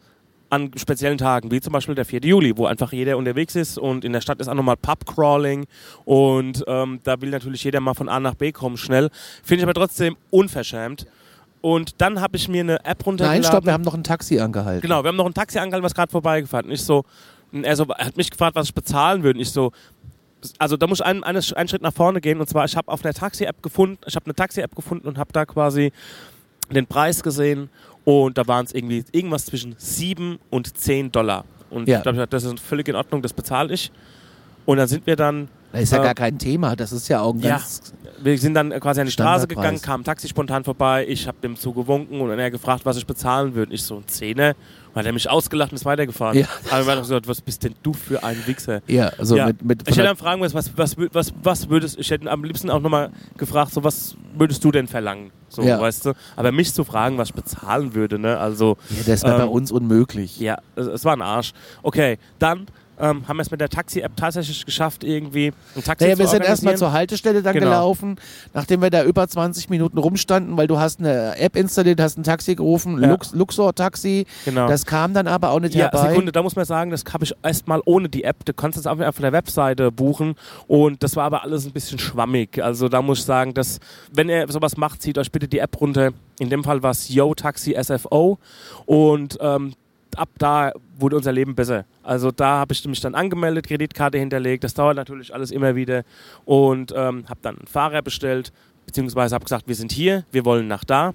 an 0.49 0.71
speziellen 0.77 1.17
Tagen, 1.17 1.51
wie 1.51 1.59
zum 1.59 1.73
Beispiel 1.73 1.93
der 1.95 2.05
4. 2.05 2.21
Juli, 2.21 2.57
wo 2.57 2.65
einfach 2.67 2.93
jeder 2.93 3.17
unterwegs 3.17 3.55
ist 3.55 3.77
und 3.77 4.05
in 4.05 4.13
der 4.13 4.21
Stadt 4.21 4.39
ist 4.39 4.47
auch 4.47 4.53
nochmal 4.53 4.77
Pubcrawling 4.77 5.65
und 6.05 6.63
ähm, 6.67 6.99
da 7.03 7.19
will 7.21 7.29
natürlich 7.31 7.63
jeder 7.63 7.81
mal 7.81 7.93
von 7.93 8.07
A 8.07 8.19
nach 8.19 8.35
B 8.35 8.51
kommen 8.51 8.77
schnell. 8.77 9.09
Finde 9.43 9.59
ich 9.61 9.63
aber 9.63 9.73
trotzdem 9.73 10.15
unverschämt. 10.29 11.05
Und 11.59 11.99
dann 12.01 12.21
habe 12.21 12.37
ich 12.37 12.47
mir 12.47 12.61
eine 12.61 12.85
App 12.85 13.05
runtergeladen. 13.05 13.41
Nein, 13.41 13.49
stopp, 13.51 13.65
wir 13.65 13.73
haben 13.73 13.83
noch 13.83 13.95
ein 13.95 14.03
Taxi 14.03 14.39
angehalten. 14.39 14.81
Genau, 14.81 15.03
wir 15.03 15.09
haben 15.09 15.15
noch 15.17 15.25
ein 15.25 15.33
Taxi 15.33 15.57
angehalten, 15.57 15.83
was 15.83 15.95
gerade 15.95 16.11
vorbeigefahren. 16.11 16.67
Und 16.67 16.71
ich 16.71 16.83
so, 16.83 17.03
und 17.51 17.63
er 17.63 17.75
so, 17.75 17.87
hat 17.89 18.15
mich 18.15 18.29
gefragt, 18.29 18.55
was 18.55 18.67
ich 18.67 18.73
bezahlen 18.73 19.23
würde. 19.23 19.39
Ich 19.41 19.51
so, 19.51 19.71
also 20.59 20.77
da 20.77 20.87
muss 20.87 20.99
ich 20.99 21.05
einen, 21.05 21.23
einen, 21.23 21.43
einen 21.55 21.67
Schritt 21.67 21.81
nach 21.81 21.93
vorne 21.93 22.21
gehen 22.21 22.39
und 22.39 22.47
zwar, 22.47 22.65
ich 22.65 22.75
habe 22.75 22.91
auf 22.91 23.03
einer 23.03 23.13
Taxi-App 23.13 23.61
gefunden, 23.63 23.97
ich 24.05 24.15
habe 24.15 24.25
eine 24.25 24.35
Taxi-App 24.35 24.75
gefunden 24.75 25.07
und 25.07 25.17
habe 25.17 25.31
da 25.33 25.45
quasi 25.45 25.91
den 26.69 26.85
Preis 26.85 27.23
gesehen 27.23 27.69
und 28.05 28.37
da 28.37 28.47
waren 28.47 28.65
es 28.65 28.73
irgendwie 28.73 29.03
irgendwas 29.11 29.45
zwischen 29.45 29.75
7 29.77 30.39
und 30.49 30.77
10 30.77 31.11
Dollar. 31.11 31.45
Und 31.69 31.87
Ja. 31.87 31.99
ich 31.99 32.03
gedacht, 32.05 32.31
das 32.33 32.43
ist 32.43 32.59
völlig 32.59 32.87
in 32.87 32.95
Ordnung, 32.95 33.21
das 33.21 33.33
bezahle 33.33 33.73
ich. 33.73 33.91
Und 34.65 34.77
dann 34.77 34.87
sind 34.87 35.05
wir 35.07 35.15
dann 35.15 35.49
Das 35.79 35.83
ist 35.83 35.91
ja 35.93 35.99
Äh, 36.01 36.05
gar 36.05 36.15
kein 36.15 36.37
Thema. 36.39 36.75
Das 36.75 36.91
ist 36.91 37.07
ja 37.07 37.21
auch 37.21 37.33
ein 37.33 37.39
Ja. 37.39 37.49
ganz. 37.57 37.93
Wir 38.19 38.37
sind 38.39 38.55
dann 38.55 38.71
quasi 38.79 38.99
an 38.99 39.05
die 39.05 39.11
Straße 39.11 39.47
gegangen, 39.47 39.79
kam 39.81 40.01
ein 40.01 40.03
Taxi 40.03 40.27
spontan 40.27 40.63
vorbei, 40.63 41.05
ich 41.07 41.27
habe 41.27 41.37
dem 41.43 41.55
zugewunken 41.55 42.19
und 42.19 42.29
dann 42.29 42.39
er 42.39 42.49
gefragt, 42.49 42.83
was 42.83 42.97
ich 42.97 43.05
bezahlen 43.05 43.53
würde. 43.53 43.73
Ich 43.73 43.83
so, 43.83 43.97
ein 43.97 44.07
Zehner. 44.07 44.55
Und 44.89 44.95
hat 44.95 45.05
er 45.05 45.13
mich 45.13 45.29
ausgelacht 45.29 45.71
und 45.71 45.75
ist 45.75 45.85
weitergefahren. 45.85 46.35
Ja. 46.39 46.47
Aber 46.71 46.81
ich 46.81 46.87
habe 46.87 47.01
gesagt, 47.01 47.27
was 47.27 47.41
bist 47.41 47.63
denn 47.63 47.75
du 47.83 47.93
für 47.93 48.23
ein 48.23 48.37
Wichser? 48.47 48.81
Ja, 48.87 49.09
also 49.19 49.37
Ja. 49.37 49.45
mit. 49.47 49.61
mit 49.63 49.81
Ich 49.87 49.95
hätte 49.95 50.07
dann 50.07 50.17
fragen 50.17 50.41
müssen, 50.41 50.55
was, 50.55 50.75
was, 50.75 50.95
was, 51.13 51.31
was 51.43 51.69
würdest, 51.69 51.99
ich 51.99 52.09
hätte 52.09 52.29
am 52.31 52.43
liebsten 52.43 52.71
auch 52.71 52.79
nochmal 52.81 53.11
gefragt, 53.37 53.71
so 53.73 53.83
was 53.83 54.15
würdest 54.35 54.63
du 54.63 54.71
denn 54.71 54.87
verlangen? 54.87 55.29
So, 55.49 55.61
Ja. 55.61 55.79
weißt 55.79 56.07
du? 56.07 56.13
Aber 56.35 56.51
mich 56.51 56.73
zu 56.73 56.83
fragen, 56.83 57.19
was 57.19 57.29
ich 57.29 57.35
bezahlen 57.35 57.93
würde, 57.93 58.17
ne? 58.17 58.39
Also, 58.39 58.77
ja, 58.89 59.03
das 59.05 59.21
wäre 59.23 59.37
bei 59.37 59.43
ähm, 59.43 59.49
uns 59.49 59.71
unmöglich. 59.71 60.39
ja, 60.39 60.57
es, 60.75 60.87
es 60.87 61.05
war 61.05 61.13
ein 61.13 61.21
Arsch. 61.21 61.53
Okay, 61.83 62.17
dann 62.39 62.65
ähm, 62.99 63.27
haben 63.27 63.37
wir 63.37 63.41
es 63.41 63.51
mit 63.51 63.61
der 63.61 63.69
Taxi-App 63.69 64.15
tatsächlich 64.15 64.65
geschafft, 64.65 65.03
irgendwie 65.03 65.53
ein 65.75 65.83
Taxi 65.83 66.03
Naja, 66.05 66.15
zu 66.15 66.19
wir 66.21 66.27
sind 66.27 66.43
erstmal 66.43 66.77
zur 66.77 66.91
Haltestelle 66.91 67.41
dann 67.43 67.53
Genau. 67.53 67.65
gelaufen, 67.67 68.15
nachdem 68.53 68.81
wir 68.81 68.89
da 68.89 69.03
über 69.03 69.27
20 69.27 69.69
Minuten 69.69 69.97
rumstanden, 69.97 70.57
weil 70.57 70.67
du 70.67 70.79
hast 70.79 70.99
eine 70.99 71.37
App 71.37 71.55
installiert, 71.55 71.99
hast 72.01 72.17
ein 72.17 72.23
Taxi 72.23 72.55
gerufen, 72.55 73.01
Ja. 73.01 73.09
Lux, 73.09 73.33
Luxor-Taxi. 73.33 74.25
Genau. 74.45 74.67
Das 74.67 74.85
kam 74.85 75.13
dann 75.13 75.27
aber 75.27 75.51
auch 75.51 75.59
nicht 75.59 75.75
Ja, 75.75 75.91
herbei. 75.91 76.09
Sekunde, 76.09 76.31
da 76.31 76.41
muss 76.43 76.55
man 76.55 76.65
sagen, 76.65 76.91
das 76.91 77.03
habe 77.11 77.23
ich 77.23 77.33
erstmal 77.43 77.81
ohne 77.85 78.09
die 78.09 78.23
App. 78.23 78.45
Du 78.45 78.53
kannst 78.53 78.77
das 78.77 78.87
einfach 78.87 79.13
von 79.13 79.23
der 79.23 79.31
Webseite 79.33 79.91
buchen 79.91 80.35
und 80.67 81.03
das 81.03 81.15
war 81.15 81.23
aber 81.25 81.43
alles 81.43 81.65
ein 81.65 81.71
bisschen 81.71 81.99
schwammig. 81.99 82.61
Also 82.63 82.89
da 82.89 83.01
muss 83.01 83.19
ich 83.19 83.25
sagen, 83.25 83.53
dass, 83.53 83.79
wenn 84.11 84.29
ihr 84.29 84.47
sowas 84.49 84.77
macht, 84.77 85.01
zieht 85.01 85.17
euch 85.17 85.31
bitte 85.31 85.47
die 85.47 85.59
App 85.59 85.79
runter. 85.79 86.11
In 86.39 86.49
dem 86.49 86.63
Fall 86.63 86.83
war 86.83 86.91
es 86.91 87.09
Yo 87.09 87.33
Taxi 87.35 87.75
SFO 87.81 88.37
und 88.85 89.37
ähm, 89.41 89.73
ab 90.15 90.29
da 90.37 90.71
wurde 90.97 91.15
unser 91.15 91.31
Leben 91.31 91.55
besser. 91.55 91.85
Also 92.03 92.31
da 92.31 92.59
habe 92.59 92.73
ich 92.73 92.85
mich 92.85 93.01
dann 93.01 93.15
angemeldet, 93.15 93.67
Kreditkarte 93.67 94.17
hinterlegt. 94.17 94.63
Das 94.63 94.73
dauert 94.73 94.95
natürlich 94.95 95.33
alles 95.33 95.51
immer 95.51 95.75
wieder 95.75 96.03
und 96.45 96.93
ähm, 96.95 97.25
habe 97.27 97.39
dann 97.41 97.57
einen 97.57 97.67
Fahrer 97.67 98.01
bestellt, 98.01 98.51
beziehungsweise 98.85 99.35
habe 99.35 99.43
gesagt, 99.45 99.67
wir 99.67 99.75
sind 99.75 99.91
hier, 99.91 100.23
wir 100.31 100.45
wollen 100.45 100.67
nach 100.67 100.83
da. 100.83 101.13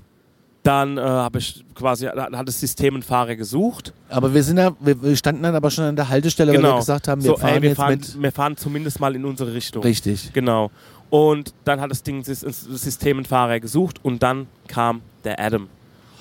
Dann 0.62 0.96
äh, 0.96 1.00
habe 1.00 1.38
ich 1.40 1.64
quasi, 1.74 2.06
hat 2.06 2.48
das 2.48 2.60
System 2.60 2.94
einen 2.94 3.02
Fahrer 3.02 3.34
gesucht. 3.34 3.92
Aber 4.08 4.32
wir 4.32 4.44
sind 4.44 4.56
da, 4.56 4.76
wir, 4.78 5.16
standen 5.16 5.42
dann 5.42 5.56
aber 5.56 5.72
schon 5.72 5.84
an 5.84 5.96
der 5.96 6.08
Haltestelle, 6.08 6.52
weil 6.52 6.62
wir 6.62 6.76
gesagt 6.76 7.08
haben, 7.08 7.20
wir 7.24 7.30
Genau. 7.30 7.36
so, 7.36 7.40
fahren 7.40 7.54
ey, 7.56 7.62
wir 7.62 7.68
jetzt 7.70 7.76
fahren, 7.78 7.90
mit. 7.98 8.22
wir 8.22 8.32
fahren 8.32 8.56
zumindest 8.56 9.00
mal 9.00 9.16
in 9.16 9.24
unsere 9.24 9.52
Richtung. 9.54 9.82
Richtig. 9.82 10.32
Genau. 10.32 10.70
Und 11.10 11.52
dann 11.64 11.80
hat 11.80 11.90
das 11.90 12.04
Ding 12.04 12.22
das 12.24 12.40
System 12.40 13.16
einen 13.18 13.26
Fahrer 13.26 13.58
gesucht 13.58 13.98
und 14.04 14.22
dann 14.22 14.46
kam 14.68 15.02
der 15.24 15.40
Adam. 15.40 15.68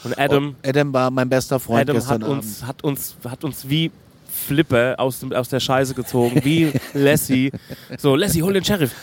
Und 0.03 0.17
Adam, 0.17 0.55
Oh, 0.63 0.67
Adam 0.69 0.93
war 0.93 1.11
mein 1.11 1.29
bester 1.29 1.59
Freund 1.59 1.81
Adam 1.81 1.95
gestern 1.95 2.13
hat, 2.13 2.23
Abend. 2.23 2.37
uns, 2.43 2.65
hat, 2.65 2.83
uns, 2.83 3.15
hat 3.27 3.43
uns 3.43 3.69
wie 3.69 3.91
Flipper 4.29 4.95
aus, 4.97 5.19
dem, 5.19 5.31
aus 5.33 5.49
der 5.49 5.59
Scheiße 5.59 5.93
gezogen, 5.93 6.41
wie 6.43 6.71
Lassie. 6.93 7.51
So, 7.97 8.15
Lassie, 8.15 8.41
hol 8.41 8.53
den 8.53 8.63
Sheriff. 8.63 8.93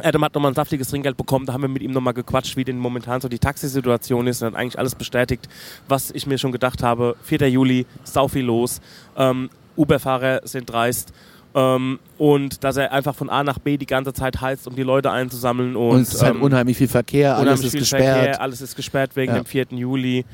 Adam 0.00 0.24
hat 0.24 0.34
nochmal 0.34 0.52
ein 0.52 0.54
saftiges 0.54 0.88
Trinkgeld 0.88 1.16
bekommen, 1.16 1.44
da 1.46 1.52
haben 1.52 1.62
wir 1.62 1.68
mit 1.68 1.82
ihm 1.82 1.90
nochmal 1.90 2.14
gequatscht, 2.14 2.56
wie 2.56 2.62
denn 2.64 2.78
momentan 2.78 3.20
so 3.20 3.28
die 3.28 3.40
Taxisituation 3.40 4.28
ist 4.28 4.42
und 4.42 4.48
hat 4.48 4.54
eigentlich 4.54 4.78
alles 4.78 4.94
bestätigt, 4.94 5.48
was 5.88 6.12
ich 6.12 6.24
mir 6.26 6.38
schon 6.38 6.52
gedacht 6.52 6.84
habe. 6.84 7.16
4. 7.24 7.50
Juli, 7.50 7.84
sau 8.04 8.28
viel 8.28 8.44
los, 8.44 8.80
ähm, 9.16 9.50
Uber-Fahrer 9.76 10.42
sind 10.44 10.70
dreist 10.70 11.12
ähm, 11.58 11.98
und 12.18 12.62
dass 12.62 12.76
er 12.76 12.92
einfach 12.92 13.14
von 13.14 13.28
A 13.30 13.42
nach 13.42 13.58
B 13.58 13.76
die 13.76 13.86
ganze 13.86 14.12
Zeit 14.12 14.40
heizt, 14.40 14.66
um 14.68 14.76
die 14.76 14.82
Leute 14.82 15.10
einzusammeln 15.10 15.74
und, 15.76 15.90
Und 15.90 16.00
es 16.02 16.14
ist 16.14 16.22
halt 16.22 16.36
ähm, 16.36 16.42
unheimlich 16.42 16.76
viel 16.76 16.88
Verkehr, 16.88 17.36
alles 17.36 17.64
ist 17.64 17.72
gesperrt. 17.76 18.02
Verkehr, 18.24 18.40
alles 18.40 18.60
ist 18.60 18.76
gesperrt 18.76 19.16
wegen 19.16 19.32
Ja. 19.34 19.40
dem 19.40 19.46
4. 19.46 19.66
Juli. 19.70 20.24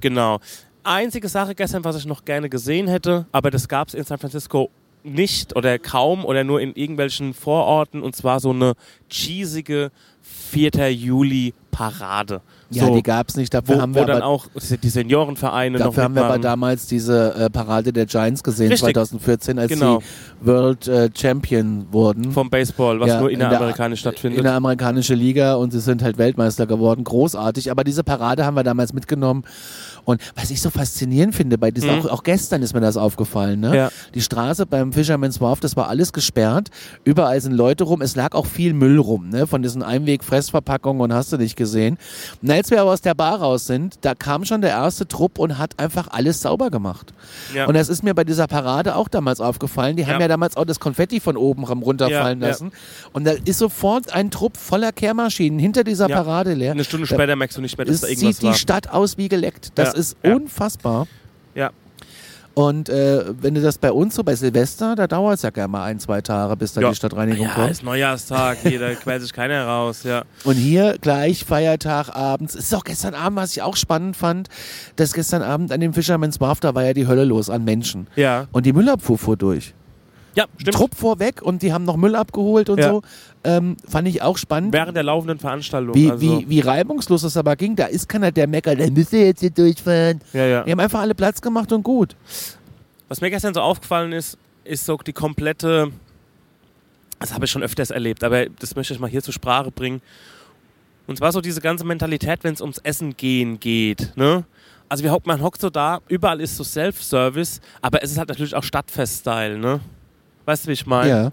Genau. 0.00 0.40
Einzige 0.82 1.28
Sache 1.28 1.54
gestern, 1.54 1.82
was 1.84 1.96
ich 1.96 2.04
noch 2.04 2.24
gerne 2.24 2.50
gesehen 2.50 2.88
hätte, 2.88 3.26
aber 3.32 3.50
das 3.50 3.68
gab 3.68 3.88
es 3.88 3.94
in 3.94 4.04
San 4.04 4.18
Francisco 4.18 4.70
nicht 5.02 5.54
oder 5.56 5.78
kaum 5.78 6.24
oder 6.24 6.44
nur 6.44 6.60
in 6.60 6.74
irgendwelchen 6.74 7.34
Vororten 7.34 8.02
und 8.02 8.16
zwar 8.16 8.40
so 8.40 8.50
eine 8.50 8.72
cheesige 9.08 9.90
4. 10.24 10.90
Juli 10.92 11.54
Parade. 11.70 12.40
Ja, 12.70 12.86
so, 12.86 12.94
die 12.94 13.02
gab 13.02 13.28
es 13.28 13.36
nicht. 13.36 13.52
Dafür 13.52 13.76
wo, 13.76 13.80
haben 13.80 13.94
wo 13.94 13.98
wir 14.00 14.06
dann 14.06 14.18
aber, 14.22 14.26
auch 14.26 14.46
die 14.82 14.88
Seniorenvereine 14.88 15.78
noch 15.78 15.86
dafür 15.86 16.04
haben 16.04 16.14
wir 16.14 16.24
aber 16.24 16.38
damals 16.38 16.86
diese 16.86 17.34
äh, 17.34 17.50
Parade 17.50 17.92
der 17.92 18.06
Giants 18.06 18.42
gesehen, 18.42 18.68
Richtig. 18.70 18.94
2014, 18.94 19.58
als 19.58 19.68
Genau. 19.72 20.00
sie 20.00 20.46
World 20.46 20.86
äh, 20.88 21.10
Champion 21.14 21.86
wurden. 21.90 22.32
vom 22.32 22.48
Baseball, 22.48 23.00
was 23.00 23.08
Ja, 23.08 23.20
nur 23.20 23.30
in 23.30 23.38
der- 23.40 23.96
stattfindet. 23.96 24.38
in 24.38 24.44
der 24.44 24.54
amerikanischen 24.54 25.16
Liga 25.18 25.54
und 25.54 25.72
sie 25.72 25.80
sind 25.80 26.02
halt 26.02 26.16
Weltmeister 26.16 26.66
geworden. 26.66 27.04
Großartig. 27.04 27.70
Aber 27.70 27.82
diese 27.84 28.02
Parade 28.04 28.44
haben 28.46 28.54
wir 28.56 28.64
damals 28.64 28.92
mitgenommen. 28.92 29.44
Und 30.04 30.20
was 30.36 30.50
ich 30.50 30.60
so 30.60 30.68
faszinierend 30.70 31.34
finde, 31.34 31.56
bei 31.58 31.70
diesem, 31.70 31.90
Mhm. 31.90 32.00
auch, 32.06 32.10
auch 32.10 32.22
gestern 32.22 32.62
ist 32.62 32.74
mir 32.74 32.80
das 32.80 32.96
aufgefallen, 32.98 33.60
ne? 33.60 33.74
Ja. 33.74 33.90
Die 34.14 34.20
Straße 34.20 34.66
beim 34.66 34.92
Fisherman's 34.92 35.40
Wharf, 35.40 35.60
das 35.60 35.76
war 35.76 35.88
alles 35.88 36.12
gesperrt. 36.12 36.68
Überall 37.04 37.40
sind 37.40 37.52
Leute 37.52 37.84
rum. 37.84 38.02
Es 38.02 38.14
lag 38.14 38.34
auch 38.34 38.44
viel 38.46 38.74
Müll 38.74 38.98
rum, 38.98 39.30
ne? 39.30 39.46
Von 39.46 39.62
diesen 39.62 39.82
Einweg-Fressverpackungen 40.14 41.00
und 41.02 41.12
hast 41.12 41.32
du 41.32 41.36
nicht 41.36 41.56
gesehen. 41.56 41.98
Und 42.42 42.50
als 42.50 42.70
wir 42.70 42.80
aber 42.80 42.92
aus 42.92 43.00
der 43.00 43.14
Bar 43.14 43.40
raus 43.40 43.66
sind, 43.66 43.96
da 44.02 44.14
kam 44.14 44.44
schon 44.44 44.60
der 44.60 44.70
erste 44.70 45.06
Trupp 45.06 45.38
und 45.38 45.58
hat 45.58 45.78
einfach 45.78 46.08
alles 46.10 46.40
sauber 46.40 46.70
gemacht. 46.70 47.12
Ja. 47.54 47.66
Und 47.66 47.74
das 47.74 47.88
ist 47.88 48.02
mir 48.02 48.14
bei 48.14 48.24
dieser 48.24 48.46
Parade 48.46 48.96
auch 48.96 49.08
damals 49.08 49.40
aufgefallen. 49.40 49.96
Die 49.96 50.06
haben 50.06 50.14
Ja. 50.14 50.20
ja 50.22 50.28
damals 50.28 50.56
auch 50.56 50.64
das 50.64 50.80
Konfetti 50.80 51.20
von 51.20 51.36
oben 51.36 51.64
runterfallen 51.64 52.40
Ja, 52.40 52.46
ja. 52.46 52.50
lassen. 52.52 52.72
Und 53.12 53.24
da 53.24 53.32
ist 53.44 53.58
sofort 53.58 54.12
ein 54.12 54.30
Trupp 54.30 54.56
voller 54.56 54.92
Kehrmaschinen 54.92 55.58
hinter 55.58 55.84
dieser 55.84 56.08
Ja. 56.08 56.16
Parade 56.22 56.54
leer. 56.54 56.72
Eine 56.72 56.84
Stunde 56.84 57.06
Da- 57.06 57.14
später 57.14 57.36
merkst 57.36 57.56
du 57.56 57.60
nicht 57.62 57.76
mehr, 57.76 57.86
dass 57.86 58.00
da 58.00 58.08
irgendwas 58.08 58.34
sieht 58.36 58.42
die 58.42 58.46
war. 58.46 58.54
Stadt 58.54 58.90
aus 58.90 59.16
wie 59.18 59.28
geleckt. 59.28 59.72
Das 59.74 59.92
Ja, 59.92 59.98
ist 59.98 60.16
ja. 60.22 60.34
unfassbar. 60.34 61.06
Ja. 62.56 62.62
Und 62.62 62.88
äh, 62.88 63.24
wenn 63.42 63.54
du 63.54 63.60
das 63.60 63.78
bei 63.78 63.90
uns 63.90 64.14
so 64.14 64.22
bei 64.22 64.34
Silvester, 64.36 64.94
da 64.94 65.06
dauert 65.06 65.34
es 65.36 65.42
ja 65.42 65.50
gerne 65.50 65.68
mal 65.68 65.84
ein, 65.84 65.98
zwei 65.98 66.20
Tage, 66.20 66.56
bis 66.56 66.72
da 66.72 66.80
Ja. 66.82 66.90
die 66.90 66.96
Stadtreinigung 66.96 67.46
Ja, 67.46 67.54
kommt. 67.54 67.70
ist 67.70 67.82
Neujahrstag, 67.82 68.58
hier, 68.62 68.78
da 68.78 68.94
quält 68.94 69.22
sich 69.22 69.32
keiner 69.32 69.66
raus, 69.66 70.02
ja. 70.04 70.22
Und 70.44 70.54
hier 70.54 70.96
gleich 71.00 71.44
Feiertag 71.44 72.10
abends. 72.14 72.54
Es 72.54 72.66
ist 72.66 72.74
auch 72.74 72.84
gestern 72.84 73.14
Abend, 73.14 73.38
was 73.38 73.52
ich 73.56 73.62
auch 73.62 73.76
spannend 73.76 74.16
fand, 74.16 74.48
dass 74.96 75.12
gestern 75.14 75.42
Abend 75.42 75.72
an 75.72 75.80
dem 75.80 75.92
Fisherman's 75.94 76.40
Wharf, 76.40 76.60
da 76.60 76.74
war 76.74 76.84
ja 76.84 76.92
die 76.92 77.06
Hölle 77.06 77.24
los 77.24 77.50
an 77.50 77.64
Menschen. 77.64 78.06
Ja, 78.16 78.46
Und 78.52 78.66
die 78.66 78.72
Müllabfuhr 78.72 79.18
fuhr 79.18 79.36
durch. 79.36 79.74
ja 80.36 80.44
stimmt. 80.58 80.76
Trupp 80.76 80.94
vorweg 80.94 81.42
und 81.42 81.62
die 81.62 81.72
haben 81.72 81.84
noch 81.84 81.96
Müll 81.96 82.14
abgeholt 82.16 82.68
und 82.70 82.78
Ja. 82.78 82.90
so. 82.90 83.02
Ähm, 83.46 83.76
fand 83.86 84.08
ich 84.08 84.22
auch 84.22 84.38
spannend. 84.38 84.72
Während 84.72 84.96
der 84.96 85.02
laufenden 85.02 85.38
Veranstaltung. 85.38 85.94
Wie, 85.94 86.10
also, 86.10 86.20
wie, 86.20 86.48
wie 86.48 86.60
reibungslos 86.60 87.22
das 87.22 87.36
aber 87.36 87.56
ging. 87.56 87.76
Da 87.76 87.86
ist 87.86 88.08
keiner, 88.08 88.32
der 88.32 88.46
meckert, 88.46 88.78
der 88.78 88.90
müsste 88.90 89.18
jetzt 89.18 89.40
hier 89.40 89.50
durchfahren. 89.50 90.20
ja, 90.32 90.46
ja. 90.46 90.62
Die 90.64 90.72
haben 90.72 90.80
einfach 90.80 91.00
alle 91.00 91.14
Platz 91.14 91.40
gemacht 91.42 91.70
und 91.72 91.82
gut. 91.82 92.16
Was 93.08 93.20
mir 93.20 93.30
gestern 93.30 93.52
so 93.52 93.60
aufgefallen 93.60 94.12
ist, 94.12 94.38
ist 94.64 94.86
so 94.86 94.96
die 94.96 95.12
komplette, 95.12 95.92
das 97.20 97.34
habe 97.34 97.44
ich 97.44 97.50
schon 97.50 97.62
öfters 97.62 97.90
erlebt, 97.90 98.24
aber 98.24 98.46
das 98.46 98.74
möchte 98.74 98.94
ich 98.94 99.00
mal 99.00 99.10
hier 99.10 99.22
zur 99.22 99.34
Sprache 99.34 99.70
bringen. 99.70 100.00
Und 101.06 101.18
zwar 101.18 101.32
so 101.32 101.42
diese 101.42 101.60
ganze 101.60 101.84
Mentalität, 101.84 102.44
wenn 102.44 102.54
es 102.54 102.62
ums 102.62 102.78
Essen 102.78 103.14
gehen 103.14 103.60
geht. 103.60 104.16
Ne? 104.16 104.44
Also 104.88 105.04
wir 105.04 105.12
hocken, 105.12 105.28
man 105.28 105.42
hockt 105.42 105.60
so 105.60 105.68
da, 105.68 106.00
überall 106.08 106.40
ist 106.40 106.56
so 106.56 106.64
Self-Service, 106.64 107.60
aber 107.82 108.02
es 108.02 108.10
ist 108.10 108.18
halt 108.18 108.30
natürlich 108.30 108.54
auch 108.54 108.62
Stadtfest-Style. 108.62 109.58
Ne? 109.58 109.80
Weißt 110.46 110.64
du, 110.64 110.68
wie 110.68 110.72
ich 110.72 110.86
meine? 110.86 111.10
Ja. 111.10 111.32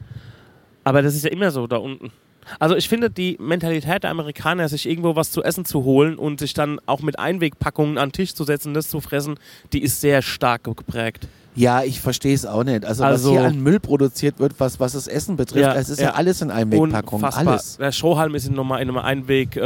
Aber 0.84 1.02
das 1.02 1.16
ist 1.16 1.24
ja 1.24 1.32
immer 1.32 1.52
so 1.52 1.68
da 1.68 1.78
unten. 1.78 2.12
Also 2.60 2.76
ich 2.76 2.90
finde 2.90 3.10
die 3.10 3.38
Mentalität 3.40 4.04
der 4.04 4.10
Amerikaner, 4.10 4.68
sich 4.68 4.90
irgendwo 4.90 5.16
was 5.16 5.32
zu 5.32 5.44
essen 5.44 5.64
zu 5.64 5.84
holen 5.84 6.16
und 6.16 6.40
sich 6.40 6.54
dann 6.54 6.80
auch 6.88 7.02
mit 7.02 7.20
Einwegpackungen 7.20 7.98
an 7.98 8.10
den 8.10 8.14
Tisch 8.14 8.34
zu 8.34 8.44
setzen, 8.44 8.74
das 8.74 8.90
zu 8.90 9.00
fressen, 9.00 9.36
die 9.74 9.84
ist 9.84 10.02
sehr 10.02 10.22
stark 10.22 10.64
geprägt. 10.64 11.28
Ja, 11.54 11.84
ich 11.84 12.00
verstehe 12.00 12.34
es 12.34 12.46
auch 12.46 12.64
nicht. 12.64 12.84
Also, 12.86 13.04
Also- 13.04 13.30
was 13.30 13.38
hier 13.38 13.48
an 13.48 13.62
Müll 13.62 13.80
produziert 13.80 14.40
wird, 14.40 14.54
was, 14.60 14.80
was 14.80 14.94
das 14.94 15.08
Essen 15.08 15.36
betrifft, 15.36 15.62
Ja, 15.66 15.76
es 15.76 15.90
ist 15.90 16.00
ja, 16.00 16.08
ja. 16.08 16.14
alles 16.14 16.42
in 16.42 16.50
Einwegpackungen. 16.50 17.26
Alles 17.26 17.78
Der 17.78 17.92
Strohhalm 17.92 18.34
ist 18.36 18.50
nochmal 18.50 18.82
in 18.82 18.88
einem 18.90 18.98
Einweg, 18.98 19.56
äh, 19.58 19.60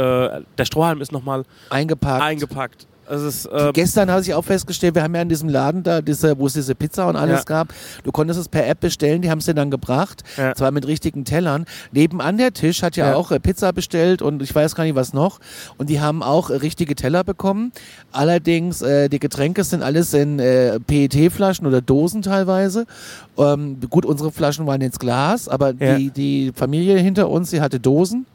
der 0.58 0.64
Strohhalm 0.64 1.00
ist 1.00 1.12
nochmal 1.12 1.44
eingepackt. 1.70 2.22
eingepackt. 2.22 2.86
Es 3.08 3.22
ist, 3.22 3.46
äh, 3.46 3.70
Gestern 3.72 4.10
habe 4.10 4.20
ich 4.22 4.34
auch 4.34 4.44
festgestellt, 4.44 4.94
wir 4.94 5.02
haben 5.02 5.14
ja 5.14 5.22
in 5.22 5.28
diesem 5.28 5.48
Laden 5.48 5.82
da, 5.82 6.00
diese, 6.02 6.38
wo 6.38 6.46
es 6.46 6.54
diese 6.54 6.74
Pizza 6.74 7.06
und 7.08 7.16
alles 7.16 7.40
Ja. 7.40 7.44
gab, 7.44 7.68
du 8.02 8.10
konntest 8.12 8.40
es 8.40 8.48
per 8.48 8.66
App 8.66 8.80
bestellen, 8.80 9.22
die 9.22 9.30
haben 9.30 9.38
es 9.38 9.44
dir 9.46 9.54
dann 9.54 9.70
gebracht, 9.70 10.24
Ja. 10.36 10.54
zwar 10.54 10.70
mit 10.72 10.86
richtigen 10.86 11.24
Tellern. 11.24 11.66
Nebenan 11.92 12.36
der 12.38 12.52
Tisch 12.52 12.82
hat 12.82 12.96
ja, 12.96 13.10
Ja. 13.10 13.14
auch 13.16 13.30
äh, 13.30 13.38
Pizza 13.38 13.72
bestellt 13.72 14.22
und 14.22 14.42
ich 14.42 14.54
weiß 14.54 14.74
gar 14.74 14.84
nicht 14.84 14.96
was 14.96 15.12
noch. 15.12 15.38
Und 15.78 15.88
die 15.90 16.00
haben 16.00 16.22
auch 16.22 16.50
äh, 16.50 16.54
richtige 16.56 16.94
Teller 16.96 17.22
bekommen. 17.24 17.72
Allerdings, 18.12 18.82
äh, 18.82 19.08
die 19.08 19.18
Getränke 19.18 19.62
sind 19.64 19.82
alles 19.82 20.12
in 20.14 20.38
äh, 20.38 20.80
PET-Flaschen 20.80 21.66
oder 21.66 21.80
Dosen 21.80 22.22
teilweise. 22.22 22.86
Ähm, 23.38 23.78
gut, 23.90 24.06
unsere 24.06 24.32
Flaschen 24.32 24.66
waren 24.66 24.80
jetzt 24.80 24.98
Glas, 25.00 25.48
aber 25.48 25.72
die, 25.72 26.10
die 26.10 26.52
Familie 26.54 26.98
hinter 26.98 27.28
uns, 27.28 27.50
die 27.50 27.60
hatte 27.60 27.78
Dosen. 27.78 28.26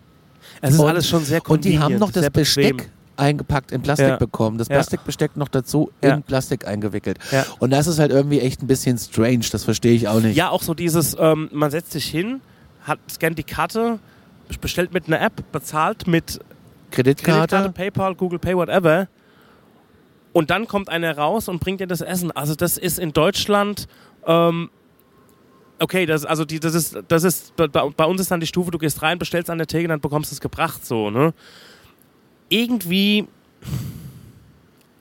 es 0.61 0.73
ist 0.75 0.79
und- 0.79 0.87
alles 0.87 1.07
schon 1.07 1.25
sehr 1.25 1.41
Und 1.49 1.65
die 1.65 1.79
haben 1.79 1.97
noch 1.97 2.11
das. 2.11 2.29
Besteck 2.29 2.89
eingepackt 3.21 3.71
in 3.71 3.81
Plastik 3.81 4.07
Ja. 4.07 4.15
bekommen. 4.17 4.57
Das. 4.57 4.67
Plastikbesteck 4.67 5.37
noch 5.37 5.47
dazu 5.47 5.91
in 6.01 6.23
Plastik 6.23 6.67
eingewickelt. 6.67 7.19
Ja. 7.31 7.45
Und 7.59 7.71
das 7.71 7.87
ist 7.87 7.99
halt 7.99 8.11
irgendwie 8.11 8.39
echt 8.39 8.61
ein 8.63 8.67
bisschen 8.67 8.97
strange, 8.97 9.45
das 9.51 9.63
verstehe 9.63 9.93
ich 9.93 10.07
auch 10.07 10.19
nicht. 10.19 10.35
Ja, 10.35 10.49
auch 10.49 10.63
so 10.63 10.73
dieses, 10.73 11.15
ähm, 11.19 11.49
man 11.53 11.71
setzt 11.71 11.91
sich 11.91 12.05
hin, 12.05 12.41
hat, 12.83 12.99
scannt 13.09 13.37
die 13.37 13.43
Karte, 13.43 13.99
bestellt 14.59 14.93
mit 14.93 15.07
einer 15.07 15.21
App, 15.21 15.43
bezahlt 15.51 16.07
mit 16.07 16.39
Kreditkarte. 16.89 17.55
Kreditkarte, 17.57 17.71
PayPal, 17.71 18.15
Google 18.15 18.39
Pay, 18.39 18.55
whatever. 18.57 19.07
Und 20.33 20.49
dann 20.49 20.67
kommt 20.67 20.89
einer 20.89 21.17
raus 21.17 21.47
und 21.47 21.59
bringt 21.59 21.79
dir 21.79 21.87
das 21.87 22.01
Essen. 22.01 22.31
Also 22.31 22.55
das 22.55 22.77
ist 22.77 22.99
in 22.99 23.13
Deutschland, 23.13 23.87
ähm, 24.25 24.69
okay, 25.79 26.05
das, 26.05 26.25
also 26.25 26.45
die, 26.45 26.59
das 26.59 26.73
ist, 26.73 26.97
das 27.07 27.23
ist, 27.23 27.55
bei, 27.55 27.67
bei 27.67 28.05
uns 28.05 28.21
ist 28.21 28.31
dann 28.31 28.39
die 28.39 28.47
Stufe, 28.47 28.71
du 28.71 28.77
gehst 28.77 29.01
rein, 29.01 29.19
bestellst 29.19 29.49
an 29.49 29.57
der 29.57 29.67
Theke, 29.67 29.87
dann 29.87 29.99
bekommst 29.99 30.31
du 30.31 30.35
es 30.35 30.41
gebracht, 30.41 30.85
so, 30.85 31.09
ne? 31.09 31.33
Irgendwie 32.51 33.27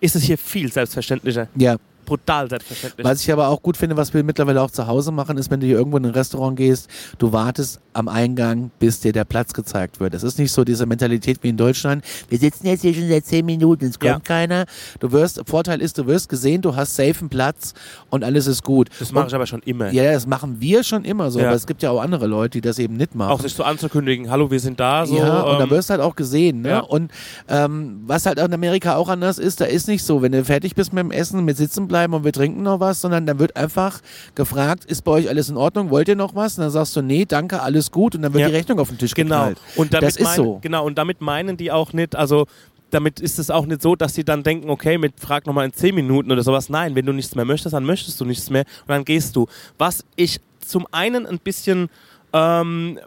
ist 0.01 0.15
es 0.15 0.23
hier 0.23 0.39
viel 0.39 0.73
selbstverständlicher. 0.73 1.49
Ja. 1.57 1.77
Brutal 2.11 2.51
selbstverständlich. 2.51 3.07
Was 3.07 3.23
ich 3.23 3.33
aber 3.33 3.47
auch 3.47 3.63
gut 3.63 3.77
finde, 3.77 3.97
was 3.97 4.13
wir 4.13 4.25
mittlerweile 4.25 4.61
auch 4.63 4.71
zu 4.73 4.89
Hause 4.89 5.13
machen, 5.13 5.39
ist, 5.39 5.49
wenn 5.49 5.61
du 5.61 5.67
hier 5.67 5.77
irgendwo 5.79 5.97
in 5.97 6.07
ein 6.07 6.11
Restaurant 6.11 6.57
gehst, 6.57 6.89
du 7.19 7.33
wartest 7.33 7.79
am 7.93 8.09
Eingang, 8.09 8.73
bis 8.81 8.99
dir 8.99 9.13
der 9.13 9.25
Platz 9.25 9.53
gezeigt 9.53 10.01
wird. 10.01 10.13
Es 10.15 10.25
ist 10.25 10.39
nicht 10.41 10.51
so 10.51 10.65
diese 10.65 10.87
Mentalität 10.87 11.39
wie 11.43 11.51
in 11.51 11.57
Deutschland. 11.57 12.05
Wir 12.29 12.39
sitzen 12.39 12.67
jetzt 12.67 12.81
hier 12.83 12.95
schon 12.95 13.09
seit 13.09 13.27
zehn 13.27 13.47
Minuten, 13.47 13.85
es 13.85 13.99
kommt 14.01 14.11
Ja. 14.11 14.19
keiner. 14.19 14.65
Du 14.99 15.13
wirst, 15.13 15.41
Vorteil 15.47 15.81
ist, 15.81 15.99
du 15.99 16.07
wirst 16.07 16.29
gesehen, 16.29 16.63
du 16.63 16.75
hast 16.75 16.97
safe 16.97 17.15
einen 17.21 17.29
Platz 17.29 17.75
und 18.11 18.25
alles 18.25 18.49
ist 18.49 18.65
gut. 18.65 18.89
das 18.99 19.13
mache 19.13 19.29
ich 19.29 19.35
aber 19.37 19.47
schon 19.47 19.61
immer. 19.61 19.93
Ja, 19.93 20.11
das 20.13 20.27
machen 20.27 20.57
wir 20.61 20.83
schon 20.83 21.05
immer 21.05 21.31
so, 21.31 21.39
Ja. 21.39 21.47
aber 21.47 21.55
es 21.55 21.67
gibt 21.69 21.83
ja 21.85 21.91
auch 21.93 22.01
andere 22.01 22.27
Leute, 22.27 22.51
die 22.59 22.61
das 22.61 22.81
eben 22.81 22.97
nicht 22.97 23.15
machen. 23.15 23.31
Auch 23.31 23.41
sich 23.41 23.55
so 23.55 23.63
anzukündigen, 23.63 24.31
hallo, 24.31 24.51
wir 24.51 24.59
sind 24.59 24.81
da, 24.81 25.07
so. 25.07 25.17
ja, 25.17 25.43
und 25.43 25.59
da 25.59 25.65
ähm, 25.65 25.71
wirst 25.71 25.91
du 25.91 25.93
halt 25.93 26.01
auch 26.03 26.17
gesehen. 26.17 26.63
Ne? 26.63 26.69
ja. 26.71 26.81
Und 26.81 27.13
ähm, 27.49 28.01
was 28.07 28.27
halt 28.27 28.39
in 28.41 28.53
Amerika 28.53 28.97
auch 28.97 29.09
anders 29.09 29.39
ist, 29.39 29.61
da 29.61 29.67
ist 29.67 29.87
nicht 29.87 30.05
so, 30.05 30.23
wenn 30.23 30.33
du 30.33 30.45
fertig 30.45 30.75
bist 30.75 30.93
mit 30.93 31.03
dem 31.05 31.11
Essen, 31.11 31.45
mit 31.45 31.57
sitzen 31.57 31.87
bleiben 31.87 32.00
und 32.15 32.25
wir 32.25 32.33
trinken 32.33 32.63
noch 32.63 32.81
was, 32.81 33.01
sondern 33.01 33.27
da 33.27 33.39
wird 33.39 33.57
einfach 33.57 34.01
gefragt, 34.35 34.85
ist 34.85 35.03
bei 35.05 35.13
euch 35.13 35.29
alles 35.29 35.49
in 35.49 35.57
Ordnung, 35.57 35.91
wollt 35.91 36.09
ihr 36.09 36.17
noch 36.17 36.35
was? 36.35 36.57
Und 36.59 36.63
dann 36.63 36.71
sagst 36.71 36.97
du, 36.97 37.03
nee, 37.03 37.25
danke, 37.25 37.61
alles 37.63 37.91
gut 37.91 38.15
und 38.15 38.23
dann 38.23 38.33
wird 38.33 38.43
Ja. 38.43 38.49
die 38.49 38.55
Rechnung 38.55 38.79
auf 38.81 38.89
den 38.89 38.99
Tisch 38.99 39.15
Genau. 39.15 39.35
geknallt. 39.47 39.61
Und 39.77 39.93
damit 39.95 40.09
Das 40.09 40.17
ist 40.17 40.23
meinen, 40.25 40.37
so. 40.37 40.59
Genau, 40.63 40.85
und 40.87 40.99
damit 40.99 41.21
meinen 41.21 41.57
die 41.57 41.71
auch 41.73 41.93
nicht, 41.93 42.17
also 42.17 42.47
damit 42.91 43.21
ist 43.21 43.39
es 43.39 43.51
auch 43.51 43.67
nicht 43.67 43.83
so, 43.83 43.95
dass 43.95 44.15
sie 44.15 44.25
dann 44.25 44.43
denken, 44.43 44.69
okay, 44.69 44.99
mit 44.99 45.21
frag 45.21 45.47
nochmal 45.47 45.65
in 45.67 45.73
10 45.73 45.95
Minuten 45.95 46.33
oder 46.33 46.43
sowas. 46.43 46.69
Nein, 46.71 46.95
wenn 46.97 47.07
du 47.07 47.13
nichts 47.13 47.35
mehr 47.37 47.45
möchtest, 47.45 47.73
dann 47.73 47.85
möchtest 47.85 48.21
du 48.21 48.25
nichts 48.25 48.51
mehr 48.51 48.65
und 48.83 48.89
dann 48.89 49.05
gehst 49.05 49.37
du. 49.37 49.47
Was 49.79 50.05
ich 50.17 50.41
zum 50.59 50.87
einen 50.91 51.25
ein 51.27 51.39
bisschen, 51.39 51.89
ähm, 52.33 52.99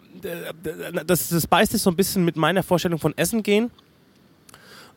das, 1.06 1.28
das 1.28 1.46
beißt 1.46 1.72
sich 1.72 1.82
so 1.82 1.90
ein 1.90 1.96
bisschen 1.96 2.24
mit 2.24 2.36
meiner 2.36 2.62
Vorstellung 2.62 2.98
von 2.98 3.12
Essen 3.16 3.42
gehen. 3.42 3.70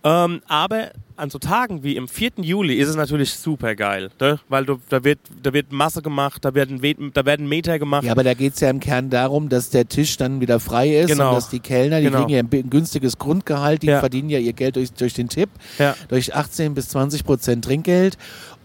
Ähm, 0.04 0.41
aber 0.48 0.91
an 1.18 1.30
so 1.30 1.39
Tagen 1.39 1.84
wie 1.84 1.95
im 1.95 2.07
4. 2.07 2.32
Juli 2.41 2.76
ist 2.76 2.89
es 2.89 2.95
natürlich 2.95 3.34
super 3.34 3.76
geil, 3.76 4.09
ne? 4.20 4.39
weil 4.49 4.65
du, 4.65 4.80
da, 4.89 5.03
wird, 5.03 5.20
da 5.41 5.51
wird 5.53 5.72
Masse 5.72 6.01
gemacht, 6.01 6.45
da 6.45 6.53
werden, 6.53 6.82
We- 6.82 7.11
da 7.13 7.26
werden 7.26 7.47
Meter 7.47 7.80
gemacht. 7.80 8.03
Ja, 8.03 8.11
aber 8.11 8.24
da 8.24 8.34
geht 8.34 8.53
es 8.53 8.59
ja 8.59 8.70
im 8.70 8.80
Kern 8.80 9.09
darum, 9.09 9.49
dass 9.49 9.70
der 9.70 9.88
Tisch 9.88 10.18
dann 10.18 10.39
wieder 10.41 10.59
frei 10.59 10.95
ist 10.95 11.07
Genau. 11.09 11.30
und 11.30 11.36
dass 11.36 11.49
die 11.49 11.59
Kellner, 11.59 11.99
die 11.99 12.05
Genau. 12.05 12.20
kriegen 12.26 12.30
ja 12.51 12.59
ein 12.61 12.70
günstiges 12.70 13.18
Grundgehalt, 13.18 13.82
die 13.82 13.88
Ja. 13.88 13.99
verdienen 13.99 14.30
ja 14.30 14.39
ihr 14.39 14.53
Geld 14.53 14.76
durch, 14.76 14.91
durch 14.93 15.13
den 15.13 15.28
Tipp, 15.30 15.49
Ja. 15.80 15.95
durch 16.09 16.36
18 16.36 16.74
bis 16.74 16.89
20 16.89 17.24
Prozent 17.26 17.65
Trinkgeld 17.65 18.18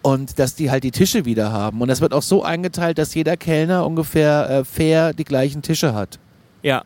und 0.02 0.38
dass 0.38 0.54
die 0.54 0.70
halt 0.70 0.84
die 0.84 0.90
Tische 0.90 1.24
wieder 1.24 1.52
haben. 1.52 1.80
Und 1.80 1.88
das 1.88 2.00
wird 2.00 2.12
auch 2.12 2.22
so 2.22 2.42
eingeteilt, 2.42 2.98
dass 2.98 3.14
jeder 3.14 3.36
Kellner 3.36 3.86
ungefähr 3.86 4.50
äh, 4.50 4.64
fair 4.64 5.12
die 5.14 5.24
gleichen 5.24 5.62
Tische 5.62 5.94
hat. 5.94 6.18
Ja, 6.62 6.84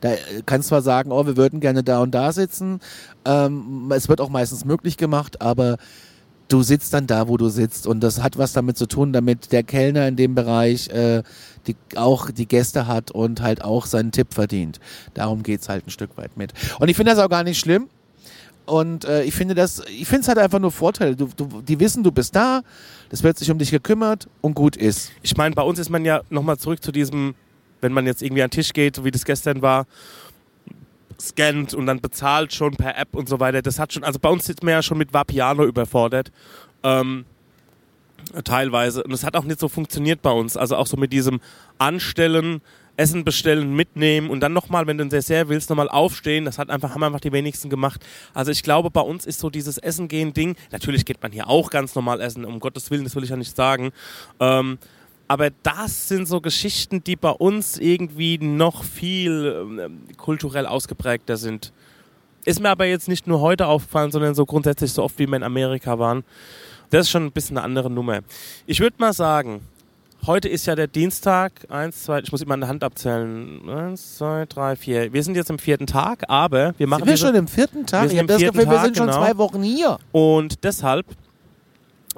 Da 0.00 0.14
kannst 0.46 0.68
zwar 0.68 0.82
sagen, 0.82 1.12
oh, 1.12 1.26
wir 1.26 1.36
würden 1.36 1.60
gerne 1.60 1.84
da 1.84 2.00
und 2.00 2.12
da 2.12 2.32
sitzen. 2.32 2.80
Ähm, 3.24 3.92
es 3.94 4.08
wird 4.08 4.20
auch 4.20 4.30
meistens 4.30 4.64
möglich 4.64 4.96
gemacht, 4.96 5.42
aber 5.42 5.76
du 6.48 6.62
sitzt 6.62 6.94
dann 6.94 7.06
da, 7.06 7.28
wo 7.28 7.36
du 7.36 7.48
sitzt. 7.48 7.86
Und 7.86 8.00
das 8.00 8.22
hat 8.22 8.38
was 8.38 8.52
damit 8.52 8.78
zu 8.78 8.86
tun, 8.86 9.12
damit 9.12 9.52
der 9.52 9.62
Kellner 9.62 10.08
in 10.08 10.16
dem 10.16 10.34
Bereich 10.34 10.88
äh, 10.88 11.22
die, 11.66 11.76
auch 11.96 12.30
die 12.30 12.48
Gäste 12.48 12.86
hat 12.86 13.10
und 13.10 13.42
halt 13.42 13.62
auch 13.62 13.86
seinen 13.86 14.12
Tipp 14.12 14.34
verdient. 14.34 14.80
Darum 15.14 15.42
geht's 15.42 15.68
halt 15.68 15.86
ein 15.86 15.90
Stück 15.90 16.16
weit 16.16 16.36
mit. 16.36 16.52
Und 16.80 16.88
ich 16.88 16.96
finde 16.96 17.12
das 17.12 17.22
auch 17.22 17.28
gar 17.28 17.44
nicht 17.44 17.58
schlimm. 17.58 17.88
Und 18.64 19.06
äh, 19.06 19.22
ich 19.22 19.34
finde 19.34 19.54
das, 19.54 19.82
ich 19.88 20.06
finde 20.06 20.22
es 20.22 20.28
halt 20.28 20.38
einfach 20.38 20.58
nur 20.58 20.70
Vorteile. 20.70 21.16
Du, 21.16 21.28
du, 21.34 21.62
die 21.62 21.80
wissen, 21.80 22.02
du 22.02 22.12
bist 22.12 22.36
da, 22.36 22.60
es 23.10 23.22
wird 23.22 23.38
sich 23.38 23.50
um 23.50 23.58
dich 23.58 23.70
gekümmert 23.70 24.28
und 24.42 24.54
gut 24.54 24.76
ist. 24.76 25.10
ich 25.22 25.36
meine, 25.36 25.54
bei 25.54 25.62
uns 25.62 25.78
ist 25.78 25.88
man 25.88 26.04
ja 26.04 26.20
nochmal 26.28 26.58
zurück 26.58 26.82
zu 26.82 26.92
diesem, 26.92 27.34
wenn 27.80 27.92
man 27.92 28.06
jetzt 28.06 28.22
irgendwie 28.22 28.42
an 28.42 28.48
den 28.48 28.54
Tisch 28.54 28.72
geht, 28.72 28.96
so 28.96 29.04
wie 29.04 29.10
das 29.10 29.24
gestern 29.24 29.62
war, 29.62 29.86
scannt 31.20 31.74
und 31.74 31.86
dann 31.86 32.00
bezahlt 32.00 32.52
schon 32.52 32.76
per 32.76 32.96
App 32.96 33.14
und 33.14 33.28
so 33.28 33.40
weiter. 33.40 33.62
Das 33.62 33.78
hat 33.78 33.92
schon, 33.92 34.04
also 34.04 34.18
bei 34.18 34.28
uns 34.28 34.44
sitzt 34.44 34.62
man 34.62 34.72
ja 34.72 34.82
schon 34.82 34.98
mit 34.98 35.12
Vapiano 35.12 35.64
überfordert. 35.64 36.30
Ähm, 36.82 37.24
teilweise. 38.44 39.02
Und 39.02 39.12
es 39.12 39.24
hat 39.24 39.36
auch 39.36 39.44
nicht 39.44 39.60
so 39.60 39.68
funktioniert 39.68 40.22
bei 40.22 40.30
uns. 40.30 40.56
Also 40.56 40.76
auch 40.76 40.86
so 40.86 40.96
mit 40.96 41.12
diesem 41.12 41.40
Anstellen, 41.78 42.60
Essen 42.96 43.24
bestellen, 43.24 43.74
mitnehmen 43.74 44.28
und 44.28 44.40
dann 44.40 44.52
nochmal, 44.52 44.88
wenn 44.88 44.98
du 44.98 45.04
ein 45.04 45.08
Dessert 45.08 45.48
willst, 45.48 45.70
nochmal 45.70 45.88
aufstehen. 45.88 46.44
Das 46.44 46.58
hat 46.58 46.68
einfach, 46.68 46.94
haben 46.94 47.04
einfach 47.04 47.20
die 47.20 47.30
wenigsten 47.30 47.70
gemacht. 47.70 48.04
Also 48.34 48.50
ich 48.50 48.64
glaube, 48.64 48.90
bei 48.90 49.00
uns 49.00 49.24
ist 49.24 49.38
so 49.38 49.50
dieses 49.50 49.78
Essen 49.78 50.08
gehen 50.08 50.34
Ding. 50.34 50.56
Natürlich 50.72 51.04
geht 51.04 51.22
man 51.22 51.30
hier 51.30 51.48
auch 51.48 51.70
ganz 51.70 51.94
normal 51.94 52.20
essen, 52.20 52.44
um 52.44 52.58
Gottes 52.58 52.90
Willen, 52.90 53.04
das 53.04 53.14
will 53.14 53.22
ich 53.22 53.30
ja 53.30 53.36
nicht 53.36 53.54
sagen. 53.54 53.92
Ähm, 54.40 54.78
aber 55.28 55.50
das 55.62 56.08
sind 56.08 56.26
so 56.26 56.40
Geschichten, 56.40 57.04
die 57.04 57.16
bei 57.16 57.30
uns 57.30 57.78
irgendwie 57.78 58.38
noch 58.38 58.82
viel 58.82 59.78
ähm, 59.78 60.00
kulturell 60.16 60.66
ausgeprägter 60.66 61.36
sind. 61.36 61.72
Ist 62.44 62.60
mir 62.60 62.70
aber 62.70 62.86
jetzt 62.86 63.08
nicht 63.08 63.26
nur 63.26 63.40
heute 63.40 63.66
aufgefallen, 63.66 64.10
sondern 64.10 64.34
so 64.34 64.46
grundsätzlich 64.46 64.90
so 64.92 65.02
oft, 65.02 65.18
wie 65.18 65.26
wir 65.26 65.36
in 65.36 65.42
Amerika 65.42 65.98
waren. 65.98 66.24
Das 66.88 67.02
ist 67.02 67.10
schon 67.10 67.26
ein 67.26 67.32
bisschen 67.32 67.58
eine 67.58 67.64
andere 67.64 67.90
Nummer. 67.90 68.20
Ich 68.66 68.80
würde 68.80 68.96
mal 68.98 69.12
sagen, 69.12 69.60
heute 70.26 70.48
ist 70.48 70.64
ja 70.64 70.74
der 70.74 70.86
Dienstag. 70.86 71.52
Eins, 71.68 72.04
zwei, 72.04 72.20
ich 72.20 72.32
muss 72.32 72.40
immer 72.40 72.54
an 72.54 72.60
der 72.60 72.70
Hand 72.70 72.82
abzählen. 72.82 73.68
Eins, 73.68 74.16
zwei, 74.16 74.46
drei, 74.46 74.76
vier. 74.76 75.12
Wir 75.12 75.22
sind 75.22 75.36
jetzt 75.36 75.50
im 75.50 75.58
vierten 75.58 75.86
Tag, 75.86 76.24
aber 76.28 76.72
wir 76.78 76.86
machen 76.86 77.00
Sind 77.00 77.10
wir 77.10 77.16
schon 77.18 77.34
im 77.34 77.48
vierten 77.48 77.84
Tag? 77.84 78.04
wir 78.04 78.08
sind 78.08 78.16
Ich 78.16 78.20
im 78.22 78.26
das 78.28 78.38
vierten 78.38 78.56
Gefühl, 78.56 78.70
wir 78.70 78.76
Tag, 78.76 78.84
sind 78.86 78.96
schon 78.96 79.06
genau. 79.08 79.18
zwei 79.18 79.36
Wochen 79.36 79.62
hier. 79.62 79.98
Und 80.12 80.64
deshalb 80.64 81.04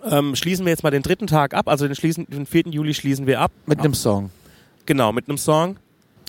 ähm, 0.08 0.34
schließen 0.36 0.64
wir 0.64 0.70
jetzt 0.70 0.82
mal 0.82 0.90
den 0.90 1.02
dritten 1.02 1.26
Tag 1.26 1.54
ab. 1.54 1.68
Also 1.68 1.86
den, 1.86 1.94
schließen, 1.94 2.26
den 2.28 2.46
4. 2.46 2.68
Juli 2.68 2.94
schließen 2.94 3.26
wir 3.26 3.40
ab. 3.40 3.52
Mit 3.66 3.80
einem 3.80 3.94
Song. 3.94 4.30
Genau, 4.86 5.12
mit 5.12 5.28
einem 5.28 5.38
Song. 5.38 5.76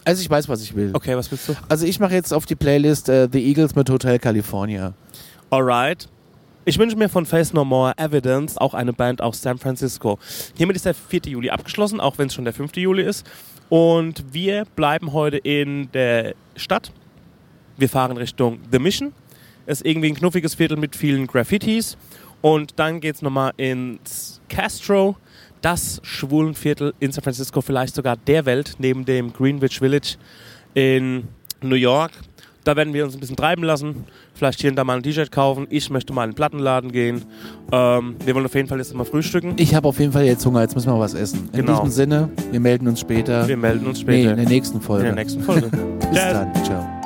Also 0.03 0.22
ich 0.22 0.30
weiß, 0.30 0.49
was 0.49 0.61
ich 0.61 0.76
will. 0.76 0.91
Okay, 0.93 1.15
was 1.15 1.32
willst 1.32 1.49
du? 1.49 1.53
Also 1.69 1.86
ich 1.86 1.99
mache 1.99 2.13
jetzt 2.13 2.34
auf 2.34 2.45
die 2.45 2.55
Playlist 2.55 3.09
äh, 3.09 3.28
The 3.32 3.39
Eagles 3.39 3.76
mit 3.76 3.89
Hotel 3.89 4.19
California. 4.19 4.93
Alright. 5.49 6.07
Ich 6.63 6.78
wünsche 6.78 6.95
mir 6.95 7.09
von 7.09 7.26
Face 7.26 7.53
No 7.53 7.65
More 7.65 7.93
Evidence 7.97 8.57
auch 8.57 8.74
eine 8.74 8.93
Band 8.93 9.22
aus 9.22 9.41
San 9.41 9.57
Francisco. 9.57 10.19
Hiermit 10.55 10.76
ist 10.76 10.86
der 10.86 10.93
4. 10.93 11.22
Juli 11.26 11.49
abgeschlossen, 11.49 11.99
auch 11.99 12.17
wenn 12.17 12.28
es 12.28 12.34
schon 12.34 12.45
der 12.45 12.53
5. 12.53 12.76
Juli 12.76 13.03
ist. 13.03 13.26
Und 13.69 14.24
wir 14.32 14.65
bleiben 14.76 15.13
heute 15.13 15.38
in 15.38 15.91
der 15.91 16.36
Stadt. 16.55 16.91
Wir 17.78 17.89
fahren 17.89 18.17
Richtung 18.17 18.59
The 18.72 18.80
Mission. 18.80 19.13
Ist 19.65 19.86
irgendwie 19.86 20.09
ein 20.09 20.15
knuffiges 20.15 20.55
Viertel 20.55 20.78
mit 20.78 20.95
vielen 20.95 21.26
Graffitis. 21.26 21.97
Und 22.41 22.73
dann 22.79 22.99
geht 22.99 23.15
es 23.15 23.21
nochmal 23.21 23.51
ins 23.57 24.41
Castro, 24.49 25.15
das 25.61 25.99
Schwulenviertel 26.03 26.93
in 26.99 27.11
San 27.11 27.23
Francisco, 27.23 27.61
vielleicht 27.61 27.93
sogar 27.95 28.17
der 28.17 28.45
Welt, 28.45 28.75
neben 28.79 29.05
dem 29.05 29.31
Greenwich 29.31 29.77
Village 29.79 30.15
in 30.73 31.27
New 31.61 31.75
York. 31.75 32.11
Da 32.63 32.75
werden 32.75 32.93
wir 32.93 33.03
uns 33.05 33.15
ein 33.15 33.19
bisschen 33.19 33.35
treiben 33.35 33.63
lassen. 33.63 34.03
Vielleicht 34.35 34.61
hier 34.61 34.69
und 34.69 34.75
da 34.75 34.83
mal 34.83 34.97
ein 34.97 35.01
T-Shirt 35.03 35.31
kaufen. 35.31 35.65
Ich 35.71 35.89
möchte 35.89 36.13
mal 36.13 36.25
in 36.25 36.31
den 36.31 36.35
Plattenladen 36.35 36.91
gehen. 36.91 37.25
Ähm, 37.71 38.15
wir 38.23 38.35
wollen 38.35 38.45
auf 38.45 38.53
jeden 38.53 38.67
Fall 38.67 38.77
jetzt 38.77 38.93
mal 38.93 39.03
frühstücken. 39.03 39.53
Ich 39.57 39.73
habe 39.73 39.87
auf 39.87 39.99
jeden 39.99 40.11
Fall 40.11 40.25
jetzt 40.25 40.45
Hunger, 40.45 40.61
jetzt 40.61 40.75
müssen 40.75 40.91
wir 40.91 40.99
was 40.99 41.15
essen. 41.15 41.49
In 41.53 41.65
Genau. 41.65 41.73
diesem 41.83 41.89
Sinne, 41.89 42.29
wir 42.51 42.59
melden 42.59 42.87
uns 42.87 42.99
später. 42.99 43.47
Wir 43.47 43.57
melden 43.57 43.87
uns 43.87 43.97
nee, 43.99 44.03
später 44.03 44.31
in 44.31 44.37
der 44.37 44.47
nächsten 44.47 44.77
in 44.77 44.83
Folge. 44.83 45.03
der 45.05 45.15
nächsten 45.15 45.41
Folge. 45.41 45.67
Bis 46.11 46.19
dann. 46.19 46.53
Ciao. 46.63 47.01